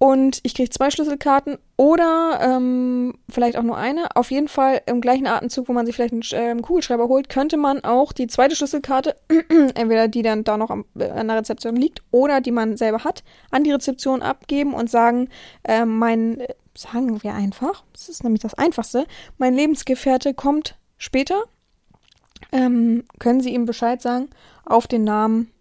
Und 0.03 0.41
ich 0.43 0.55
kriege 0.55 0.69
zwei 0.69 0.91
Schlüsselkarten 0.91 1.59
oder 1.77 2.41
ähm, 2.43 3.15
vielleicht 3.29 3.57
auch 3.57 3.63
nur 3.63 3.77
eine. 3.77 4.17
Auf 4.17 4.33
jeden 4.33 4.49
Fall 4.49 4.83
im 4.87 5.01
gleichen 5.01 5.29
Atemzug, 5.29 5.69
wo 5.69 5.73
man 5.73 5.87
sich 5.87 5.95
vielleicht 5.95 6.35
einen 6.35 6.59
äh, 6.59 6.61
Kugelschreiber 6.61 7.07
holt, 7.07 7.29
könnte 7.29 7.57
man 7.57 7.85
auch 7.85 8.13
die 8.13 8.27
zweite 8.27 8.57
Schlüsselkarte, 8.57 9.15
entweder 9.77 10.09
die 10.09 10.23
dann 10.23 10.43
da 10.43 10.57
noch 10.57 10.71
am, 10.71 10.87
äh, 10.99 11.09
an 11.09 11.29
der 11.29 11.37
Rezeption 11.37 11.77
liegt 11.77 12.03
oder 12.11 12.41
die 12.41 12.51
man 12.51 12.77
selber 12.77 13.05
hat, 13.05 13.23
an 13.53 13.63
die 13.63 13.71
Rezeption 13.71 14.23
abgeben 14.23 14.75
und 14.75 14.91
sagen, 14.91 15.29
äh, 15.63 15.85
mein, 15.85 16.43
sagen 16.77 17.23
wir 17.23 17.35
einfach, 17.35 17.85
das 17.93 18.09
ist 18.09 18.25
nämlich 18.25 18.43
das 18.43 18.55
Einfachste, 18.55 19.07
mein 19.39 19.55
Lebensgefährte 19.55 20.35
kommt 20.35 20.77
später. 20.99 21.45
Ähm, 22.51 23.05
können 23.21 23.41
Sie 23.41 23.55
ihm 23.55 23.67
Bescheid 23.67 24.03
sagen 24.03 24.31
auf 24.65 24.89
den 24.89 25.05
Namen 25.05 25.53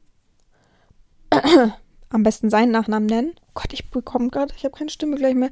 am 2.12 2.24
besten 2.24 2.50
seinen 2.50 2.72
Nachnamen 2.72 3.08
nennen. 3.08 3.32
Oh 3.48 3.52
Gott, 3.56 3.74
ich 3.74 3.90
bekomme 3.90 4.30
gerade, 4.30 4.54
ich 4.56 4.64
habe 4.64 4.78
keine 4.78 4.90
Stimme 4.90 5.16
gleich 5.16 5.36
mehr. 5.36 5.50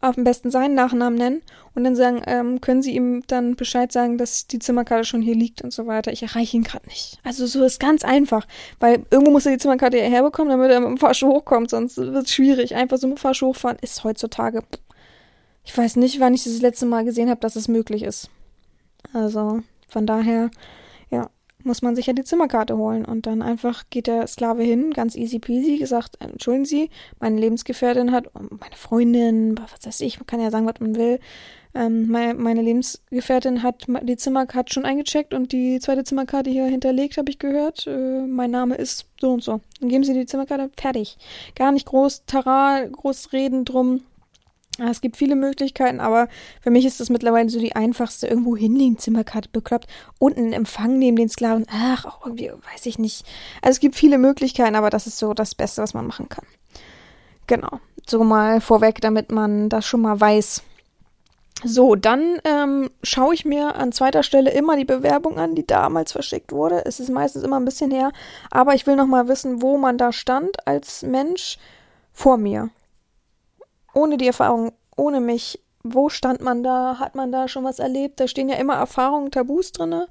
Am 0.00 0.24
besten 0.24 0.50
seinen 0.50 0.74
Nachnamen 0.74 1.18
nennen 1.18 1.42
und 1.74 1.84
dann 1.84 1.96
sagen, 1.96 2.22
ähm, 2.26 2.60
können 2.60 2.82
Sie 2.82 2.94
ihm 2.94 3.22
dann 3.26 3.56
Bescheid 3.56 3.90
sagen, 3.90 4.18
dass 4.18 4.46
die 4.46 4.58
Zimmerkarte 4.58 5.04
schon 5.04 5.22
hier 5.22 5.34
liegt 5.34 5.62
und 5.62 5.72
so 5.72 5.86
weiter. 5.86 6.12
Ich 6.12 6.22
erreiche 6.22 6.56
ihn 6.56 6.64
gerade 6.64 6.86
nicht. 6.86 7.18
Also 7.24 7.46
so 7.46 7.64
ist 7.64 7.80
ganz 7.80 8.04
einfach, 8.04 8.46
weil 8.78 9.04
irgendwo 9.10 9.32
muss 9.32 9.46
er 9.46 9.52
die 9.52 9.58
Zimmerkarte 9.58 9.96
hierher 9.96 10.22
bekommen, 10.22 10.50
damit 10.50 10.70
er 10.70 10.80
mit 10.80 10.90
dem 10.90 10.98
Fahrstuhl 10.98 11.30
hochkommt, 11.30 11.70
sonst 11.70 11.96
wird 11.96 12.26
es 12.26 12.32
schwierig. 12.32 12.74
Einfach 12.74 12.98
so 12.98 13.06
mit 13.06 13.16
dem 13.16 13.20
Fahrstuhl 13.20 13.48
hochfahren 13.48 13.78
ist 13.80 14.04
heutzutage. 14.04 14.62
Ich 15.64 15.76
weiß 15.76 15.96
nicht, 15.96 16.20
wann 16.20 16.34
ich 16.34 16.44
das 16.44 16.60
letzte 16.60 16.86
Mal 16.86 17.04
gesehen 17.04 17.30
habe, 17.30 17.40
dass 17.40 17.56
es 17.56 17.66
möglich 17.66 18.02
ist. 18.02 18.28
Also 19.14 19.62
von 19.88 20.06
daher, 20.06 20.42
ja, 20.42 20.50
muss 21.66 21.82
man 21.82 21.94
sich 21.96 22.06
ja 22.06 22.12
die 22.12 22.24
Zimmerkarte 22.24 22.76
holen. 22.78 23.04
Und 23.04 23.26
dann 23.26 23.42
einfach 23.42 23.84
geht 23.90 24.06
der 24.06 24.26
Sklave 24.26 24.62
hin, 24.62 24.92
ganz 24.92 25.16
easy 25.16 25.38
peasy, 25.38 25.76
gesagt, 25.78 26.16
entschuldigen 26.20 26.64
Sie, 26.64 26.90
meine 27.20 27.38
Lebensgefährtin 27.38 28.12
hat, 28.12 28.26
meine 28.34 28.76
Freundin, 28.76 29.58
was 29.58 29.86
weiß 29.86 30.00
ich, 30.00 30.18
man 30.18 30.26
kann 30.26 30.40
ja 30.40 30.50
sagen, 30.50 30.66
was 30.66 30.80
man 30.80 30.96
will. 30.96 31.18
Ähm, 31.74 32.08
meine, 32.08 32.32
meine, 32.32 32.62
Lebensgefährtin 32.62 33.62
hat 33.62 33.86
die 34.02 34.16
Zimmerkarte 34.16 34.72
schon 34.72 34.86
eingecheckt 34.86 35.34
und 35.34 35.52
die 35.52 35.78
zweite 35.78 36.04
Zimmerkarte 36.04 36.48
hier 36.48 36.64
hinterlegt, 36.64 37.18
habe 37.18 37.30
ich 37.30 37.38
gehört. 37.38 37.86
Äh, 37.86 38.26
mein 38.26 38.50
Name 38.50 38.76
ist 38.76 39.06
so 39.20 39.34
und 39.34 39.42
so. 39.42 39.60
Dann 39.80 39.90
geben 39.90 40.04
Sie 40.04 40.14
die 40.14 40.24
Zimmerkarte, 40.24 40.70
fertig. 40.78 41.18
Gar 41.54 41.72
nicht 41.72 41.86
groß 41.86 42.24
Tara, 42.24 42.84
groß 42.90 43.34
reden 43.34 43.66
drum. 43.66 44.00
Es 44.78 45.00
gibt 45.00 45.16
viele 45.16 45.36
Möglichkeiten, 45.36 46.00
aber 46.00 46.28
für 46.60 46.70
mich 46.70 46.84
ist 46.84 47.00
das 47.00 47.08
mittlerweile 47.08 47.48
so 47.48 47.58
die 47.58 47.74
einfachste. 47.74 48.26
Irgendwo 48.26 48.56
hinlegen, 48.56 48.98
Zimmerkarte 48.98 49.48
bekloppt, 49.50 49.86
unten 50.18 50.40
einen 50.40 50.52
Empfang 50.52 50.98
neben 50.98 51.16
den 51.16 51.28
Sklaven. 51.28 51.66
Ach, 51.70 52.04
auch 52.04 52.26
irgendwie, 52.26 52.50
weiß 52.50 52.86
ich 52.86 52.98
nicht. 52.98 53.24
Also 53.62 53.76
es 53.76 53.80
gibt 53.80 53.96
viele 53.96 54.18
Möglichkeiten, 54.18 54.76
aber 54.76 54.90
das 54.90 55.06
ist 55.06 55.18
so 55.18 55.32
das 55.32 55.54
Beste, 55.54 55.82
was 55.82 55.94
man 55.94 56.06
machen 56.06 56.28
kann. 56.28 56.44
Genau. 57.46 57.80
So 58.06 58.22
mal 58.22 58.60
vorweg, 58.60 59.00
damit 59.00 59.32
man 59.32 59.68
das 59.68 59.86
schon 59.86 60.02
mal 60.02 60.20
weiß. 60.20 60.62
So, 61.64 61.94
dann 61.94 62.38
ähm, 62.44 62.90
schaue 63.02 63.32
ich 63.32 63.46
mir 63.46 63.76
an 63.76 63.92
zweiter 63.92 64.22
Stelle 64.22 64.50
immer 64.50 64.76
die 64.76 64.84
Bewerbung 64.84 65.38
an, 65.38 65.54
die 65.54 65.66
damals 65.66 66.12
verschickt 66.12 66.52
wurde. 66.52 66.84
Es 66.84 67.00
ist 67.00 67.08
meistens 67.08 67.44
immer 67.44 67.58
ein 67.58 67.64
bisschen 67.64 67.90
her, 67.90 68.12
aber 68.50 68.74
ich 68.74 68.86
will 68.86 68.94
noch 68.94 69.06
mal 69.06 69.26
wissen, 69.26 69.62
wo 69.62 69.78
man 69.78 69.96
da 69.96 70.12
stand 70.12 70.66
als 70.66 71.02
Mensch 71.02 71.56
vor 72.12 72.36
mir 72.36 72.68
ohne 73.96 74.18
die 74.18 74.26
Erfahrung, 74.26 74.72
ohne 74.96 75.20
mich, 75.20 75.60
wo 75.82 76.08
stand 76.08 76.40
man 76.40 76.62
da? 76.62 76.98
Hat 76.98 77.14
man 77.14 77.32
da 77.32 77.48
schon 77.48 77.64
was 77.64 77.78
erlebt? 77.78 78.20
Da 78.20 78.28
stehen 78.28 78.48
ja 78.48 78.56
immer 78.56 78.74
Erfahrungen, 78.74 79.30
Tabus 79.30 79.72
drinne. 79.72 80.08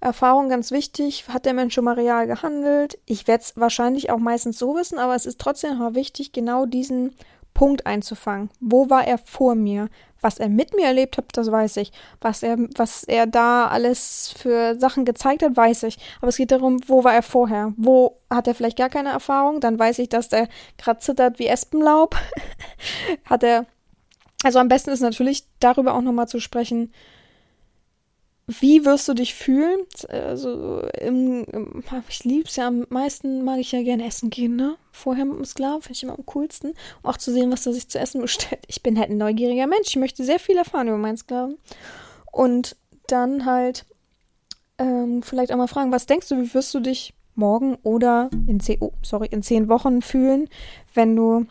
Erfahrung 0.00 0.48
ganz 0.48 0.70
wichtig. 0.70 1.26
Hat 1.28 1.46
der 1.46 1.54
Mensch 1.54 1.74
schon 1.74 1.84
mal 1.84 1.94
real 1.94 2.26
gehandelt? 2.26 2.98
Ich 3.06 3.28
werde 3.28 3.42
es 3.42 3.56
wahrscheinlich 3.56 4.10
auch 4.10 4.18
meistens 4.18 4.58
so 4.58 4.74
wissen, 4.74 4.98
aber 4.98 5.14
es 5.14 5.26
ist 5.26 5.38
trotzdem 5.38 5.78
mal 5.78 5.94
wichtig, 5.94 6.32
genau 6.32 6.66
diesen 6.66 7.14
Punkt 7.60 7.84
einzufangen. 7.84 8.48
Wo 8.58 8.88
war 8.88 9.06
er 9.06 9.18
vor 9.18 9.54
mir? 9.54 9.90
Was 10.22 10.38
er 10.38 10.48
mit 10.48 10.74
mir 10.74 10.86
erlebt 10.86 11.18
hat, 11.18 11.26
das 11.34 11.52
weiß 11.52 11.76
ich. 11.76 11.92
Was 12.18 12.42
er, 12.42 12.56
was 12.74 13.04
er 13.04 13.26
da 13.26 13.66
alles 13.66 14.32
für 14.34 14.78
Sachen 14.78 15.04
gezeigt 15.04 15.42
hat, 15.42 15.58
weiß 15.58 15.82
ich. 15.82 15.98
Aber 16.22 16.30
es 16.30 16.38
geht 16.38 16.52
darum, 16.52 16.80
wo 16.86 17.04
war 17.04 17.12
er 17.12 17.22
vorher? 17.22 17.74
Wo 17.76 18.16
hat 18.30 18.48
er 18.48 18.54
vielleicht 18.54 18.78
gar 18.78 18.88
keine 18.88 19.10
Erfahrung? 19.10 19.60
Dann 19.60 19.78
weiß 19.78 19.98
ich, 19.98 20.08
dass 20.08 20.30
der 20.30 20.48
gerade 20.78 21.00
zittert 21.00 21.38
wie 21.38 21.48
Espenlaub. 21.48 22.16
hat 23.26 23.42
er. 23.42 23.66
Also 24.42 24.58
am 24.58 24.68
besten 24.68 24.88
ist 24.88 25.00
natürlich 25.00 25.44
darüber 25.58 25.92
auch 25.92 26.00
nochmal 26.00 26.28
zu 26.28 26.40
sprechen, 26.40 26.90
wie 28.58 28.84
wirst 28.84 29.08
du 29.08 29.14
dich 29.14 29.34
fühlen? 29.34 29.80
Also, 30.08 30.80
im, 31.00 31.44
im, 31.44 31.84
ich 32.08 32.24
lieb's 32.24 32.56
ja 32.56 32.66
am 32.66 32.86
meisten, 32.88 33.44
mag 33.44 33.58
ich 33.58 33.72
ja 33.72 33.82
gerne 33.82 34.06
essen 34.06 34.30
gehen, 34.30 34.56
ne? 34.56 34.76
Vorher 34.92 35.24
mit 35.24 35.36
dem 35.36 35.44
Sklaven 35.44 35.82
finde 35.82 35.96
ich 35.96 36.02
immer 36.02 36.18
am 36.18 36.26
coolsten. 36.26 36.74
Um 37.02 37.10
auch 37.10 37.16
zu 37.16 37.32
sehen, 37.32 37.52
was 37.52 37.66
er 37.66 37.72
sich 37.72 37.88
zu 37.88 37.98
essen 37.98 38.20
bestellt. 38.20 38.62
Ich 38.66 38.82
bin 38.82 38.98
halt 38.98 39.10
ein 39.10 39.18
neugieriger 39.18 39.66
Mensch. 39.66 39.88
Ich 39.88 39.96
möchte 39.96 40.24
sehr 40.24 40.38
viel 40.38 40.56
erfahren 40.56 40.88
über 40.88 40.96
meinen 40.96 41.16
Sklaven. 41.16 41.58
Und 42.32 42.76
dann 43.06 43.44
halt 43.44 43.86
ähm, 44.78 45.22
vielleicht 45.22 45.52
auch 45.52 45.56
mal 45.56 45.68
fragen, 45.68 45.92
was 45.92 46.06
denkst 46.06 46.28
du, 46.28 46.40
wie 46.40 46.54
wirst 46.54 46.74
du 46.74 46.80
dich 46.80 47.14
morgen 47.34 47.76
oder 47.82 48.30
in 48.46 48.60
zehn, 48.60 48.78
oh, 48.80 48.92
sorry, 49.02 49.28
in 49.30 49.42
zehn 49.42 49.68
Wochen 49.68 50.02
fühlen, 50.02 50.48
wenn 50.94 51.14
du, 51.16 51.46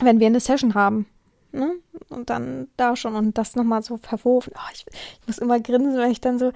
wenn 0.00 0.20
wir 0.20 0.26
eine 0.26 0.40
Session 0.40 0.74
haben? 0.74 1.06
Ne? 1.52 1.76
Und 2.08 2.30
dann 2.30 2.68
da 2.76 2.96
schon 2.96 3.14
und 3.14 3.36
das 3.38 3.56
nochmal 3.56 3.82
so 3.82 3.96
verworfen. 3.96 4.52
Oh, 4.56 4.70
ich, 4.72 4.86
ich, 4.90 5.26
muss 5.26 5.38
immer 5.38 5.60
grinsen, 5.60 5.98
wenn 5.98 6.10
ich 6.10 6.20
dann 6.20 6.38
so. 6.38 6.52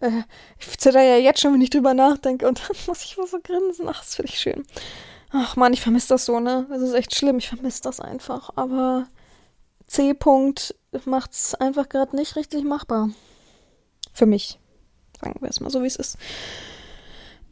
Äh, 0.00 0.22
ich 0.58 0.78
zitter 0.78 1.02
ja 1.02 1.16
jetzt 1.16 1.40
schon, 1.40 1.54
wenn 1.54 1.60
ich 1.60 1.70
drüber 1.70 1.94
nachdenke 1.94 2.48
und 2.48 2.60
dann 2.60 2.76
muss 2.86 3.04
ich 3.04 3.16
immer 3.16 3.26
so 3.26 3.38
grinsen. 3.42 3.88
Ach, 3.88 4.00
das 4.00 4.16
finde 4.16 4.32
ich 4.32 4.38
schön. 4.38 4.64
Ach 5.30 5.56
man, 5.56 5.72
ich 5.72 5.80
vermisse 5.80 6.08
das 6.08 6.24
so, 6.24 6.40
ne? 6.40 6.66
Das 6.68 6.82
ist 6.82 6.94
echt 6.94 7.14
schlimm. 7.14 7.38
Ich 7.38 7.48
vermisse 7.48 7.82
das 7.82 8.00
einfach. 8.00 8.50
Aber 8.56 9.06
C. 9.86 10.12
-Punkt 10.12 10.74
macht's 11.04 11.54
einfach 11.54 11.88
gerade 11.88 12.16
nicht 12.16 12.36
richtig 12.36 12.64
machbar. 12.64 13.10
Für 14.12 14.26
mich. 14.26 14.58
Sagen 15.20 15.36
wir 15.40 15.48
es 15.48 15.60
mal 15.60 15.70
so, 15.70 15.82
wie 15.82 15.86
es 15.86 15.96
ist. 15.96 16.16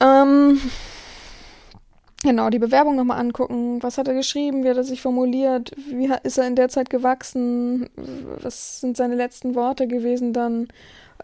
Ähm, 0.00 0.60
Genau, 2.26 2.50
die 2.50 2.58
Bewerbung 2.58 2.96
nochmal 2.96 3.20
angucken. 3.20 3.80
Was 3.84 3.98
hat 3.98 4.08
er 4.08 4.14
geschrieben? 4.14 4.64
Wie 4.64 4.68
hat 4.68 4.76
er 4.76 4.82
sich 4.82 5.00
formuliert? 5.00 5.70
Wie 5.76 6.10
ist 6.24 6.38
er 6.38 6.48
in 6.48 6.56
der 6.56 6.68
Zeit 6.68 6.90
gewachsen? 6.90 7.88
Was 8.42 8.80
sind 8.80 8.96
seine 8.96 9.14
letzten 9.14 9.54
Worte 9.54 9.86
gewesen 9.86 10.32
dann? 10.32 10.66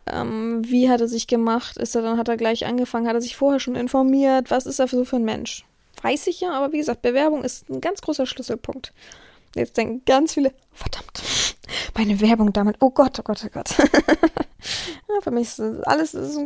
Ähm, 0.07 0.63
wie 0.65 0.89
hat 0.89 1.01
er 1.01 1.09
sich 1.09 1.27
gemacht? 1.27 1.77
Ist 1.77 1.97
er 1.97 2.03
dann, 2.03 2.19
hat 2.19 2.29
er 2.29 2.37
gleich 2.37 2.67
angefangen? 2.67 3.09
Hat 3.09 3.17
er 3.17 3.21
sich 3.21 3.35
vorher 3.35 3.59
schon 3.59 3.75
informiert? 3.75 4.53
Was 4.53 4.65
ist 4.65 4.79
er 4.79 4.87
so 4.87 5.05
für 5.05 5.17
ein 5.17 5.25
Mensch? 5.25 5.65
Weiß 6.03 6.29
ich 6.29 6.41
ja, 6.41 6.53
aber 6.53 6.73
wie 6.73 6.79
gesagt, 6.79 7.03
Bewerbung 7.03 7.43
ist 7.43 7.69
ein 7.69 7.81
ganz 7.81 8.01
großer 8.01 8.25
Schlüsselpunkt. 8.27 8.93
Jetzt 9.57 9.77
denken 9.77 10.03
ganz 10.07 10.35
viele, 10.35 10.53
verdammt, 10.73 11.21
meine 11.97 12.21
Werbung 12.21 12.53
damit, 12.53 12.77
oh 12.79 12.91
Gott, 12.91 13.19
oh 13.19 13.23
Gott, 13.25 13.45
oh 13.45 13.51
Gott. 13.53 13.75
ja, 15.09 15.21
für 15.21 15.31
mich 15.31 15.49
ist 15.49 15.61
alles 15.87 16.15
ist, 16.15 16.39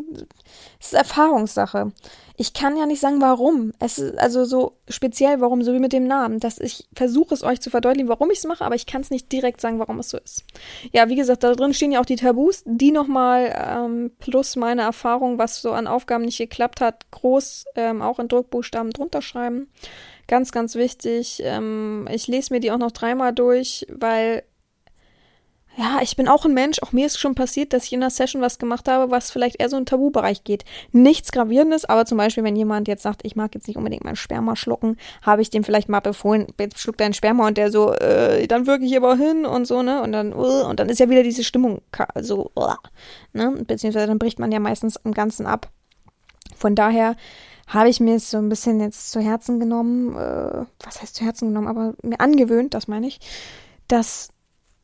ist 0.80 0.94
Erfahrungssache. 0.94 1.92
Ich 2.38 2.52
kann 2.52 2.76
ja 2.76 2.84
nicht 2.86 3.00
sagen, 3.00 3.20
warum. 3.20 3.72
Es 3.78 3.98
ist 3.98 4.18
also 4.18 4.44
so 4.44 4.76
speziell, 4.88 5.40
warum, 5.40 5.62
so 5.62 5.72
wie 5.72 5.78
mit 5.78 5.92
dem 5.92 6.06
Namen, 6.06 6.38
dass 6.38 6.58
ich 6.58 6.86
versuche 6.94 7.32
es 7.32 7.42
euch 7.42 7.60
zu 7.60 7.70
verdeutlichen, 7.70 8.08
warum 8.08 8.30
ich 8.30 8.38
es 8.38 8.44
mache, 8.44 8.64
aber 8.64 8.74
ich 8.74 8.86
kann 8.86 9.00
es 9.00 9.10
nicht 9.10 9.32
direkt 9.32 9.60
sagen, 9.60 9.78
warum 9.78 9.98
es 9.98 10.10
so 10.10 10.18
ist. 10.18 10.44
Ja, 10.92 11.08
wie 11.08 11.16
gesagt, 11.16 11.44
da 11.44 11.54
drin 11.54 11.72
stehen 11.72 11.92
ja 11.92 12.00
auch 12.00 12.06
die 12.06 12.16
Tabus, 12.16 12.62
die 12.66 12.90
nochmal 12.90 13.54
ähm, 13.56 14.12
plus 14.18 14.56
meine 14.56 14.82
Erfahrung, 14.82 15.38
was 15.38 15.62
so 15.62 15.72
an 15.72 15.86
Aufgaben 15.86 16.24
nicht 16.24 16.38
geklappt 16.38 16.80
hat, 16.80 17.10
groß 17.10 17.64
ähm, 17.74 18.02
auch 18.02 18.18
in 18.18 18.28
Druckbuchstaben 18.28 18.90
drunter 18.92 19.22
schreiben. 19.22 19.68
Ganz, 20.28 20.50
ganz 20.50 20.74
wichtig. 20.74 21.40
Ähm, 21.44 22.08
ich 22.10 22.26
lese 22.26 22.52
mir 22.52 22.60
die 22.60 22.72
auch 22.72 22.78
noch 22.78 22.92
dreimal 22.92 23.32
durch, 23.32 23.86
weil 23.90 24.42
ja, 25.76 25.98
ich 26.00 26.16
bin 26.16 26.26
auch 26.26 26.46
ein 26.46 26.54
Mensch. 26.54 26.78
Auch 26.82 26.92
mir 26.92 27.06
ist 27.06 27.18
schon 27.18 27.34
passiert, 27.34 27.72
dass 27.72 27.84
ich 27.84 27.92
in 27.92 28.02
einer 28.02 28.10
Session 28.10 28.40
was 28.40 28.58
gemacht 28.58 28.88
habe, 28.88 29.10
was 29.10 29.30
vielleicht 29.30 29.60
eher 29.60 29.68
so 29.68 29.76
in 29.76 29.84
Tabubereich 29.84 30.42
geht. 30.42 30.64
Nichts 30.92 31.32
Gravierendes, 31.32 31.84
aber 31.84 32.06
zum 32.06 32.16
Beispiel, 32.16 32.44
wenn 32.44 32.56
jemand 32.56 32.88
jetzt 32.88 33.02
sagt, 33.02 33.20
ich 33.24 33.36
mag 33.36 33.54
jetzt 33.54 33.68
nicht 33.68 33.76
unbedingt 33.76 34.02
mein 34.02 34.16
Sperma 34.16 34.56
schlucken, 34.56 34.96
habe 35.20 35.42
ich 35.42 35.50
dem 35.50 35.64
vielleicht 35.64 35.90
mal 35.90 36.00
befohlen, 36.00 36.46
jetzt 36.58 36.78
schluckt 36.78 37.00
dein 37.00 37.12
Sperma 37.12 37.46
und 37.46 37.58
der 37.58 37.70
so, 37.70 37.92
äh, 37.92 38.46
dann 38.46 38.66
wirke 38.66 38.86
ich 38.86 38.96
aber 38.96 39.16
hin 39.16 39.44
und 39.44 39.66
so, 39.66 39.82
ne? 39.82 40.00
Und 40.00 40.12
dann, 40.12 40.32
uh, 40.32 40.64
und 40.66 40.80
dann 40.80 40.88
ist 40.88 40.98
ja 40.98 41.10
wieder 41.10 41.22
diese 41.22 41.44
Stimmung 41.44 41.82
so, 42.20 42.50
uh, 42.56 42.74
ne? 43.34 43.52
Beziehungsweise 43.66 44.06
dann 44.06 44.18
bricht 44.18 44.38
man 44.38 44.52
ja 44.52 44.60
meistens 44.60 44.96
im 45.04 45.12
Ganzen 45.12 45.46
ab. 45.46 45.68
Von 46.56 46.74
daher 46.74 47.16
habe 47.66 47.90
ich 47.90 48.00
mir 48.00 48.16
es 48.16 48.30
so 48.30 48.38
ein 48.38 48.48
bisschen 48.48 48.80
jetzt 48.80 49.10
zu 49.10 49.20
Herzen 49.20 49.60
genommen, 49.60 50.16
äh, 50.16 50.64
was 50.84 51.02
heißt 51.02 51.16
zu 51.16 51.24
Herzen 51.24 51.48
genommen, 51.48 51.68
aber 51.68 51.94
mir 52.02 52.20
angewöhnt, 52.20 52.72
das 52.72 52.88
meine 52.88 53.08
ich, 53.08 53.20
dass 53.88 54.30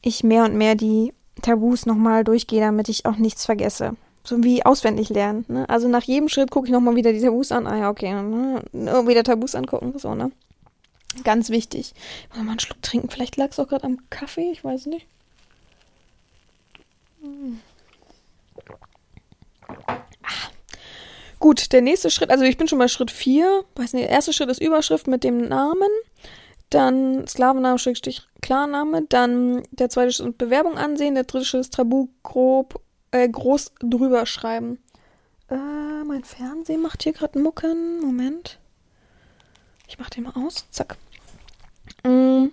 ich 0.02 0.22
mehr 0.22 0.44
und 0.44 0.54
mehr 0.54 0.74
die 0.74 1.12
Tabus 1.40 1.86
nochmal 1.86 2.24
durchgehe, 2.24 2.60
damit 2.60 2.88
ich 2.88 3.06
auch 3.06 3.16
nichts 3.16 3.46
vergesse. 3.46 3.96
So 4.24 4.44
wie 4.44 4.64
auswendig 4.64 5.08
lernen. 5.08 5.44
Ne? 5.48 5.68
Also 5.68 5.88
nach 5.88 6.04
jedem 6.04 6.28
Schritt 6.28 6.50
gucke 6.50 6.66
ich 6.66 6.72
nochmal 6.72 6.94
wieder 6.94 7.12
die 7.12 7.20
Tabus 7.20 7.50
an. 7.50 7.66
Ah 7.66 7.78
ja, 7.78 7.90
okay. 7.90 8.12
Ne? 8.12 8.62
Wieder 8.72 9.24
Tabus 9.24 9.54
angucken. 9.54 9.98
So, 9.98 10.14
ne? 10.14 10.30
Ganz 11.24 11.50
wichtig. 11.50 11.94
Ich 11.94 12.36
muss 12.36 12.44
mal 12.44 12.50
einen 12.52 12.60
Schluck 12.60 12.80
trinken. 12.82 13.10
Vielleicht 13.10 13.36
lag 13.36 13.50
es 13.50 13.58
auch 13.58 13.68
gerade 13.68 13.84
am 13.84 13.98
Kaffee. 14.10 14.50
Ich 14.52 14.62
weiß 14.62 14.86
nicht. 14.86 15.06
Hm. 17.22 17.60
Ah. 20.22 20.50
Gut, 21.38 21.72
der 21.72 21.80
nächste 21.80 22.08
Schritt, 22.10 22.30
also 22.30 22.44
ich 22.44 22.56
bin 22.56 22.68
schon 22.68 22.78
bei 22.78 22.86
Schritt 22.86 23.10
4. 23.10 23.64
Weiß 23.74 23.94
nicht, 23.94 24.04
der 24.04 24.12
erste 24.12 24.32
Schritt 24.32 24.48
ist 24.48 24.60
Überschrift 24.62 25.08
mit 25.08 25.24
dem 25.24 25.48
Namen. 25.48 25.88
Dann 26.72 27.26
Sklavenname, 27.26 27.78
Schrägstrich, 27.78 28.26
Klarname. 28.40 29.02
Dann 29.06 29.62
der 29.72 29.90
zweite 29.90 30.10
Schritt 30.10 30.38
Bewerbung 30.38 30.78
ansehen. 30.78 31.14
Der 31.14 31.24
dritte 31.24 31.44
Schritt 31.44 31.70
Tabu 31.70 32.08
grob, 32.22 32.80
äh, 33.10 33.28
groß 33.28 33.72
drüber 33.80 34.24
schreiben. 34.24 34.78
Äh, 35.50 36.04
mein 36.06 36.24
Fernsehen 36.24 36.80
macht 36.80 37.02
hier 37.02 37.12
gerade 37.12 37.38
Mucken. 37.38 38.00
Moment. 38.00 38.58
Ich 39.86 39.98
mach 39.98 40.08
den 40.08 40.24
mal 40.24 40.32
aus. 40.34 40.64
Zack. 40.70 40.96
Mm. 42.04 42.46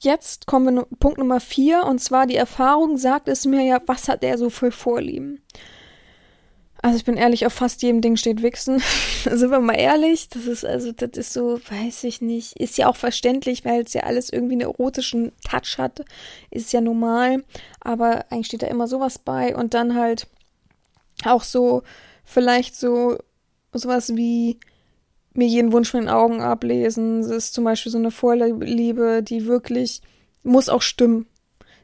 Jetzt 0.00 0.46
kommen 0.46 0.74
wir 0.74 0.86
Punkt 0.98 1.18
Nummer 1.18 1.40
4 1.40 1.84
und 1.84 1.98
zwar 1.98 2.26
die 2.26 2.36
Erfahrung 2.36 2.96
sagt 2.96 3.28
es 3.28 3.44
mir 3.44 3.62
ja, 3.62 3.80
was 3.84 4.08
hat 4.08 4.24
er 4.24 4.38
so 4.38 4.48
für 4.48 4.70
Vorlieben. 4.70 5.42
Also 6.84 6.98
ich 6.98 7.06
bin 7.06 7.16
ehrlich, 7.16 7.46
auf 7.46 7.54
fast 7.54 7.80
jedem 7.80 8.02
Ding 8.02 8.16
steht 8.16 8.42
Wichsen. 8.42 8.82
Sind 9.24 9.50
wir 9.50 9.60
mal 9.60 9.72
ehrlich, 9.72 10.28
das 10.28 10.44
ist 10.44 10.66
also, 10.66 10.92
das 10.92 11.12
ist 11.14 11.32
so, 11.32 11.58
weiß 11.70 12.04
ich 12.04 12.20
nicht, 12.20 12.60
ist 12.60 12.76
ja 12.76 12.88
auch 12.88 12.96
verständlich, 12.96 13.64
weil 13.64 13.84
es 13.84 13.94
ja 13.94 14.02
alles 14.02 14.28
irgendwie 14.28 14.52
einen 14.52 14.60
erotischen 14.60 15.32
Touch 15.48 15.78
hat, 15.78 16.04
ist 16.50 16.74
ja 16.74 16.82
normal, 16.82 17.42
aber 17.80 18.30
eigentlich 18.30 18.48
steht 18.48 18.64
da 18.64 18.66
immer 18.66 18.86
sowas 18.86 19.18
bei 19.18 19.56
und 19.56 19.72
dann 19.72 19.94
halt 19.94 20.26
auch 21.24 21.42
so, 21.42 21.84
vielleicht 22.22 22.76
so, 22.76 23.16
sowas 23.72 24.14
wie 24.14 24.60
mir 25.32 25.48
jeden 25.48 25.72
Wunsch 25.72 25.90
von 25.90 26.00
den 26.00 26.10
Augen 26.10 26.42
ablesen, 26.42 27.22
das 27.22 27.30
ist 27.30 27.54
zum 27.54 27.64
Beispiel 27.64 27.92
so 27.92 27.98
eine 27.98 28.10
Vorliebe, 28.10 29.22
die 29.22 29.46
wirklich, 29.46 30.02
muss 30.42 30.68
auch 30.68 30.82
stimmen. 30.82 31.24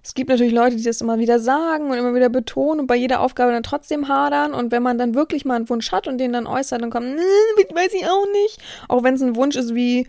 Es 0.03 0.15
gibt 0.15 0.31
natürlich 0.31 0.53
Leute, 0.53 0.77
die 0.77 0.83
das 0.83 1.01
immer 1.01 1.19
wieder 1.19 1.39
sagen 1.39 1.91
und 1.91 1.99
immer 1.99 2.15
wieder 2.15 2.29
betonen 2.29 2.81
und 2.81 2.87
bei 2.87 2.97
jeder 2.97 3.21
Aufgabe 3.21 3.53
dann 3.53 3.63
trotzdem 3.63 4.09
hadern. 4.09 4.55
Und 4.55 4.73
wenn 4.73 4.83
man 4.83 4.99
dann 4.99 5.15
wirklich 5.15 5.45
mal 5.45 5.57
einen 5.57 5.69
Wunsch 5.69 5.93
hat 5.93 6.09
und 6.09 6.19
den 6.19 6.33
dann 6.33 6.47
äußert, 6.47 6.81
dann 6.81 6.91
kommt, 6.91 7.07
weiß 7.07 7.93
ich 7.95 8.07
auch 8.07 8.27
nicht. 8.33 8.59
Auch 8.89 9.03
wenn 9.03 9.15
es 9.15 9.23
ein 9.23 9.37
Wunsch 9.37 9.57
ist 9.57 9.75
wie, 9.75 10.07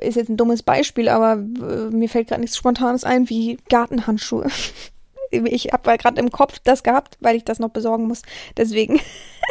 ist 0.00 0.16
jetzt 0.16 0.30
ein 0.30 0.36
dummes 0.36 0.62
Beispiel, 0.62 1.08
aber 1.08 1.34
äh, 1.34 1.90
mir 1.90 2.08
fällt 2.08 2.28
gerade 2.28 2.40
nichts 2.40 2.56
Spontanes 2.56 3.04
ein, 3.04 3.28
wie 3.28 3.58
Gartenhandschuhe. 3.68 4.48
ich 5.30 5.72
habe 5.72 5.96
gerade 5.98 6.20
im 6.20 6.30
Kopf 6.30 6.58
das 6.64 6.82
gehabt, 6.82 7.18
weil 7.20 7.36
ich 7.36 7.44
das 7.44 7.58
noch 7.58 7.70
besorgen 7.70 8.06
muss. 8.06 8.22
Deswegen 8.56 9.00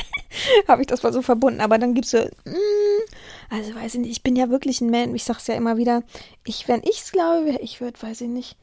habe 0.67 0.81
ich 0.81 0.87
das 0.87 1.03
mal 1.03 1.13
so 1.13 1.21
verbunden. 1.21 1.61
Aber 1.61 1.77
dann 1.77 1.93
gibt's 1.93 2.11
so, 2.11 2.17
mm, 2.17 3.03
also 3.49 3.75
weiß 3.75 3.95
ich 3.95 4.01
nicht, 4.01 4.11
ich 4.11 4.23
bin 4.23 4.35
ja 4.35 4.49
wirklich 4.49 4.81
ein 4.81 4.89
Mensch, 4.89 5.15
ich 5.15 5.23
sag's 5.23 5.47
ja 5.47 5.55
immer 5.55 5.77
wieder, 5.77 6.03
ich, 6.45 6.67
wenn 6.67 6.81
ich's 6.83 7.11
glaube, 7.11 7.57
ich 7.61 7.81
würde, 7.81 8.01
weiß 8.01 8.21
ich 8.21 8.29
nicht, 8.29 8.57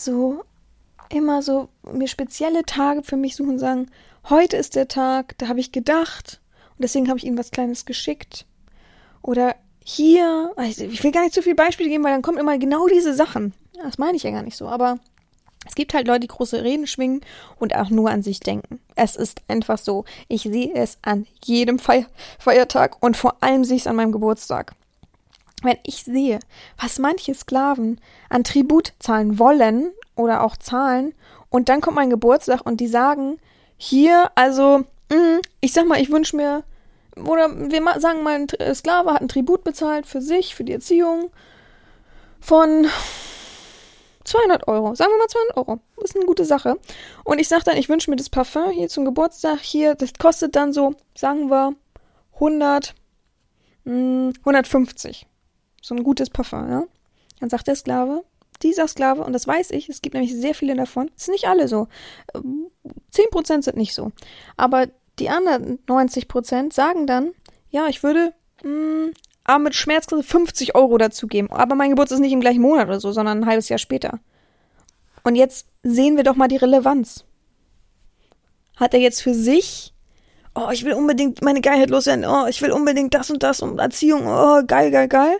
so 0.00 0.44
immer 1.08 1.42
so 1.42 1.68
mir 1.82 2.08
spezielle 2.08 2.64
Tage 2.64 3.02
für 3.02 3.16
mich 3.16 3.36
suchen 3.36 3.50
und 3.50 3.58
sagen, 3.58 3.90
heute 4.28 4.56
ist 4.56 4.76
der 4.76 4.88
Tag, 4.88 5.36
da 5.38 5.48
habe 5.48 5.60
ich 5.60 5.72
gedacht 5.72 6.40
und 6.76 6.82
deswegen 6.82 7.08
habe 7.08 7.18
ich 7.18 7.24
ihnen 7.24 7.38
was 7.38 7.50
Kleines 7.50 7.84
geschickt. 7.84 8.46
Oder 9.22 9.56
hier, 9.84 10.52
ich 10.66 11.02
will 11.02 11.10
gar 11.10 11.22
nicht 11.22 11.34
zu 11.34 11.42
viele 11.42 11.56
Beispiele 11.56 11.88
geben, 11.88 12.04
weil 12.04 12.12
dann 12.12 12.22
kommen 12.22 12.38
immer 12.38 12.58
genau 12.58 12.86
diese 12.86 13.14
Sachen. 13.14 13.54
Das 13.82 13.98
meine 13.98 14.16
ich 14.16 14.22
ja 14.22 14.30
gar 14.30 14.42
nicht 14.42 14.56
so, 14.56 14.68
aber 14.68 14.98
es 15.66 15.74
gibt 15.74 15.92
halt 15.92 16.06
Leute, 16.06 16.20
die 16.20 16.28
große 16.28 16.62
Reden 16.62 16.86
schwingen 16.86 17.20
und 17.58 17.74
auch 17.74 17.90
nur 17.90 18.10
an 18.10 18.22
sich 18.22 18.40
denken. 18.40 18.80
Es 18.94 19.16
ist 19.16 19.42
einfach 19.48 19.78
so. 19.78 20.04
Ich 20.28 20.42
sehe 20.42 20.72
es 20.74 20.98
an 21.02 21.26
jedem 21.44 21.78
Feier 21.78 22.06
Feiertag 22.38 23.02
und 23.02 23.16
vor 23.16 23.42
allem 23.42 23.64
sehe 23.64 23.76
ich 23.76 23.82
es 23.82 23.86
an 23.86 23.96
meinem 23.96 24.12
Geburtstag. 24.12 24.74
Wenn 25.62 25.78
ich 25.84 26.04
sehe, 26.04 26.40
was 26.80 26.98
manche 26.98 27.34
Sklaven 27.34 28.00
an 28.28 28.44
Tribut 28.44 28.92
zahlen 28.98 29.38
wollen 29.38 29.90
oder 30.16 30.42
auch 30.42 30.56
zahlen, 30.56 31.14
und 31.50 31.68
dann 31.68 31.80
kommt 31.80 31.96
mein 31.96 32.10
Geburtstag 32.10 32.64
und 32.64 32.80
die 32.80 32.86
sagen, 32.86 33.38
hier, 33.76 34.30
also, 34.36 34.84
mm, 35.10 35.40
ich 35.60 35.72
sag 35.72 35.86
mal, 35.86 36.00
ich 36.00 36.10
wünsche 36.10 36.36
mir, 36.36 36.62
oder 37.16 37.50
wir 37.50 37.82
sagen 38.00 38.22
mal, 38.22 38.34
ein 38.34 38.74
Sklave 38.74 39.12
hat 39.12 39.20
ein 39.20 39.28
Tribut 39.28 39.64
bezahlt 39.64 40.06
für 40.06 40.22
sich, 40.22 40.54
für 40.54 40.64
die 40.64 40.72
Erziehung 40.72 41.30
von 42.40 42.86
200 44.24 44.68
Euro. 44.68 44.94
Sagen 44.94 45.10
wir 45.12 45.18
mal 45.18 45.28
200 45.28 45.56
Euro. 45.56 45.80
Ist 46.02 46.16
eine 46.16 46.24
gute 46.24 46.44
Sache. 46.44 46.78
Und 47.24 47.40
ich 47.40 47.48
sage 47.48 47.64
dann, 47.64 47.76
ich 47.76 47.88
wünsche 47.88 48.10
mir 48.10 48.16
das 48.16 48.30
Parfum 48.30 48.70
hier 48.70 48.88
zum 48.88 49.04
Geburtstag. 49.04 49.60
Hier, 49.60 49.94
das 49.94 50.12
kostet 50.18 50.56
dann 50.56 50.72
so, 50.72 50.94
sagen 51.16 51.50
wir, 51.50 51.74
100, 52.34 52.94
mh, 53.84 54.32
150. 54.40 55.26
So 55.80 55.94
ein 55.94 56.04
gutes 56.04 56.30
Parfum, 56.30 56.70
ja. 56.70 56.84
Dann 57.40 57.50
sagt 57.50 57.66
der 57.66 57.76
Sklave, 57.76 58.24
dieser 58.62 58.86
Sklave, 58.88 59.22
und 59.22 59.32
das 59.32 59.46
weiß 59.46 59.70
ich, 59.70 59.88
es 59.88 60.02
gibt 60.02 60.14
nämlich 60.14 60.34
sehr 60.34 60.54
viele 60.54 60.76
davon, 60.76 61.10
es 61.16 61.24
sind 61.24 61.32
nicht 61.32 61.48
alle 61.48 61.68
so. 61.68 61.88
10% 62.34 63.54
ähm, 63.54 63.62
sind 63.62 63.76
nicht 63.76 63.94
so. 63.94 64.12
Aber 64.56 64.88
die 65.18 65.30
anderen 65.30 65.78
90% 65.86 66.72
sagen 66.72 67.06
dann, 67.06 67.32
ja, 67.70 67.86
ich 67.88 68.02
würde 68.02 68.34
mh, 68.62 69.12
aber 69.44 69.58
mit 69.58 69.74
Schmerzgrenze 69.74 70.26
50 70.26 70.74
Euro 70.74 70.98
dazugeben. 70.98 71.50
Aber 71.50 71.74
mein 71.74 71.90
Geburtstag 71.90 72.16
ist 72.16 72.20
nicht 72.20 72.32
im 72.32 72.40
gleichen 72.40 72.62
Monat 72.62 72.86
oder 72.86 73.00
so, 73.00 73.12
sondern 73.12 73.40
ein 73.40 73.46
halbes 73.46 73.68
Jahr 73.68 73.78
später. 73.78 74.20
Und 75.24 75.34
jetzt 75.34 75.66
sehen 75.82 76.16
wir 76.16 76.24
doch 76.24 76.36
mal 76.36 76.48
die 76.48 76.56
Relevanz. 76.56 77.24
Hat 78.76 78.94
er 78.94 79.00
jetzt 79.00 79.22
für 79.22 79.34
sich, 79.34 79.92
oh, 80.54 80.68
ich 80.72 80.84
will 80.84 80.94
unbedingt 80.94 81.42
meine 81.42 81.60
Geilheit 81.60 81.90
loswerden, 81.90 82.24
oh, 82.24 82.46
ich 82.46 82.62
will 82.62 82.72
unbedingt 82.72 83.12
das 83.14 83.30
und 83.30 83.42
das 83.42 83.60
und 83.60 83.78
Erziehung, 83.78 84.26
oh, 84.26 84.62
geil, 84.66 84.90
geil, 84.90 85.08
geil. 85.08 85.38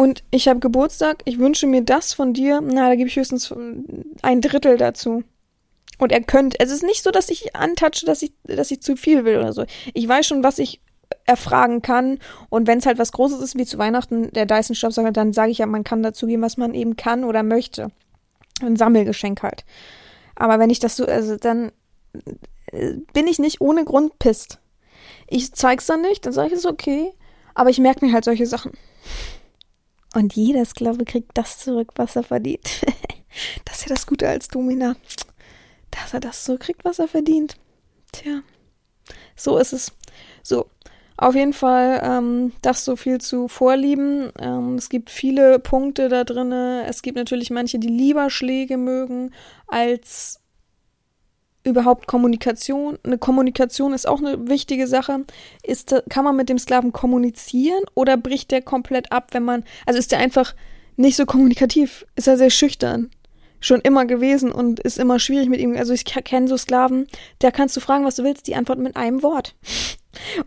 Und 0.00 0.24
ich 0.30 0.48
habe 0.48 0.60
Geburtstag, 0.60 1.20
ich 1.26 1.38
wünsche 1.38 1.66
mir 1.66 1.82
das 1.82 2.14
von 2.14 2.32
dir, 2.32 2.62
na, 2.62 2.88
da 2.88 2.94
gebe 2.94 3.10
ich 3.10 3.16
höchstens 3.16 3.52
ein 4.22 4.40
Drittel 4.40 4.78
dazu. 4.78 5.24
Und 5.98 6.10
er 6.10 6.22
könnte, 6.22 6.58
es 6.58 6.70
ist 6.70 6.82
nicht 6.82 7.02
so, 7.02 7.10
dass 7.10 7.28
ich 7.28 7.54
antatsche, 7.54 8.06
dass 8.06 8.22
ich, 8.22 8.32
dass 8.44 8.70
ich 8.70 8.80
zu 8.80 8.96
viel 8.96 9.26
will 9.26 9.36
oder 9.36 9.52
so. 9.52 9.66
Ich 9.92 10.08
weiß 10.08 10.26
schon, 10.26 10.42
was 10.42 10.58
ich 10.58 10.80
erfragen 11.26 11.82
kann. 11.82 12.18
Und 12.48 12.66
wenn 12.66 12.78
es 12.78 12.86
halt 12.86 12.96
was 12.96 13.12
Großes 13.12 13.42
ist, 13.42 13.58
wie 13.58 13.66
zu 13.66 13.76
Weihnachten 13.76 14.30
der 14.30 14.46
Dyson 14.46 14.74
Staubsauger, 14.74 15.12
dann 15.12 15.34
sage 15.34 15.50
ich 15.50 15.58
ja, 15.58 15.66
man 15.66 15.84
kann 15.84 16.02
dazu 16.02 16.26
geben, 16.26 16.40
was 16.40 16.56
man 16.56 16.72
eben 16.72 16.96
kann 16.96 17.22
oder 17.22 17.42
möchte. 17.42 17.88
Ein 18.62 18.76
Sammelgeschenk 18.76 19.42
halt. 19.42 19.66
Aber 20.34 20.58
wenn 20.58 20.70
ich 20.70 20.78
das 20.78 20.96
so, 20.96 21.04
also 21.04 21.36
dann 21.36 21.72
äh, 22.72 22.94
bin 23.12 23.26
ich 23.26 23.38
nicht 23.38 23.60
ohne 23.60 23.84
Grund 23.84 24.18
pisst. 24.18 24.60
Ich 25.28 25.52
zeig's 25.52 25.84
dann 25.84 26.00
nicht, 26.00 26.24
dann 26.24 26.32
sage 26.32 26.54
ich 26.54 26.54
es 26.54 26.64
okay. 26.64 27.12
Aber 27.54 27.68
ich 27.68 27.80
merke 27.80 28.06
mir 28.06 28.14
halt 28.14 28.24
solche 28.24 28.46
Sachen. 28.46 28.72
Und 30.14 30.34
jeder 30.34 30.64
Sklave 30.64 31.04
kriegt 31.04 31.30
das 31.34 31.58
zurück, 31.58 31.92
was 31.96 32.16
er 32.16 32.24
verdient. 32.24 32.82
das 33.64 33.78
ist 33.78 33.82
ja 33.88 33.94
das 33.94 34.06
Gute 34.06 34.28
als 34.28 34.48
Domina. 34.48 34.96
Dass 35.90 36.14
er 36.14 36.20
das 36.20 36.44
zurückkriegt, 36.44 36.84
was 36.84 36.98
er 36.98 37.08
verdient. 37.08 37.56
Tja, 38.12 38.42
so 39.36 39.58
ist 39.58 39.72
es. 39.72 39.92
So, 40.42 40.66
auf 41.16 41.34
jeden 41.34 41.52
Fall 41.52 42.00
ähm, 42.02 42.52
das 42.62 42.84
so 42.84 42.96
viel 42.96 43.20
zu 43.20 43.46
Vorlieben. 43.46 44.32
Ähm, 44.38 44.76
es 44.76 44.88
gibt 44.88 45.10
viele 45.10 45.58
Punkte 45.58 46.08
da 46.08 46.24
drin. 46.24 46.50
Es 46.52 47.02
gibt 47.02 47.16
natürlich 47.16 47.50
manche, 47.50 47.78
die 47.78 47.88
lieber 47.88 48.30
Schläge 48.30 48.78
mögen 48.78 49.32
als 49.66 50.39
überhaupt 51.64 52.06
Kommunikation. 52.06 52.98
Eine 53.02 53.18
Kommunikation 53.18 53.92
ist 53.92 54.08
auch 54.08 54.18
eine 54.18 54.48
wichtige 54.48 54.86
Sache. 54.86 55.24
Ist, 55.62 55.94
kann 56.08 56.24
man 56.24 56.36
mit 56.36 56.48
dem 56.48 56.58
Sklaven 56.58 56.92
kommunizieren 56.92 57.82
oder 57.94 58.16
bricht 58.16 58.50
der 58.50 58.62
komplett 58.62 59.12
ab, 59.12 59.28
wenn 59.32 59.44
man, 59.44 59.64
also 59.86 59.98
ist 59.98 60.12
der 60.12 60.18
einfach 60.18 60.54
nicht 60.96 61.16
so 61.16 61.26
kommunikativ? 61.26 62.06
Ist 62.16 62.28
er 62.28 62.36
sehr 62.36 62.50
schüchtern? 62.50 63.10
Schon 63.62 63.80
immer 63.82 64.06
gewesen 64.06 64.52
und 64.52 64.80
ist 64.80 64.98
immer 64.98 65.18
schwierig 65.18 65.50
mit 65.50 65.60
ihm. 65.60 65.76
Also 65.76 65.92
ich 65.92 66.04
kenne 66.04 66.48
so 66.48 66.56
Sklaven, 66.56 67.06
da 67.40 67.50
kannst 67.50 67.76
du 67.76 67.80
fragen, 67.80 68.06
was 68.06 68.16
du 68.16 68.24
willst, 68.24 68.46
die 68.46 68.54
antworten 68.54 68.82
mit 68.82 68.96
einem 68.96 69.22
Wort. 69.22 69.54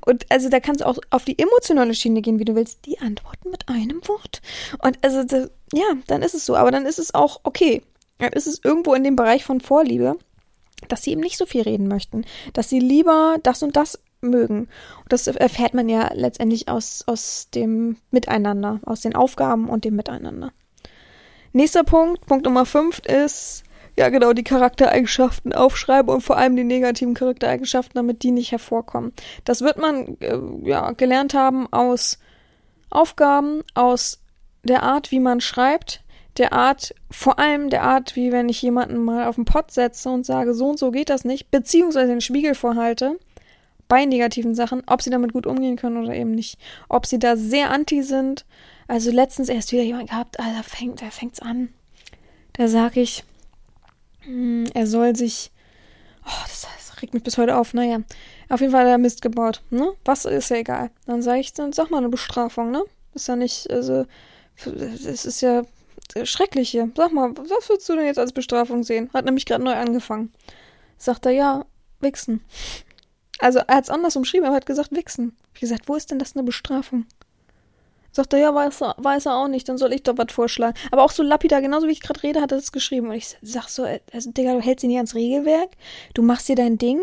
Und 0.06 0.26
also 0.30 0.50
da 0.50 0.60
kannst 0.60 0.82
du 0.82 0.86
auch 0.86 0.98
auf 1.10 1.24
die 1.24 1.40
emotionale 1.40 1.96
Schiene 1.96 2.22
gehen, 2.22 2.38
wie 2.38 2.46
du 2.46 2.54
willst. 2.54 2.86
Die 2.86 3.00
antworten 3.00 3.50
mit 3.50 3.70
einem 3.70 4.06
Wort. 4.08 4.42
Und 4.84 4.98
also, 5.02 5.24
das, 5.24 5.52
ja, 5.74 5.86
dann 6.08 6.22
ist 6.22 6.34
es 6.34 6.46
so. 6.46 6.56
Aber 6.56 6.70
dann 6.70 6.86
ist 6.86 7.00
es 7.00 7.14
auch 7.14 7.40
okay. 7.44 7.82
Dann 8.18 8.34
ist 8.34 8.48
es 8.48 8.60
irgendwo 8.64 8.94
in 8.94 9.04
dem 9.04 9.16
Bereich 9.16 9.44
von 9.44 9.62
Vorliebe, 9.62 10.18
dass 10.90 11.04
sie 11.04 11.12
eben 11.12 11.22
nicht 11.22 11.38
so 11.38 11.46
viel 11.46 11.62
reden 11.64 11.88
möchten. 11.88 12.26
Dass 12.54 12.70
sie 12.70 12.80
lieber 12.80 13.38
das 13.44 13.64
und 13.64 13.76
das 13.76 14.00
mögen. 14.22 14.68
Und 15.04 15.12
das 15.12 15.28
erfährt 15.28 15.74
man 15.74 15.90
ja 15.90 16.12
letztendlich 16.14 16.70
aus, 16.70 17.04
aus 17.08 17.50
dem 17.54 17.98
Miteinander, 18.12 18.80
aus 18.86 19.02
den 19.02 19.16
Aufgaben 19.16 19.70
und 19.70 19.86
dem 19.86 19.96
Miteinander. 19.96 20.52
Nächster 21.52 21.84
Punkt, 21.84 22.26
Punkt 22.26 22.46
Nummer 22.46 22.66
5 22.66 23.00
ist, 23.00 23.64
ja 23.98 24.10
genau, 24.10 24.34
die 24.34 24.44
Charaktereigenschaften 24.44 25.54
aufschreiben 25.54 26.14
und 26.14 26.22
vor 26.22 26.38
allem 26.38 26.56
die 26.56 26.64
negativen 26.64 27.14
Charaktereigenschaften, 27.14 27.94
damit 27.96 28.24
die 28.24 28.32
nicht 28.32 28.52
hervorkommen. 28.52 29.14
Das 29.46 29.62
wird 29.62 29.78
man 29.78 30.18
äh, 30.20 30.40
ja 30.64 30.92
gelernt 30.92 31.36
haben 31.36 31.72
aus 31.72 32.18
Aufgaben, 32.90 33.62
aus 33.76 34.20
der 34.64 34.84
Art, 34.84 35.12
wie 35.12 35.20
man 35.20 35.42
schreibt, 35.42 36.03
der 36.38 36.54
Art, 36.54 36.96
vor 37.12 37.40
allem 37.40 37.70
der 37.70 37.84
Art, 37.84 38.16
wie 38.16 38.32
wenn 38.32 38.50
ich 38.50 38.62
jemanden 38.62 39.04
mal 39.04 39.28
auf 39.28 39.36
den 39.36 39.46
Pott 39.46 39.72
setze 39.72 40.10
und 40.10 40.26
sage, 40.26 40.54
so 40.54 40.70
und 40.70 40.80
so 40.80 40.92
geht 40.92 41.10
das 41.10 41.26
nicht, 41.26 41.52
beziehungsweise 41.52 42.08
den 42.08 42.22
Spiegel 42.22 42.56
vorhalte, 42.56 43.20
bei 43.88 44.06
negativen 44.06 44.56
Sachen, 44.56 44.82
ob 44.88 45.02
sie 45.02 45.10
damit 45.10 45.34
gut 45.34 45.46
umgehen 45.46 45.76
können 45.76 46.04
oder 46.04 46.16
eben 46.16 46.32
nicht. 46.32 46.58
Ob 46.90 47.06
sie 47.06 47.20
da 47.20 47.36
sehr 47.36 47.70
anti 47.70 48.02
sind. 48.02 48.46
Also 48.88 49.12
letztens 49.12 49.50
erst 49.50 49.72
wieder 49.72 49.84
jemand 49.84 50.10
gehabt, 50.10 50.38
fängt, 50.64 51.02
da 51.02 51.10
fängt's 51.12 51.40
an. 51.40 51.70
Da 52.54 52.68
sag 52.68 52.98
ich, 52.98 53.24
hm, 54.22 54.66
er 54.74 54.88
soll 54.88 55.16
sich. 55.16 55.52
Oh, 56.26 56.42
das, 56.44 56.68
das 56.76 57.02
regt 57.02 57.14
mich 57.14 57.24
bis 57.24 57.38
heute 57.38 57.58
auf. 57.58 57.74
Naja, 57.74 58.00
auf 58.50 58.62
jeden 58.62 58.72
Fall 58.72 58.86
hat 58.86 58.92
er 58.92 58.98
Mist 58.98 59.22
gebaut. 59.22 59.62
Ne? 59.70 59.94
Was 60.06 60.26
ist 60.26 60.50
ja 60.50 60.58
egal. 60.58 60.90
Dann 61.06 61.22
sage 61.22 61.40
ich, 61.40 61.54
dann 61.54 61.74
sag 61.74 61.92
mal 61.92 61.98
eine 61.98 62.10
Bestrafung, 62.10 62.72
ne? 62.72 62.84
Ist 63.14 63.28
ja 63.28 63.36
nicht, 63.36 63.70
also, 63.70 64.06
es 64.66 65.26
ist 65.26 65.42
ja 65.42 65.64
schrecklich 66.24 66.70
hier. 66.70 66.92
Sag 66.96 67.12
mal, 67.12 67.36
was 67.36 67.70
würdest 67.70 67.90
du 67.90 67.96
denn 67.96 68.06
jetzt 68.06 68.20
als 68.20 68.34
Bestrafung 68.34 68.84
sehen? 68.84 69.10
Hat 69.14 69.26
nämlich 69.26 69.46
gerade 69.46 69.64
neu 69.64 69.74
angefangen. 69.74 70.32
Sagt 70.98 71.26
er, 71.26 71.32
ja, 71.32 71.66
wichsen. 72.00 72.42
Also, 73.40 73.60
er 73.60 73.76
hat 73.76 73.86
es 73.86 73.90
anders 73.90 74.16
umschrieben, 74.16 74.48
er 74.48 74.54
hat 74.54 74.66
gesagt, 74.66 74.92
wichsen. 74.92 75.36
Ich 75.54 75.62
gesagt, 75.62 75.88
wo 75.88 75.96
ist 75.96 76.12
denn 76.12 76.20
das 76.20 76.36
eine 76.36 76.44
Bestrafung? 76.44 77.06
Sagt 78.12 78.32
er, 78.34 78.40
ja, 78.40 78.54
weiß 78.54 78.82
er, 78.84 78.96
weiß 79.00 79.26
er 79.26 79.38
auch 79.38 79.48
nicht, 79.48 79.68
dann 79.68 79.80
soll 79.80 79.92
ich 79.92 80.04
doch 80.04 80.18
was 80.18 80.32
vorschlagen. 80.32 80.78
Aber 80.92 81.04
auch 81.04 81.12
so 81.12 81.24
lapidar, 81.24 81.62
genauso 81.62 81.88
wie 81.88 81.92
ich 81.92 82.02
gerade 82.02 82.22
rede, 82.22 82.42
hat 82.42 82.52
er 82.52 82.60
das 82.60 82.72
geschrieben. 82.72 83.08
Und 83.08 83.16
ich 83.16 83.36
sag 83.42 83.70
so, 83.70 83.86
äh, 83.86 84.02
also, 84.14 84.32
Digga, 84.32 84.54
du 84.54 84.62
hältst 84.62 84.84
ihn 84.84 84.90
nicht 84.90 84.98
ans 84.98 85.16
Regelwerk, 85.16 85.72
du 86.14 86.22
machst 86.22 86.48
dir 86.48 86.56
dein 86.56 86.78
Ding, 86.78 87.02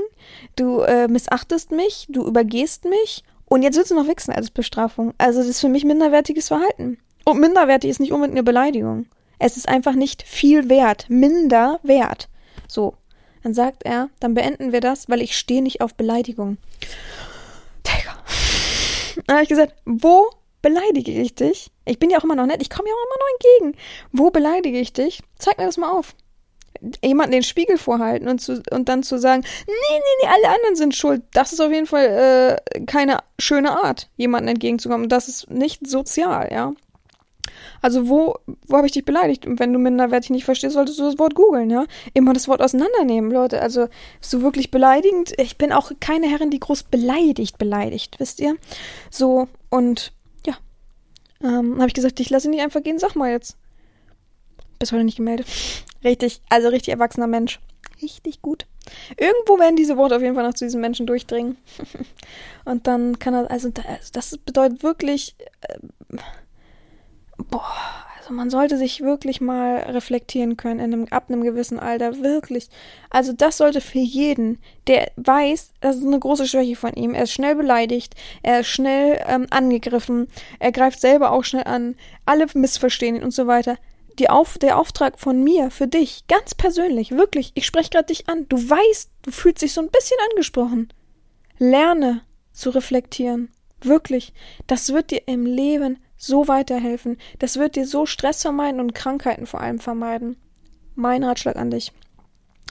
du 0.54 0.80
äh, 0.82 1.08
missachtest 1.08 1.72
mich, 1.72 2.06
du 2.08 2.24
übergehst 2.26 2.84
mich 2.84 3.24
und 3.46 3.62
jetzt 3.62 3.76
willst 3.76 3.90
du 3.90 3.96
noch 3.96 4.06
wichsen 4.06 4.32
als 4.32 4.52
Bestrafung. 4.52 5.12
Also, 5.18 5.40
das 5.40 5.48
ist 5.48 5.60
für 5.60 5.68
mich 5.68 5.84
minderwertiges 5.84 6.46
Verhalten. 6.48 6.98
Und 7.24 7.40
minderwertig 7.40 7.90
ist 7.90 8.00
nicht 8.00 8.12
unbedingt 8.12 8.36
eine 8.36 8.44
Beleidigung. 8.44 9.06
Es 9.38 9.56
ist 9.56 9.68
einfach 9.68 9.94
nicht 9.94 10.22
viel 10.22 10.68
wert. 10.68 11.06
Minder 11.08 11.80
wert. 11.82 12.28
So. 12.68 12.94
Dann 13.42 13.54
sagt 13.54 13.84
er, 13.84 14.10
dann 14.20 14.34
beenden 14.34 14.72
wir 14.72 14.80
das, 14.80 15.08
weil 15.08 15.22
ich 15.22 15.36
stehe 15.36 15.62
nicht 15.62 15.80
auf 15.80 15.94
Beleidigung. 15.94 16.58
Digga. 17.86 18.16
Dann 19.26 19.36
habe 19.36 19.42
ich 19.42 19.48
gesagt, 19.48 19.74
wo 19.86 20.28
beleidige 20.62 21.12
ich 21.12 21.34
dich. 21.34 21.70
Ich 21.86 21.98
bin 21.98 22.10
ja 22.10 22.18
auch 22.18 22.24
immer 22.24 22.36
noch 22.36 22.46
nett. 22.46 22.60
Ich 22.60 22.70
komme 22.70 22.88
ja 22.88 22.94
auch 22.94 23.06
immer 23.06 23.18
noch 23.18 23.70
entgegen. 23.72 23.84
Wo 24.12 24.30
beleidige 24.30 24.78
ich 24.78 24.92
dich? 24.92 25.22
Zeig 25.38 25.58
mir 25.58 25.64
das 25.64 25.78
mal 25.78 25.90
auf. 25.90 26.14
Jemanden 27.02 27.32
den 27.32 27.42
Spiegel 27.42 27.78
vorhalten 27.78 28.28
und, 28.28 28.40
zu, 28.40 28.62
und 28.70 28.88
dann 28.88 29.02
zu 29.02 29.18
sagen, 29.18 29.42
nee, 29.66 29.72
nee, 29.76 29.98
nee, 30.22 30.28
alle 30.28 30.54
anderen 30.54 30.76
sind 30.76 30.94
schuld. 30.94 31.22
Das 31.32 31.52
ist 31.52 31.60
auf 31.60 31.72
jeden 31.72 31.86
Fall 31.86 32.60
äh, 32.74 32.80
keine 32.84 33.18
schöne 33.38 33.82
Art, 33.82 34.08
jemanden 34.16 34.48
entgegenzukommen. 34.48 35.08
Das 35.08 35.28
ist 35.28 35.50
nicht 35.50 35.86
sozial, 35.86 36.48
ja. 36.50 36.72
Also 37.82 38.08
wo, 38.08 38.36
wo 38.66 38.76
habe 38.76 38.86
ich 38.86 38.92
dich 38.92 39.04
beleidigt? 39.04 39.46
Und 39.46 39.58
wenn 39.58 39.72
du 39.72 39.78
minderwertig 39.78 40.30
nicht 40.30 40.44
verstehst, 40.44 40.74
solltest 40.74 40.98
du 40.98 41.04
das 41.04 41.18
Wort 41.18 41.34
googeln, 41.34 41.70
ja? 41.70 41.86
Immer 42.14 42.32
das 42.32 42.48
Wort 42.48 42.60
auseinandernehmen, 42.60 43.30
Leute. 43.30 43.60
Also 43.60 43.88
so 44.20 44.42
wirklich 44.42 44.70
beleidigend. 44.70 45.32
Ich 45.38 45.58
bin 45.58 45.72
auch 45.72 45.92
keine 46.00 46.28
Herrin, 46.28 46.50
die 46.50 46.60
groß 46.60 46.84
beleidigt, 46.84 47.58
beleidigt, 47.58 48.18
wisst 48.18 48.40
ihr? 48.40 48.56
So, 49.10 49.48
und 49.70 50.12
ja. 50.46 50.54
Ähm, 51.42 51.76
habe 51.78 51.88
ich 51.88 51.94
gesagt, 51.94 52.20
ich 52.20 52.30
lasse 52.30 52.48
ihn 52.48 52.52
nicht 52.52 52.62
einfach 52.62 52.82
gehen, 52.82 52.98
sag 52.98 53.14
mal 53.14 53.30
jetzt. 53.30 53.56
Bis 54.78 54.92
heute 54.92 55.04
nicht 55.04 55.16
gemeldet. 55.16 55.46
Richtig, 56.04 56.40
also 56.48 56.68
richtig 56.68 56.92
erwachsener 56.92 57.26
Mensch. 57.26 57.60
Richtig 58.02 58.40
gut. 58.40 58.66
Irgendwo 59.18 59.58
werden 59.58 59.76
diese 59.76 59.96
Worte 59.96 60.16
auf 60.16 60.22
jeden 60.22 60.34
Fall 60.34 60.46
noch 60.46 60.54
zu 60.54 60.64
diesem 60.64 60.80
Menschen 60.80 61.06
durchdringen. 61.06 61.58
Und 62.64 62.86
dann 62.86 63.18
kann 63.18 63.34
er, 63.34 63.50
also 63.50 63.70
das 64.12 64.38
bedeutet 64.38 64.82
wirklich, 64.82 65.36
äh, 65.60 65.78
boah, 67.48 68.04
also 68.18 68.34
man 68.34 68.50
sollte 68.50 68.76
sich 68.76 69.00
wirklich 69.00 69.40
mal 69.40 69.78
reflektieren 69.78 70.56
können 70.56 70.78
in 70.78 70.92
einem, 70.92 71.06
ab 71.10 71.24
einem 71.28 71.42
gewissen 71.42 71.80
Alter, 71.80 72.22
wirklich. 72.22 72.68
Also 73.08 73.32
das 73.32 73.56
sollte 73.56 73.80
für 73.80 73.98
jeden, 73.98 74.58
der 74.86 75.10
weiß, 75.16 75.72
das 75.80 75.96
ist 75.96 76.06
eine 76.06 76.18
große 76.18 76.46
Schwäche 76.46 76.76
von 76.76 76.92
ihm. 76.92 77.14
Er 77.14 77.24
ist 77.24 77.32
schnell 77.32 77.56
beleidigt, 77.56 78.14
er 78.42 78.60
ist 78.60 78.68
schnell 78.68 79.20
ähm, 79.26 79.46
angegriffen, 79.50 80.28
er 80.58 80.70
greift 80.70 81.00
selber 81.00 81.32
auch 81.32 81.44
schnell 81.44 81.64
an, 81.64 81.96
alle 82.24 82.46
missverstehen 82.54 83.16
ihn 83.16 83.24
und 83.24 83.32
so 83.32 83.46
weiter. 83.46 83.76
Auf, 84.28 84.58
der 84.58 84.78
Auftrag 84.78 85.18
von 85.18 85.42
mir 85.42 85.70
für 85.70 85.86
dich, 85.86 86.26
ganz 86.28 86.54
persönlich, 86.54 87.12
wirklich, 87.12 87.52
ich 87.54 87.64
spreche 87.64 87.88
gerade 87.88 88.08
dich 88.08 88.28
an. 88.28 88.44
Du 88.50 88.58
weißt, 88.58 89.10
du 89.22 89.30
fühlst 89.30 89.62
dich 89.62 89.72
so 89.72 89.80
ein 89.80 89.88
bisschen 89.88 90.18
angesprochen. 90.30 90.92
Lerne 91.58 92.20
zu 92.52 92.68
reflektieren. 92.68 93.48
Wirklich. 93.80 94.34
Das 94.66 94.92
wird 94.92 95.10
dir 95.10 95.22
im 95.26 95.46
Leben 95.46 95.98
so 96.20 96.48
weiterhelfen. 96.48 97.16
Das 97.38 97.56
wird 97.56 97.76
dir 97.76 97.86
so 97.86 98.06
Stress 98.06 98.42
vermeiden 98.42 98.80
und 98.80 98.94
Krankheiten 98.94 99.46
vor 99.46 99.60
allem 99.60 99.78
vermeiden. 99.78 100.36
Mein 100.94 101.24
Ratschlag 101.24 101.56
an 101.56 101.70
dich. 101.70 101.92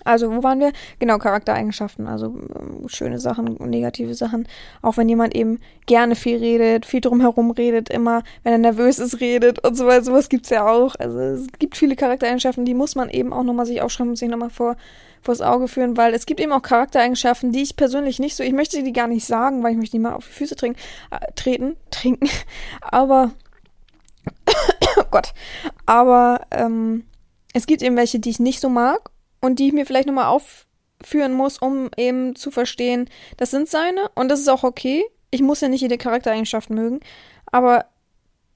Also, 0.05 0.31
wo 0.31 0.43
waren 0.43 0.59
wir? 0.59 0.71
Genau, 0.99 1.17
Charaktereigenschaften, 1.17 2.07
also 2.07 2.27
äh, 2.27 2.87
schöne 2.87 3.19
Sachen 3.19 3.57
und 3.57 3.69
negative 3.69 4.13
Sachen. 4.13 4.47
Auch 4.81 4.95
wenn 4.95 5.09
jemand 5.09 5.35
eben 5.35 5.59
gerne 5.87 6.15
viel 6.15 6.37
redet, 6.37 6.85
viel 6.85 7.01
drumherum 7.01 7.51
redet, 7.51 7.89
immer, 7.89 8.23
wenn 8.43 8.53
er 8.53 8.59
nervös 8.59 8.99
ist, 8.99 9.19
redet 9.19 9.65
und 9.65 9.75
so 9.75 9.87
weiter. 9.87 10.03
Sowas 10.03 10.29
gibt's 10.29 10.51
ja 10.51 10.65
auch. 10.67 10.95
Also, 10.95 11.19
es 11.19 11.47
gibt 11.57 11.75
viele 11.75 11.97
Charaktereigenschaften, 11.97 12.63
die 12.63 12.75
muss 12.75 12.95
man 12.95 13.09
eben 13.09 13.33
auch 13.33 13.43
nochmal 13.43 13.65
sich 13.65 13.81
aufschreiben 13.81 14.11
und 14.11 14.15
sich 14.15 14.29
nochmal 14.29 14.51
vor, 14.51 14.77
vors 15.21 15.41
Auge 15.41 15.67
führen, 15.67 15.97
weil 15.97 16.13
es 16.13 16.25
gibt 16.25 16.39
eben 16.39 16.51
auch 16.51 16.61
Charaktereigenschaften, 16.61 17.51
die 17.51 17.61
ich 17.61 17.75
persönlich 17.75 18.19
nicht 18.19 18.35
so, 18.35 18.43
ich 18.43 18.53
möchte 18.53 18.81
die 18.83 18.93
gar 18.93 19.07
nicht 19.07 19.25
sagen, 19.25 19.63
weil 19.63 19.71
ich 19.71 19.77
möchte 19.77 19.99
mal 19.99 20.13
auf 20.13 20.27
die 20.27 20.33
Füße 20.33 20.55
trinken, 20.55 20.79
äh, 21.11 21.31
treten, 21.35 21.77
trinken. 21.91 22.29
Aber, 22.81 23.31
oh 24.97 25.03
Gott, 25.11 25.33
aber, 25.85 26.41
ähm, 26.51 27.05
es 27.53 27.65
gibt 27.65 27.81
eben 27.81 27.95
welche, 27.95 28.19
die 28.19 28.29
ich 28.29 28.39
nicht 28.39 28.59
so 28.59 28.69
mag 28.69 29.09
und 29.41 29.59
die 29.59 29.67
ich 29.67 29.73
mir 29.73 29.85
vielleicht 29.85 30.07
nochmal 30.07 30.27
aufführen 30.27 31.33
muss, 31.33 31.57
um 31.57 31.89
eben 31.97 32.35
zu 32.35 32.51
verstehen, 32.51 33.09
das 33.37 33.51
sind 33.51 33.67
seine 33.69 34.09
und 34.15 34.29
das 34.29 34.39
ist 34.39 34.49
auch 34.49 34.63
okay. 34.63 35.03
Ich 35.31 35.41
muss 35.41 35.61
ja 35.61 35.67
nicht 35.67 35.81
jede 35.81 35.97
Charaktereigenschaft 35.97 36.69
mögen, 36.69 36.99
aber 37.45 37.85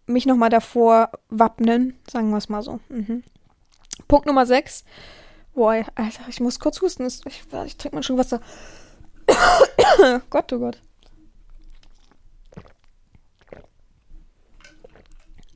mich 0.05 0.25
nochmal 0.25 0.49
davor 0.49 1.11
wappnen, 1.29 1.97
sagen 2.09 2.29
wir 2.29 2.37
es 2.37 2.49
mal 2.49 2.61
so. 2.61 2.79
Mhm. 2.89 3.23
Punkt 4.07 4.25
Nummer 4.25 4.45
6. 4.45 4.83
Boah, 5.53 5.85
Alter, 5.95 6.23
ich 6.27 6.39
muss 6.39 6.59
kurz 6.59 6.81
husten. 6.81 7.05
Ich, 7.05 7.43
ich 7.65 7.77
trinke 7.77 7.95
mal 7.95 8.03
schon 8.03 8.17
Wasser. 8.17 8.41
Gott, 10.29 10.51
oh 10.53 10.59
Gott. 10.59 10.81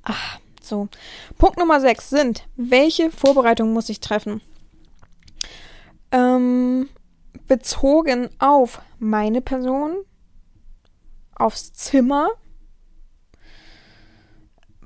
Ah, 0.03 0.39
so. 0.61 0.87
Punkt 1.37 1.57
Nummer 1.57 1.81
6 1.81 2.09
sind, 2.09 2.47
welche 2.55 3.11
Vorbereitungen 3.11 3.73
muss 3.73 3.89
ich 3.89 3.99
treffen? 3.99 4.41
ähm, 6.11 6.89
bezogen 7.47 8.29
auf 8.39 8.81
meine 8.99 9.41
Person, 9.41 9.97
aufs 11.35 11.73
Zimmer. 11.73 12.29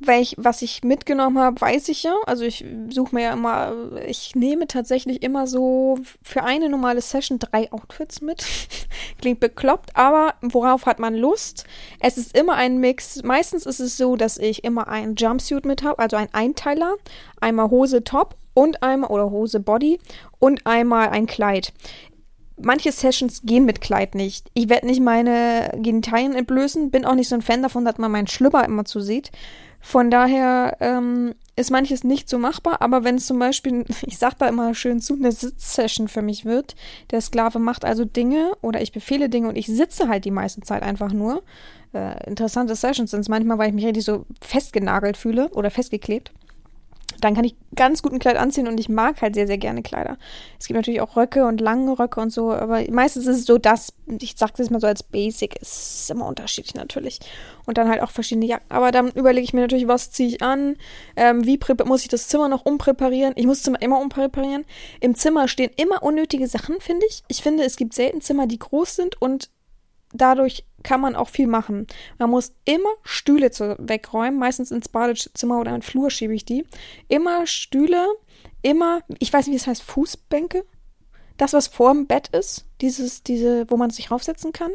Welch, 0.04 0.36
was 0.38 0.62
ich 0.62 0.84
mitgenommen 0.84 1.38
habe, 1.38 1.62
weiß 1.62 1.90
ich 1.90 2.04
ja. 2.04 2.16
Also 2.26 2.44
ich 2.44 2.66
suche 2.90 3.14
mir 3.14 3.24
ja 3.24 3.34
immer, 3.34 3.74
ich 4.08 4.36
nehme 4.36 4.68
tatsächlich 4.68 5.22
immer 5.22 5.46
so 5.46 6.00
für 6.24 6.44
eine 6.44 6.70
normale 6.70 7.02
Session 7.02 7.38
drei 7.40 7.72
Outfits 7.72 8.22
mit. 8.22 8.44
Klingt 9.22 9.40
bekloppt, 9.40 9.96
aber 9.96 10.34
worauf 10.42 10.86
hat 10.86 11.00
man 11.00 11.16
Lust? 11.16 11.66
Es 12.00 12.18
ist 12.18 12.36
immer 12.38 12.56
ein 12.56 12.80
Mix. 12.80 13.22
Meistens 13.24 13.66
ist 13.66 13.80
es 13.80 13.98
so, 13.98 14.16
dass 14.16 14.38
ich 14.38 14.64
immer 14.64 14.88
einen 14.88 15.16
Jumpsuit 15.16 15.66
mit 15.66 15.84
habe, 15.84 16.00
also 16.00 16.18
ein 16.18 16.34
Einteiler, 16.34 16.96
einmal 17.40 17.70
Hose, 17.70 18.04
Top 18.04 18.36
und 18.54 18.82
einmal, 18.84 19.12
oder 19.12 19.30
Hose, 19.30 19.60
Body 19.60 20.00
und 20.40 20.66
einmal 20.66 21.10
ein 21.10 21.28
Kleid. 21.28 21.74
Manche 22.58 22.92
Sessions 22.92 23.42
gehen 23.44 23.66
mit 23.66 23.82
Kleid 23.82 24.16
nicht. 24.16 24.50
Ich 24.54 24.70
werde 24.70 24.86
nicht 24.86 25.02
meine 25.02 25.72
Genitalien 25.78 26.34
entblößen, 26.34 26.92
bin 26.92 27.06
auch 27.06 27.16
nicht 27.16 27.30
so 27.30 27.36
ein 27.36 27.42
Fan 27.42 27.64
davon, 27.64 27.86
dass 27.86 27.98
man 27.98 28.12
meinen 28.12 28.28
Schlüpper 28.28 28.66
immer 28.66 28.86
zu 28.86 29.00
sieht. 29.00 29.32
Von 29.82 30.12
daher 30.12 30.78
ähm, 30.80 31.34
ist 31.56 31.72
manches 31.72 32.04
nicht 32.04 32.30
so 32.30 32.38
machbar, 32.38 32.82
aber 32.82 33.04
wenn 33.04 33.16
es 33.16 33.26
zum 33.26 33.40
Beispiel, 33.40 33.86
ich 34.06 34.18
sag 34.18 34.38
da 34.38 34.48
immer 34.48 34.74
schön 34.74 35.02
zu, 35.02 35.16
eine 35.16 35.32
Sitzsession 35.32 36.08
für 36.08 36.22
mich 36.22 36.46
wird, 36.46 36.76
der 37.12 37.22
Sklave 37.22 37.60
macht 37.60 37.84
also 37.84 38.06
Dinge 38.06 38.52
oder 38.62 38.82
ich 38.82 38.92
befehle 38.92 39.30
Dinge 39.30 39.50
und 39.50 39.58
ich 39.58 39.68
sitze 39.68 40.08
halt 40.08 40.26
die 40.26 40.32
meiste 40.32 40.62
Zeit 40.62 40.84
einfach 40.84 41.12
nur. 41.12 41.44
Äh, 41.94 42.30
interessante 42.30 42.76
Sessions 42.76 43.12
sind 43.12 43.22
es 43.22 43.30
manchmal, 43.30 43.58
weil 43.58 43.70
ich 43.70 43.76
mich 43.76 43.86
richtig 43.86 44.06
so 44.06 44.26
festgenagelt 44.42 45.18
fühle 45.18 45.50
oder 45.50 45.72
festgeklebt 45.72 46.32
dann 47.22 47.36
kann 47.36 47.46
ich 47.46 47.56
ganz 47.76 48.02
gut 48.02 48.12
ein 48.12 48.20
Kleid 48.20 48.38
anziehen 48.38 48.68
und 48.68 48.80
ich 48.80 48.90
mag 48.90 49.22
halt 49.22 49.36
sehr, 49.36 49.48
sehr 49.48 49.58
gerne 49.58 49.82
Kleider. 49.82 50.18
Es 50.60 50.68
gibt 50.68 50.76
natürlich 50.76 51.02
auch 51.02 51.16
Röcke 51.16 51.46
und 51.46 51.62
lange 51.62 51.98
Röcke 51.98 52.20
und 52.20 52.32
so, 52.32 52.52
aber 52.52 52.84
meistens 52.92 53.28
ist 53.28 53.40
es 53.40 53.46
so, 53.46 53.58
dass, 53.58 53.94
ich 54.20 54.36
sage 54.38 54.54
das 54.58 54.70
mal 54.70 54.82
so 54.82 54.88
als 54.88 55.04
Basic, 55.04 55.56
ist 55.62 56.10
immer 56.12 56.26
unterschiedlich 56.26 56.76
natürlich. 56.76 57.20
Und 57.66 57.78
dann 57.78 57.88
halt 57.90 58.02
auch 58.02 58.12
verschiedene 58.12 58.46
Jacken. 58.48 58.66
Aber 58.70 58.92
dann 58.92 59.12
überlege 59.12 59.44
ich 59.44 59.54
mir 59.54 59.62
natürlich, 59.62 59.88
was 59.88 60.12
ziehe 60.12 60.30
ich 60.30 60.42
an, 60.42 60.76
ähm, 61.16 61.46
wie 61.46 61.60
muss 61.86 62.02
ich 62.02 62.10
das 62.10 62.28
Zimmer 62.28 62.50
noch 62.50 62.66
umpräparieren. 62.66 63.34
Ich 63.36 63.46
muss 63.46 63.60
das 63.60 63.64
Zimmer 63.64 63.82
immer 63.82 64.00
umpräparieren. 64.00 64.66
Im 65.00 65.16
Zimmer 65.16 65.48
stehen 65.48 65.72
immer 65.78 66.04
unnötige 66.04 66.48
Sachen, 66.48 66.82
finde 66.82 67.06
ich. 67.08 67.24
Ich 67.28 67.42
finde, 67.42 67.64
es 67.64 67.78
gibt 67.78 67.94
selten 67.94 68.22
Zimmer, 68.22 68.48
die 68.48 68.60
groß 68.60 68.96
sind 68.96 69.22
und 69.22 69.50
dadurch 70.14 70.66
kann 70.84 71.02
man 71.02 71.16
auch 71.16 71.30
viel 71.30 71.48
machen. 71.48 71.88
Man 72.18 72.30
muss 72.30 72.54
immer 72.66 72.90
Stühle 73.04 73.52
zu, 73.52 73.76
wegräumen, 73.80 74.40
meistens 74.40 74.72
ins 74.72 74.90
Badezimmer 74.90 75.60
oder 75.60 75.72
in 75.72 75.78
den 75.78 75.82
Flur 75.82 76.10
schiebe 76.10 76.34
ich 76.34 76.46
die. 76.46 76.66
Immer 77.08 77.46
Stühle, 77.48 78.08
immer, 78.62 79.02
ich 79.20 79.32
weiß 79.32 79.48
nicht, 79.48 79.54
wie 79.54 79.58
es 79.58 79.68
heißt, 79.68 79.84
Fußbänke. 79.84 80.66
Das, 81.38 81.54
was 81.54 81.68
vorm 81.68 82.08
Bett 82.08 82.28
ist, 82.30 82.66
dieses, 82.82 83.24
diese, 83.24 83.70
wo 83.70 83.78
man 83.78 83.90
sich 83.90 84.12
raufsetzen 84.12 84.54
kann. 84.54 84.72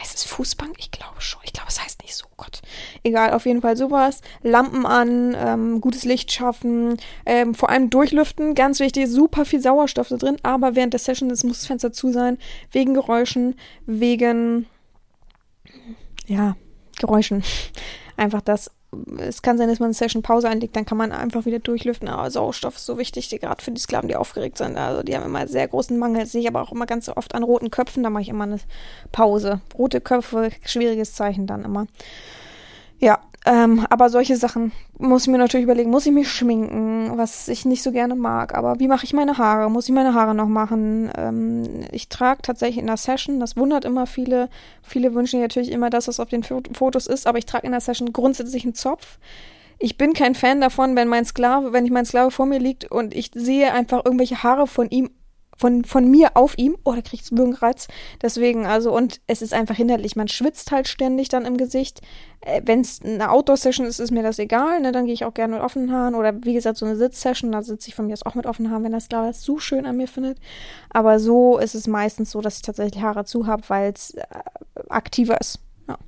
Heißt 0.00 0.14
es 0.14 0.24
Fußbank? 0.24 0.76
Ich 0.78 0.90
glaube 0.90 1.20
schon. 1.20 1.40
Ich 1.44 1.52
glaube, 1.52 1.68
es 1.68 1.82
heißt 1.82 2.02
nicht 2.02 2.14
so. 2.14 2.24
Oh 2.30 2.34
Gott. 2.38 2.62
Egal, 3.02 3.34
auf 3.34 3.44
jeden 3.44 3.60
Fall 3.60 3.76
sowas. 3.76 4.22
Lampen 4.42 4.86
an, 4.86 5.36
ähm, 5.38 5.80
gutes 5.80 6.04
Licht 6.04 6.32
schaffen, 6.32 6.96
ähm, 7.26 7.54
vor 7.54 7.68
allem 7.68 7.90
durchlüften. 7.90 8.54
Ganz 8.54 8.80
wichtig, 8.80 9.08
super 9.08 9.44
viel 9.44 9.60
Sauerstoff 9.60 10.08
da 10.08 10.16
drin. 10.16 10.38
Aber 10.42 10.74
während 10.74 10.94
der 10.94 11.00
Session 11.00 11.28
das 11.28 11.44
muss 11.44 11.58
das 11.58 11.66
Fenster 11.66 11.92
zu 11.92 12.12
sein. 12.12 12.38
Wegen 12.72 12.94
Geräuschen, 12.94 13.56
wegen, 13.84 14.66
ja, 16.26 16.56
Geräuschen. 16.98 17.42
Einfach 18.16 18.40
das 18.40 18.70
es 19.18 19.42
kann 19.42 19.56
sein, 19.56 19.68
dass 19.68 19.78
man 19.78 19.88
eine 19.88 19.94
Session 19.94 20.22
Pause 20.22 20.48
einlegt, 20.48 20.74
dann 20.74 20.84
kann 20.84 20.98
man 20.98 21.12
einfach 21.12 21.46
wieder 21.46 21.60
durchlüften. 21.60 22.08
Aber 22.08 22.30
Sauerstoff 22.30 22.76
ist 22.76 22.86
so 22.86 22.98
wichtig, 22.98 23.28
gerade 23.28 23.62
für 23.62 23.70
die 23.70 23.80
Sklaven, 23.80 24.08
die 24.08 24.16
aufgeregt 24.16 24.58
sind. 24.58 24.76
Also 24.76 25.02
die 25.02 25.16
haben 25.16 25.24
immer 25.24 25.46
sehr 25.46 25.68
großen 25.68 25.96
Mangel. 25.96 26.22
Das 26.22 26.32
sehe 26.32 26.40
ich 26.40 26.48
aber 26.48 26.60
auch 26.60 26.72
immer 26.72 26.86
ganz 26.86 27.08
oft 27.08 27.34
an 27.34 27.44
roten 27.44 27.70
Köpfen. 27.70 28.02
Da 28.02 28.10
mache 28.10 28.22
ich 28.22 28.28
immer 28.28 28.44
eine 28.44 28.58
Pause. 29.12 29.60
Rote 29.78 30.00
Köpfe, 30.00 30.50
schwieriges 30.64 31.14
Zeichen 31.14 31.46
dann 31.46 31.64
immer. 31.64 31.86
Ja, 32.98 33.20
ähm, 33.46 33.86
aber 33.88 34.10
solche 34.10 34.36
Sachen 34.36 34.72
muss 34.98 35.22
ich 35.22 35.28
mir 35.28 35.38
natürlich 35.38 35.64
überlegen. 35.64 35.90
Muss 35.90 36.04
ich 36.04 36.12
mich 36.12 36.30
schminken, 36.30 37.12
was 37.16 37.48
ich 37.48 37.64
nicht 37.64 37.82
so 37.82 37.90
gerne 37.90 38.14
mag. 38.14 38.54
Aber 38.54 38.78
wie 38.80 38.88
mache 38.88 39.04
ich 39.04 39.14
meine 39.14 39.38
Haare? 39.38 39.70
Muss 39.70 39.88
ich 39.88 39.94
meine 39.94 40.12
Haare 40.12 40.34
noch 40.34 40.46
machen? 40.46 41.10
Ähm, 41.16 41.86
ich 41.90 42.10
trage 42.10 42.42
tatsächlich 42.42 42.78
in 42.78 42.86
der 42.86 42.98
Session, 42.98 43.40
das 43.40 43.56
wundert 43.56 43.86
immer 43.86 44.06
viele. 44.06 44.50
Viele 44.82 45.14
wünschen 45.14 45.40
natürlich 45.40 45.72
immer, 45.72 45.88
dass 45.88 46.04
das 46.04 46.20
auf 46.20 46.28
den 46.28 46.42
Fotos 46.42 47.06
ist, 47.06 47.26
aber 47.26 47.38
ich 47.38 47.46
trage 47.46 47.66
in 47.66 47.72
der 47.72 47.80
Session 47.80 48.12
grundsätzlich 48.12 48.64
einen 48.64 48.74
Zopf. 48.74 49.18
Ich 49.78 49.96
bin 49.96 50.12
kein 50.12 50.34
Fan 50.34 50.60
davon, 50.60 50.94
wenn 50.94 51.08
mein 51.08 51.24
Sklave, 51.24 51.72
wenn 51.72 51.86
ich 51.86 51.90
mein 51.90 52.04
Sklave 52.04 52.30
vor 52.30 52.44
mir 52.44 52.58
liegt 52.58 52.90
und 52.90 53.14
ich 53.14 53.30
sehe 53.34 53.72
einfach 53.72 54.04
irgendwelche 54.04 54.42
Haare 54.42 54.66
von 54.66 54.90
ihm 54.90 55.08
von, 55.60 55.84
von 55.84 56.10
mir 56.10 56.30
auf 56.38 56.56
ihm. 56.56 56.78
Oh, 56.84 56.94
da 56.94 57.02
kriegt's 57.02 57.36
Würgenreiz. 57.36 57.86
Deswegen, 58.22 58.66
also, 58.66 58.96
und 58.96 59.20
es 59.26 59.42
ist 59.42 59.52
einfach 59.52 59.76
hinderlich. 59.76 60.16
Man 60.16 60.26
schwitzt 60.26 60.72
halt 60.72 60.88
ständig 60.88 61.28
dann 61.28 61.44
im 61.44 61.58
Gesicht. 61.58 62.00
Äh, 62.40 62.62
Wenn 62.64 62.80
es 62.80 63.02
eine 63.02 63.30
Outdoor-Session 63.30 63.84
ist, 63.84 63.98
ist 63.98 64.10
mir 64.10 64.22
das 64.22 64.38
egal. 64.38 64.80
Ne? 64.80 64.90
Dann 64.90 65.04
gehe 65.04 65.12
ich 65.12 65.26
auch 65.26 65.34
gerne 65.34 65.56
mit 65.56 65.62
offenen 65.62 65.92
Haaren. 65.92 66.14
Oder 66.14 66.32
wie 66.44 66.54
gesagt, 66.54 66.78
so 66.78 66.86
eine 66.86 66.96
Sitz-Session, 66.96 67.52
da 67.52 67.62
sitze 67.62 67.88
ich 67.88 67.94
von 67.94 68.06
mir 68.06 68.14
aus 68.14 68.24
auch 68.24 68.34
mit 68.34 68.46
offenen 68.46 68.72
Haaren, 68.72 68.84
wenn 68.84 68.92
das 68.92 69.10
klar 69.10 69.28
ist, 69.28 69.42
so 69.42 69.58
schön 69.58 69.84
an 69.84 69.98
mir 69.98 70.08
findet. 70.08 70.38
Aber 70.88 71.20
so 71.20 71.58
ist 71.58 71.74
es 71.74 71.86
meistens 71.86 72.30
so, 72.30 72.40
dass 72.40 72.56
ich 72.56 72.62
tatsächlich 72.62 73.02
Haare 73.02 73.26
zu 73.26 73.46
habe, 73.46 73.62
weil 73.68 73.92
es 73.92 74.14
äh, 74.14 74.22
aktiver 74.88 75.38
ist. 75.38 75.58
Ja. 75.88 75.98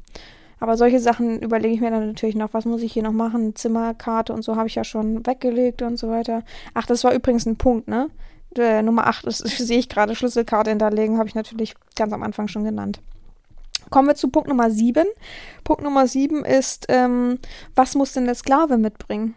Aber 0.61 0.79
solche 0.79 1.01
Sachen 1.01 1.41
überlege 1.41 1.75
ich 1.75 1.83
mir 1.83 1.91
dann 1.91 2.07
natürlich 2.07 2.37
noch, 2.37 2.55
was 2.55 2.65
muss 2.65 2.81
ich 2.81 2.95
hier 2.95 3.03
noch 3.03 3.13
machen? 3.13 3.55
Zimmerkarte 3.55 4.33
und 4.33 4.43
so 4.43 4.57
habe 4.57 4.69
ich 4.69 4.77
ja 4.77 4.85
schon 4.85 5.27
weggelegt 5.27 5.83
und 5.83 5.99
so 5.99 6.09
weiter. 6.09 6.43
Ach, 6.73 6.87
das 6.87 7.05
war 7.05 7.13
übrigens 7.13 7.45
ein 7.45 7.57
Punkt, 7.57 7.89
ne? 7.89 8.09
Äh, 8.59 8.83
Nummer 8.83 9.07
8 9.07 9.27
ist, 9.27 9.39
sehe 9.47 9.79
ich 9.79 9.89
gerade, 9.89 10.15
Schlüsselkarte 10.15 10.71
hinterlegen, 10.71 11.19
habe 11.19 11.29
ich 11.29 11.35
natürlich 11.35 11.75
ganz 11.97 12.13
am 12.13 12.23
Anfang 12.23 12.49
schon 12.49 12.65
genannt. 12.65 13.01
Kommen 13.91 14.09
wir 14.09 14.15
zu 14.15 14.29
Punkt 14.29 14.49
Nummer 14.49 14.71
7. 14.71 15.05
Punkt 15.65 15.83
Nummer 15.83 16.07
7 16.07 16.45
ist, 16.45 16.87
ähm, 16.89 17.39
was 17.75 17.95
muss 17.95 18.13
denn 18.13 18.25
der 18.25 18.35
Sklave 18.35 18.79
mitbringen? 18.79 19.35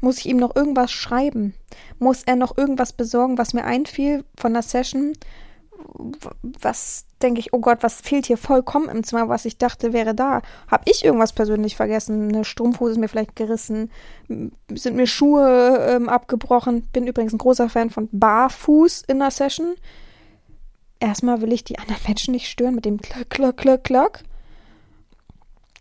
Muss 0.00 0.18
ich 0.18 0.26
ihm 0.26 0.36
noch 0.36 0.54
irgendwas 0.54 0.92
schreiben? 0.92 1.54
Muss 1.98 2.22
er 2.22 2.36
noch 2.36 2.58
irgendwas 2.58 2.92
besorgen, 2.92 3.38
was 3.38 3.54
mir 3.54 3.64
einfiel 3.64 4.24
von 4.36 4.52
der 4.52 4.62
Session? 4.62 5.14
Was 6.60 7.05
denke 7.22 7.40
ich, 7.40 7.52
oh 7.52 7.60
Gott, 7.60 7.78
was 7.82 8.00
fehlt 8.00 8.26
hier 8.26 8.36
vollkommen 8.36 8.88
im 8.88 9.02
Zimmer, 9.02 9.28
was 9.28 9.44
ich 9.44 9.58
dachte 9.58 9.92
wäre 9.92 10.14
da? 10.14 10.42
Habe 10.68 10.84
ich 10.86 11.04
irgendwas 11.04 11.32
persönlich 11.32 11.76
vergessen? 11.76 12.28
Eine 12.28 12.44
Strumpfhose 12.44 12.92
ist 12.92 12.98
mir 12.98 13.08
vielleicht 13.08 13.36
gerissen? 13.36 13.90
Sind 14.28 14.96
mir 14.96 15.06
Schuhe 15.06 15.86
ähm, 15.90 16.08
abgebrochen? 16.08 16.82
Bin 16.92 17.06
übrigens 17.06 17.32
ein 17.32 17.38
großer 17.38 17.68
Fan 17.68 17.90
von 17.90 18.08
Barfuß 18.12 19.04
in 19.06 19.18
der 19.18 19.30
Session. 19.30 19.74
Erstmal 21.00 21.40
will 21.40 21.52
ich 21.52 21.64
die 21.64 21.78
anderen 21.78 22.02
Menschen 22.06 22.32
nicht 22.32 22.48
stören 22.48 22.74
mit 22.74 22.84
dem 22.84 23.00
Klock, 23.00 23.30
Klock, 23.30 23.56
Klock, 23.56 23.84
Klock. 23.84 24.20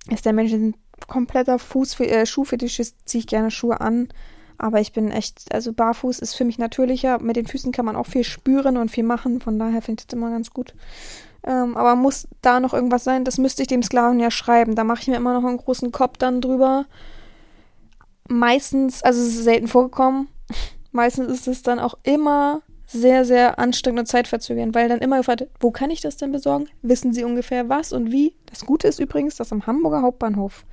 Ist 0.09 0.25
der 0.25 0.33
Mensch 0.33 0.53
ein 0.53 0.75
kompletter 1.07 1.59
Fuß, 1.59 1.99
äh, 2.01 2.25
Schuhfetischist, 2.25 2.95
ziehe 3.05 3.19
ich 3.19 3.27
gerne 3.27 3.51
Schuhe 3.51 3.81
an. 3.81 4.09
Aber 4.57 4.79
ich 4.79 4.93
bin 4.93 5.11
echt, 5.11 5.53
also 5.53 5.73
barfuß 5.73 6.19
ist 6.19 6.35
für 6.35 6.45
mich 6.45 6.57
natürlicher. 6.57 7.19
Mit 7.19 7.35
den 7.35 7.47
Füßen 7.47 7.71
kann 7.71 7.85
man 7.85 7.95
auch 7.95 8.07
viel 8.07 8.23
spüren 8.23 8.77
und 8.77 8.89
viel 8.89 9.03
machen. 9.03 9.41
Von 9.41 9.59
daher 9.59 9.81
finde 9.81 10.01
ich 10.01 10.07
das 10.07 10.17
immer 10.17 10.29
ganz 10.29 10.51
gut. 10.51 10.73
Ähm, 11.45 11.77
aber 11.77 11.95
muss 11.95 12.27
da 12.41 12.59
noch 12.59 12.73
irgendwas 12.73 13.03
sein? 13.03 13.23
Das 13.23 13.37
müsste 13.37 13.61
ich 13.61 13.67
dem 13.67 13.83
Sklaven 13.83 14.19
ja 14.19 14.31
schreiben. 14.31 14.75
Da 14.75 14.83
mache 14.83 15.01
ich 15.01 15.07
mir 15.07 15.17
immer 15.17 15.33
noch 15.33 15.47
einen 15.47 15.57
großen 15.57 15.91
Kopf 15.91 16.17
dann 16.17 16.41
drüber. 16.41 16.85
Meistens, 18.27 19.03
also 19.03 19.21
es 19.21 19.29
ist 19.29 19.43
selten 19.43 19.67
vorgekommen. 19.67 20.27
Meistens 20.91 21.31
ist 21.31 21.47
es 21.47 21.61
dann 21.61 21.79
auch 21.79 21.95
immer 22.03 22.61
sehr, 22.87 23.25
sehr 23.25 23.59
anstrengend 23.59 24.01
und 24.01 24.05
zeitverzögernd, 24.05 24.75
weil 24.75 24.87
dann 24.87 24.99
immer 24.99 25.17
gefragt, 25.17 25.47
wo 25.59 25.71
kann 25.71 25.89
ich 25.89 26.01
das 26.01 26.17
denn 26.17 26.31
besorgen? 26.31 26.67
Wissen 26.81 27.13
Sie 27.13 27.23
ungefähr 27.23 27.67
was 27.67 27.93
und 27.93 28.11
wie? 28.11 28.35
Das 28.45 28.65
Gute 28.65 28.87
ist 28.87 28.99
übrigens, 28.99 29.35
dass 29.35 29.51
am 29.51 29.65
Hamburger 29.67 30.01
Hauptbahnhof 30.01 30.65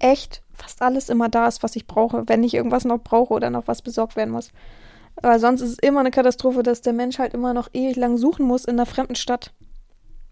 echt 0.00 0.42
fast 0.52 0.82
alles 0.82 1.08
immer 1.08 1.28
da 1.28 1.48
ist, 1.48 1.62
was 1.62 1.76
ich 1.76 1.86
brauche, 1.86 2.24
wenn 2.26 2.44
ich 2.44 2.54
irgendwas 2.54 2.84
noch 2.84 2.98
brauche 2.98 3.32
oder 3.32 3.50
noch 3.50 3.66
was 3.66 3.82
besorgt 3.82 4.16
werden 4.16 4.30
muss. 4.30 4.50
Aber 5.16 5.38
sonst 5.38 5.60
ist 5.60 5.72
es 5.72 5.78
immer 5.78 6.00
eine 6.00 6.10
Katastrophe, 6.10 6.62
dass 6.62 6.82
der 6.82 6.92
Mensch 6.92 7.18
halt 7.18 7.34
immer 7.34 7.52
noch 7.54 7.68
ewig 7.72 7.96
lang 7.96 8.16
suchen 8.16 8.46
muss 8.46 8.64
in 8.64 8.76
einer 8.76 8.86
fremden 8.86 9.16
Stadt. 9.16 9.52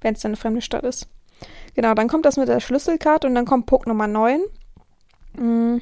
Wenn 0.01 0.14
es 0.14 0.21
dann 0.21 0.31
eine 0.31 0.37
fremde 0.37 0.62
Stadt 0.62 0.85
ist. 0.85 1.09
Genau, 1.75 1.95
dann 1.95 2.09
kommt 2.09 2.25
das 2.25 2.37
mit 2.37 2.49
der 2.49 2.61
Schlüsselkarte 2.61 3.27
und 3.27 3.35
dann 3.35 3.45
kommt 3.45 3.66
Punkt 3.66 3.87
Nummer 3.87 4.07
9. 4.07 4.41
Mm. 5.35 5.79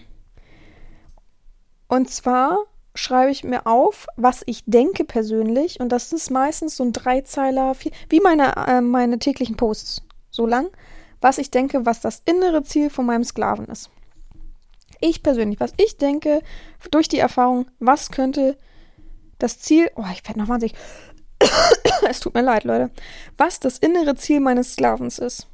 Und 1.89 2.11
zwar 2.11 2.59
schreibe 2.95 3.31
ich 3.31 3.45
mir 3.45 3.67
auf, 3.67 4.07
was 4.17 4.43
ich 4.47 4.65
denke 4.67 5.05
persönlich. 5.05 5.81
Und 5.81 5.91
das 5.91 6.13
ist 6.13 6.31
meistens 6.31 6.77
so 6.77 6.85
ein 6.85 6.93
Dreizeiler, 6.93 7.75
wie 8.09 8.21
meine, 8.21 8.57
äh, 8.67 8.81
meine 8.81 9.19
täglichen 9.19 9.57
Posts. 9.57 10.03
So 10.31 10.47
lang 10.47 10.69
was 11.21 11.39
ich 11.39 11.51
denke, 11.51 11.87
was 11.87 12.01
das 12.01 12.23
innere 12.25 12.63
Ziel 12.63 12.91
von 12.91 13.07
meinem 13.07 13.25
Sklaven 13.25 13.67
ist. 13.67 13.91
Ich 15.01 15.23
persönlich, 15.23 15.61
was 15.61 15.73
ich 15.77 15.97
denke, 15.97 16.43
durch 16.91 17.09
die 17.09 17.19
Erfahrung, 17.19 17.67
was 17.79 18.11
könnte 18.11 18.57
das 19.39 19.59
Ziel, 19.59 19.91
oh, 19.97 20.05
ich 20.13 20.27
werde 20.27 20.41
noch 20.41 20.49
wahnsinnig, 20.49 20.77
es 22.09 22.21
tut 22.21 22.35
mir 22.35 22.43
leid, 22.43 22.65
Leute, 22.65 22.91
was 23.37 23.61
das 23.61 23.79
innere 23.79 24.15
Ziel 24.15 24.41
meines 24.41 24.73
Sklavens 24.73 25.19
ist. 25.19 25.49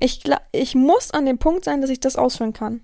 Ich, 0.00 0.22
ich 0.52 0.74
muss 0.74 1.10
an 1.10 1.26
dem 1.26 1.38
Punkt 1.38 1.64
sein, 1.64 1.80
dass 1.80 1.90
ich 1.90 2.00
das 2.00 2.16
ausführen 2.16 2.52
kann. 2.52 2.80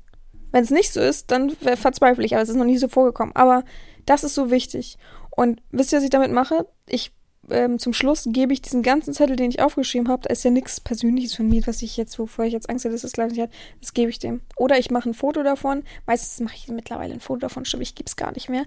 Wenn 0.53 0.63
es 0.63 0.71
nicht 0.71 0.93
so 0.93 1.01
ist, 1.01 1.31
dann 1.31 1.51
verzweifle 1.51 2.25
ich, 2.25 2.35
aber 2.35 2.43
es 2.43 2.49
ist 2.49 2.57
noch 2.57 2.65
nie 2.65 2.79
so 2.79 2.89
vorgekommen. 2.89 3.35
Aber 3.35 3.65
das 4.05 4.23
ist 4.23 4.35
so 4.35 4.51
wichtig. 4.51 4.99
Und 5.31 5.63
wisst 5.71 5.93
ihr, 5.93 5.99
was 5.99 6.05
ich 6.05 6.11
damit 6.11 6.31
mache? 6.31 6.69
Ich 6.87 7.13
ähm, 7.51 7.79
zum 7.79 7.93
Schluss 7.93 8.29
gebe 8.31 8.53
ich 8.53 8.63
diesen 8.63 8.83
ganzen 8.83 9.15
Zettel, 9.15 9.37
den 9.37 9.51
ich 9.51 9.61
aufgeschrieben 9.61 10.09
habe, 10.09 10.23
da 10.23 10.31
ist 10.31 10.45
ja 10.45 10.51
nichts 10.51 10.81
Persönliches 10.81 11.35
von 11.35 11.49
mir, 11.49 11.67
was 11.67 11.83
ich 11.83 11.97
jetzt, 11.97 12.19
wovor 12.19 12.45
ich 12.45 12.53
jetzt 12.53 12.69
Angst 12.69 12.85
hätte, 12.85 12.95
dass 12.95 13.05
es 13.05 13.13
gleich 13.13 13.31
nicht 13.31 13.41
hat, 13.41 13.51
das 13.81 13.95
gebe 13.95 14.11
ich 14.11 14.19
dem. 14.19 14.41
Oder 14.57 14.79
ich 14.79 14.91
mache 14.91 15.09
ein 15.11 15.15
Foto 15.15 15.43
davon. 15.43 15.83
Meistens 16.07 16.41
mache 16.41 16.57
ich 16.57 16.69
mittlerweile 16.69 17.15
ein 17.15 17.21
Foto 17.21 17.41
davon, 17.41 17.65
stimmt, 17.65 17.83
ich 17.83 17.95
gebe 17.95 18.07
es 18.07 18.17
gar 18.17 18.33
nicht 18.33 18.49
mehr. 18.49 18.65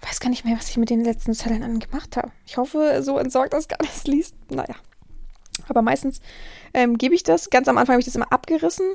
Weiß 0.00 0.20
gar 0.20 0.30
nicht 0.30 0.44
mehr, 0.44 0.56
was 0.56 0.68
ich 0.70 0.76
mit 0.76 0.90
den 0.90 1.04
letzten 1.04 1.34
Zetteln 1.34 1.62
an 1.62 1.80
gemacht 1.80 2.16
habe. 2.16 2.30
Ich 2.46 2.56
hoffe, 2.56 3.02
so 3.02 3.18
entsorgt 3.18 3.52
das 3.52 3.66
gar 3.66 3.82
nicht 3.82 4.06
liest. 4.06 4.34
Naja. 4.50 4.76
Aber 5.68 5.82
meistens 5.82 6.20
ähm, 6.72 6.98
gebe 6.98 7.14
ich 7.14 7.24
das. 7.24 7.50
Ganz 7.50 7.66
am 7.66 7.78
Anfang 7.78 7.94
habe 7.94 8.00
ich 8.00 8.06
das 8.06 8.14
immer 8.14 8.32
abgerissen, 8.32 8.86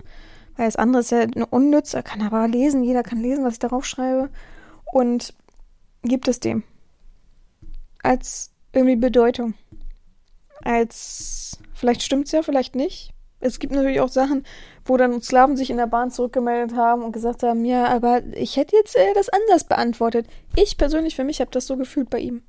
weil 0.55 0.67
das 0.67 0.77
andere 0.77 1.01
ist 1.01 1.11
ja 1.11 1.25
unnütz. 1.49 1.93
Er 1.93 2.03
kann 2.03 2.21
aber 2.21 2.47
lesen, 2.47 2.84
jeder 2.84 3.03
kann 3.03 3.19
lesen, 3.19 3.43
was 3.43 3.53
ich 3.53 3.59
darauf 3.59 3.86
schreibe. 3.86 4.29
Und 4.86 5.34
gibt 6.03 6.29
es 6.29 6.39
dem. 6.39 6.63
Als 8.01 8.53
irgendwie 8.74 8.95
Bedeutung. 8.95 9.53
Als, 10.61 11.57
vielleicht 11.74 12.03
stimmt's 12.03 12.32
ja, 12.32 12.41
vielleicht 12.41 12.76
nicht. 12.76 13.13
Es 13.39 13.59
gibt 13.59 13.74
natürlich 13.74 13.99
auch 13.99 14.09
Sachen, 14.09 14.45
wo 14.86 14.95
dann 14.95 15.21
Sklaven 15.21 15.57
sich 15.57 15.69
in 15.69 15.78
der 15.78 15.88
Bahn 15.88 16.11
zurückgemeldet 16.11 16.78
haben 16.78 17.03
und 17.03 17.11
gesagt 17.11 17.43
haben, 17.43 17.65
ja, 17.65 17.88
aber 17.88 18.24
ich 18.34 18.55
hätte 18.55 18.76
jetzt 18.76 18.95
äh, 18.95 19.13
das 19.13 19.30
anders 19.30 19.65
beantwortet. 19.65 20.28
Ich 20.55 20.78
persönlich 20.78 21.15
für 21.15 21.26
mich 21.26 21.41
habe 21.41 21.51
das 21.51 21.67
so 21.67 21.76
gefühlt 21.76 22.09
bei 22.09 22.19
ihm. 22.19 22.43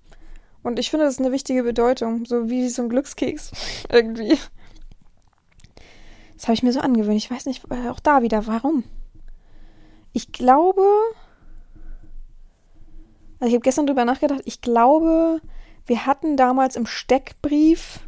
Und 0.62 0.78
ich 0.78 0.90
finde, 0.90 1.04
das 1.04 1.14
ist 1.14 1.20
eine 1.20 1.32
wichtige 1.32 1.64
Bedeutung, 1.64 2.24
so 2.24 2.48
wie 2.48 2.68
so 2.68 2.82
ein 2.82 2.88
Glückskeks 2.88 3.50
irgendwie. 3.92 4.38
Das 6.34 6.44
habe 6.44 6.54
ich 6.54 6.62
mir 6.62 6.72
so 6.72 6.80
angewöhnt. 6.80 7.16
Ich 7.16 7.30
weiß 7.30 7.46
nicht, 7.46 7.64
äh, 7.70 7.88
auch 7.88 8.00
da 8.00 8.22
wieder, 8.22 8.46
warum. 8.46 8.84
Ich 10.12 10.30
glaube, 10.30 10.82
also 13.40 13.48
ich 13.48 13.54
habe 13.54 13.64
gestern 13.64 13.86
drüber 13.86 14.04
nachgedacht, 14.04 14.42
ich 14.44 14.60
glaube, 14.60 15.40
wir 15.86 16.06
hatten 16.06 16.36
damals 16.36 16.76
im 16.76 16.86
Steckbrief 16.86 18.00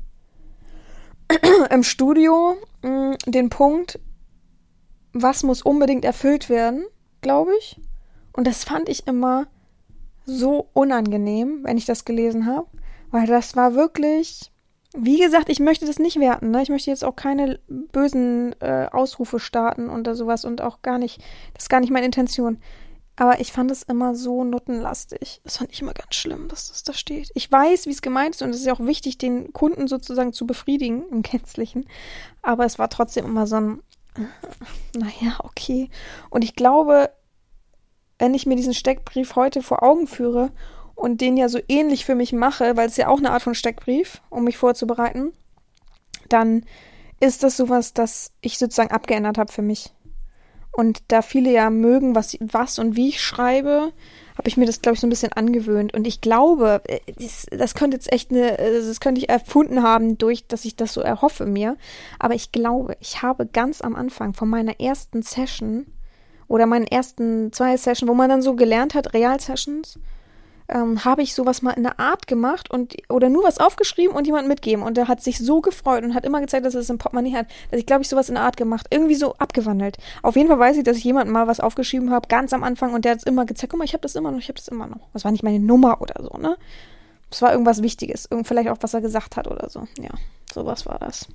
im 1.70 1.82
Studio 1.82 2.56
mh, 2.82 2.90
mm, 2.90 3.16
den 3.26 3.50
Punkt, 3.50 3.98
was 5.12 5.42
muss 5.42 5.62
unbedingt 5.62 6.04
erfüllt 6.04 6.48
werden, 6.48 6.86
glaube 7.20 7.52
ich. 7.58 7.80
Und 8.32 8.46
das 8.46 8.64
fand 8.64 8.88
ich 8.88 9.06
immer 9.06 9.46
so 10.24 10.68
unangenehm, 10.72 11.60
wenn 11.62 11.78
ich 11.78 11.86
das 11.86 12.04
gelesen 12.04 12.46
habe, 12.46 12.66
weil 13.10 13.26
das 13.26 13.56
war 13.56 13.74
wirklich, 13.74 14.52
wie 14.96 15.18
gesagt, 15.18 15.48
ich 15.48 15.60
möchte 15.60 15.86
das 15.86 15.98
nicht 15.98 16.18
werten. 16.18 16.50
Ne? 16.50 16.62
Ich 16.62 16.68
möchte 16.68 16.90
jetzt 16.90 17.04
auch 17.04 17.16
keine 17.16 17.60
bösen 17.68 18.54
äh, 18.60 18.88
Ausrufe 18.90 19.38
starten 19.38 19.88
oder 19.88 20.14
sowas 20.14 20.44
und 20.44 20.60
auch 20.60 20.82
gar 20.82 20.98
nicht, 20.98 21.20
das 21.54 21.64
ist 21.64 21.70
gar 21.70 21.80
nicht 21.80 21.92
meine 21.92 22.06
Intention. 22.06 22.58
Aber 23.16 23.40
ich 23.40 23.52
fand 23.52 23.70
es 23.70 23.82
immer 23.82 24.14
so 24.14 24.44
nuttenlastig. 24.44 25.40
Das 25.42 25.56
fand 25.56 25.72
ich 25.72 25.80
immer 25.80 25.94
ganz 25.94 26.14
schlimm, 26.14 26.48
dass 26.48 26.68
das 26.68 26.82
da 26.82 26.92
steht. 26.92 27.30
Ich 27.34 27.50
weiß, 27.50 27.86
wie 27.86 27.90
es 27.90 28.02
gemeint 28.02 28.34
ist 28.34 28.42
und 28.42 28.50
es 28.50 28.58
ist 28.58 28.66
ja 28.66 28.74
auch 28.74 28.80
wichtig, 28.80 29.16
den 29.16 29.54
Kunden 29.54 29.88
sozusagen 29.88 30.34
zu 30.34 30.46
befriedigen 30.46 31.08
im 31.10 31.22
Gänzlichen. 31.22 31.86
Aber 32.42 32.66
es 32.66 32.78
war 32.78 32.90
trotzdem 32.90 33.24
immer 33.24 33.46
so 33.46 33.56
ein, 33.56 33.82
naja, 34.96 35.38
okay. 35.38 35.88
Und 36.28 36.44
ich 36.44 36.54
glaube, 36.54 37.10
wenn 38.18 38.34
ich 38.34 38.44
mir 38.44 38.56
diesen 38.56 38.74
Steckbrief 38.74 39.34
heute 39.34 39.62
vor 39.62 39.82
Augen 39.82 40.06
führe 40.06 40.50
und 40.94 41.22
den 41.22 41.38
ja 41.38 41.48
so 41.48 41.58
ähnlich 41.68 42.04
für 42.04 42.14
mich 42.14 42.34
mache, 42.34 42.76
weil 42.76 42.88
es 42.88 42.96
ja 42.98 43.08
auch 43.08 43.18
eine 43.18 43.30
Art 43.30 43.42
von 43.42 43.54
Steckbrief, 43.54 44.20
um 44.28 44.44
mich 44.44 44.58
vorzubereiten, 44.58 45.32
dann 46.28 46.64
ist 47.18 47.42
das 47.42 47.56
sowas, 47.56 47.94
das 47.94 48.32
ich 48.42 48.58
sozusagen 48.58 48.90
abgeändert 48.90 49.38
habe 49.38 49.52
für 49.52 49.62
mich. 49.62 49.92
Und 50.76 51.04
da 51.08 51.22
viele 51.22 51.50
ja 51.50 51.70
mögen, 51.70 52.14
was, 52.14 52.36
was 52.38 52.78
und 52.78 52.96
wie 52.96 53.08
ich 53.08 53.22
schreibe, 53.22 53.92
habe 54.36 54.48
ich 54.48 54.58
mir 54.58 54.66
das, 54.66 54.82
glaube 54.82 54.94
ich, 54.94 55.00
so 55.00 55.06
ein 55.06 55.10
bisschen 55.10 55.32
angewöhnt. 55.32 55.94
Und 55.94 56.06
ich 56.06 56.20
glaube, 56.20 56.82
äh, 56.84 57.00
das, 57.18 57.46
das 57.50 57.74
könnte 57.74 57.96
jetzt 57.96 58.12
echt 58.12 58.30
eine, 58.30 58.58
äh, 58.58 58.86
das 58.86 59.00
könnte 59.00 59.22
ich 59.22 59.30
erfunden 59.30 59.82
haben, 59.82 60.18
durch, 60.18 60.46
dass 60.46 60.66
ich 60.66 60.76
das 60.76 60.92
so 60.92 61.00
erhoffe 61.00 61.46
mir. 61.46 61.78
Aber 62.18 62.34
ich 62.34 62.52
glaube, 62.52 62.94
ich 63.00 63.22
habe 63.22 63.46
ganz 63.46 63.80
am 63.80 63.96
Anfang 63.96 64.34
von 64.34 64.50
meiner 64.50 64.78
ersten 64.78 65.22
Session 65.22 65.86
oder 66.46 66.66
meinen 66.66 66.86
ersten 66.86 67.54
zwei 67.54 67.78
Sessions, 67.78 68.10
wo 68.10 68.14
man 68.14 68.28
dann 68.28 68.42
so 68.42 68.54
gelernt 68.54 68.92
hat, 68.92 69.14
Real-Sessions, 69.14 69.98
ähm, 70.68 71.04
habe 71.04 71.22
ich 71.22 71.34
sowas 71.34 71.62
mal 71.62 71.72
in 71.72 71.82
der 71.82 72.00
Art 72.00 72.26
gemacht 72.26 72.70
und 72.70 72.94
oder 73.08 73.28
nur 73.28 73.44
was 73.44 73.58
aufgeschrieben 73.58 74.14
und 74.16 74.26
jemand 74.26 74.48
mitgeben. 74.48 74.84
Und 74.84 74.96
der 74.96 75.08
hat 75.08 75.22
sich 75.22 75.38
so 75.38 75.60
gefreut 75.60 76.04
und 76.04 76.14
hat 76.14 76.24
immer 76.24 76.40
gezeigt, 76.40 76.66
dass 76.66 76.74
er 76.74 76.80
es 76.80 76.90
im 76.90 76.98
Portemonnaie 76.98 77.34
hat, 77.34 77.46
dass 77.70 77.80
ich, 77.80 77.86
glaube 77.86 78.02
ich, 78.02 78.08
sowas 78.08 78.28
in 78.28 78.34
der 78.34 78.44
Art 78.44 78.56
gemacht. 78.56 78.86
Irgendwie 78.90 79.14
so 79.14 79.34
abgewandelt. 79.34 79.98
Auf 80.22 80.36
jeden 80.36 80.48
Fall 80.48 80.58
weiß 80.58 80.76
ich, 80.76 80.84
dass 80.84 80.96
ich 80.96 81.04
jemandem 81.04 81.32
mal 81.32 81.46
was 81.46 81.60
aufgeschrieben 81.60 82.10
habe, 82.10 82.28
ganz 82.28 82.52
am 82.52 82.64
Anfang, 82.64 82.94
und 82.94 83.04
der 83.04 83.12
hat 83.12 83.18
es 83.18 83.24
immer 83.24 83.46
gezeigt, 83.46 83.70
guck 83.70 83.78
mal, 83.78 83.84
ich 83.84 83.92
habe 83.92 84.02
das 84.02 84.14
immer 84.14 84.30
noch, 84.30 84.38
ich 84.38 84.48
habe 84.48 84.58
das 84.58 84.68
immer 84.68 84.86
noch. 84.86 85.00
Das 85.12 85.24
war 85.24 85.32
nicht 85.32 85.42
meine 85.42 85.60
Nummer 85.60 86.00
oder 86.00 86.22
so, 86.22 86.38
ne? 86.38 86.56
es 87.30 87.42
war 87.42 87.52
irgendwas 87.52 87.82
Wichtiges, 87.82 88.28
irgend 88.30 88.46
vielleicht 88.46 88.68
auch 88.68 88.78
was 88.80 88.94
er 88.94 89.00
gesagt 89.00 89.36
hat 89.36 89.48
oder 89.48 89.68
so. 89.68 89.86
Ja, 90.00 90.10
sowas 90.52 90.86
war 90.86 90.98
das. 90.98 91.26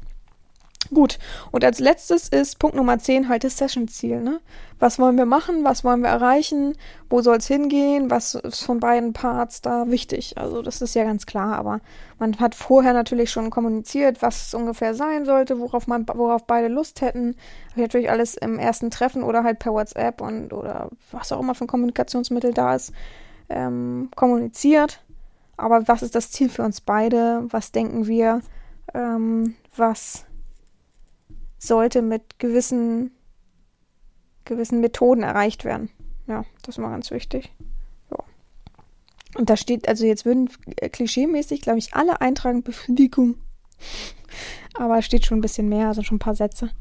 Gut, 0.89 1.19
und 1.51 1.63
als 1.63 1.79
letztes 1.79 2.27
ist 2.27 2.59
Punkt 2.59 2.75
Nummer 2.75 2.99
10 2.99 3.29
halt 3.29 3.45
das 3.45 3.57
Session-Ziel. 3.57 4.19
Ne? 4.19 4.41
Was 4.79 4.99
wollen 4.99 5.15
wir 5.15 5.25
machen? 5.25 5.63
Was 5.63 5.85
wollen 5.85 6.01
wir 6.01 6.09
erreichen? 6.09 6.75
Wo 7.09 7.21
soll 7.21 7.37
es 7.37 7.47
hingehen? 7.47 8.09
Was 8.09 8.35
ist 8.35 8.63
von 8.63 8.81
beiden 8.81 9.13
Parts 9.13 9.61
da 9.61 9.89
wichtig? 9.89 10.37
Also 10.37 10.61
das 10.61 10.81
ist 10.81 10.95
ja 10.95 11.05
ganz 11.05 11.25
klar, 11.25 11.55
aber 11.55 11.79
man 12.19 12.39
hat 12.39 12.55
vorher 12.55 12.93
natürlich 12.93 13.31
schon 13.31 13.51
kommuniziert, 13.51 14.21
was 14.21 14.47
es 14.47 14.53
ungefähr 14.53 14.93
sein 14.93 15.23
sollte, 15.23 15.59
worauf 15.59 15.87
man, 15.87 16.05
worauf 16.07 16.45
beide 16.45 16.67
Lust 16.67 16.99
hätten. 16.99 17.35
Natürlich 17.75 18.09
alles 18.09 18.35
im 18.35 18.59
ersten 18.59 18.91
Treffen 18.91 19.23
oder 19.23 19.43
halt 19.43 19.59
per 19.59 19.73
WhatsApp 19.73 20.19
und 20.19 20.51
oder 20.51 20.89
was 21.11 21.31
auch 21.31 21.39
immer 21.39 21.55
für 21.55 21.65
ein 21.65 21.67
Kommunikationsmittel 21.67 22.53
da 22.53 22.75
ist, 22.75 22.91
ähm, 23.49 24.09
kommuniziert. 24.15 25.01
Aber 25.55 25.87
was 25.87 26.01
ist 26.01 26.15
das 26.15 26.31
Ziel 26.31 26.49
für 26.49 26.63
uns 26.63 26.81
beide? 26.81 27.45
Was 27.49 27.71
denken 27.71 28.07
wir? 28.07 28.41
Ähm, 28.93 29.55
was 29.77 30.25
sollte 31.61 32.01
mit 32.01 32.39
gewissen, 32.39 33.11
gewissen 34.45 34.81
Methoden 34.81 35.21
erreicht 35.21 35.63
werden. 35.63 35.89
Ja, 36.27 36.43
das 36.63 36.75
ist 36.75 36.77
immer 36.79 36.89
ganz 36.89 37.11
wichtig. 37.11 37.51
Ja. 38.09 38.17
Und 39.35 39.49
da 39.49 39.55
steht, 39.55 39.87
also 39.87 40.05
jetzt 40.05 40.25
würden 40.25 40.49
klischeemäßig, 40.91 41.61
glaube 41.61 41.79
ich, 41.79 41.93
alle 41.93 42.19
eintragen 42.19 42.63
Befriedigung. 42.63 43.35
Aber 44.73 44.97
es 44.97 45.05
steht 45.05 45.25
schon 45.25 45.37
ein 45.37 45.41
bisschen 45.41 45.69
mehr, 45.69 45.87
also 45.87 46.01
schon 46.01 46.15
ein 46.15 46.19
paar 46.19 46.35
Sätze. 46.35 46.71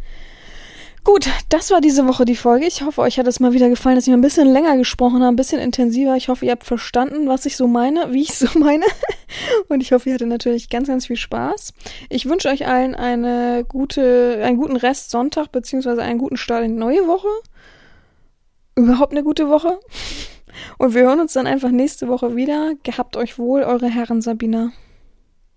Gut, 1.03 1.29
das 1.49 1.71
war 1.71 1.81
diese 1.81 2.07
Woche 2.07 2.27
die 2.27 2.37
Folge. 2.37 2.67
Ich 2.67 2.83
hoffe, 2.83 3.01
euch 3.01 3.19
hat 3.19 3.27
es 3.27 3.41
mal 3.41 3.55
wieder 3.55 3.71
gefallen, 3.71 3.97
dass 3.97 4.07
ich 4.07 4.13
ein 4.13 4.21
bisschen 4.21 4.47
länger 4.47 4.77
gesprochen 4.77 5.23
habe, 5.23 5.33
ein 5.33 5.37
bisschen 5.37 5.61
intensiver. 5.61 6.15
Ich 6.17 6.29
hoffe, 6.29 6.45
ihr 6.45 6.53
habt 6.53 6.65
verstanden, 6.65 7.27
was 7.27 7.47
ich 7.47 7.57
so 7.57 7.67
meine, 7.67 8.13
wie 8.13 8.23
ich 8.23 8.35
so 8.35 8.47
meine. 8.59 8.85
Und 9.69 9.81
ich 9.81 9.93
hoffe, 9.93 10.11
ihr 10.11 10.15
hattet 10.15 10.29
natürlich 10.29 10.69
ganz, 10.69 10.89
ganz 10.89 11.07
viel 11.07 11.17
Spaß. 11.17 11.73
Ich 12.11 12.29
wünsche 12.29 12.49
euch 12.49 12.67
allen 12.67 12.95
eine 12.95 13.65
gute, 13.67 14.43
einen 14.45 14.59
guten 14.59 14.77
Rest 14.77 15.11
Sonntag, 15.11 15.51
beziehungsweise 15.53 16.03
einen 16.03 16.19
guten 16.19 16.37
Start 16.37 16.65
in 16.65 16.73
die 16.73 16.79
neue 16.79 17.07
Woche. 17.07 17.29
Überhaupt 18.75 19.13
eine 19.13 19.23
gute 19.23 19.49
Woche. 19.49 19.81
Und 20.77 20.95
wir 20.95 21.03
hören 21.03 21.21
uns 21.21 21.33
dann 21.33 21.47
einfach 21.47 21.71
nächste 21.71 22.09
Woche 22.09 22.37
wieder. 22.37 22.75
Gehabt 22.83 23.17
euch 23.17 23.39
wohl, 23.39 23.63
eure 23.63 23.89
Herren 23.89 24.21
Sabina. 24.21 24.73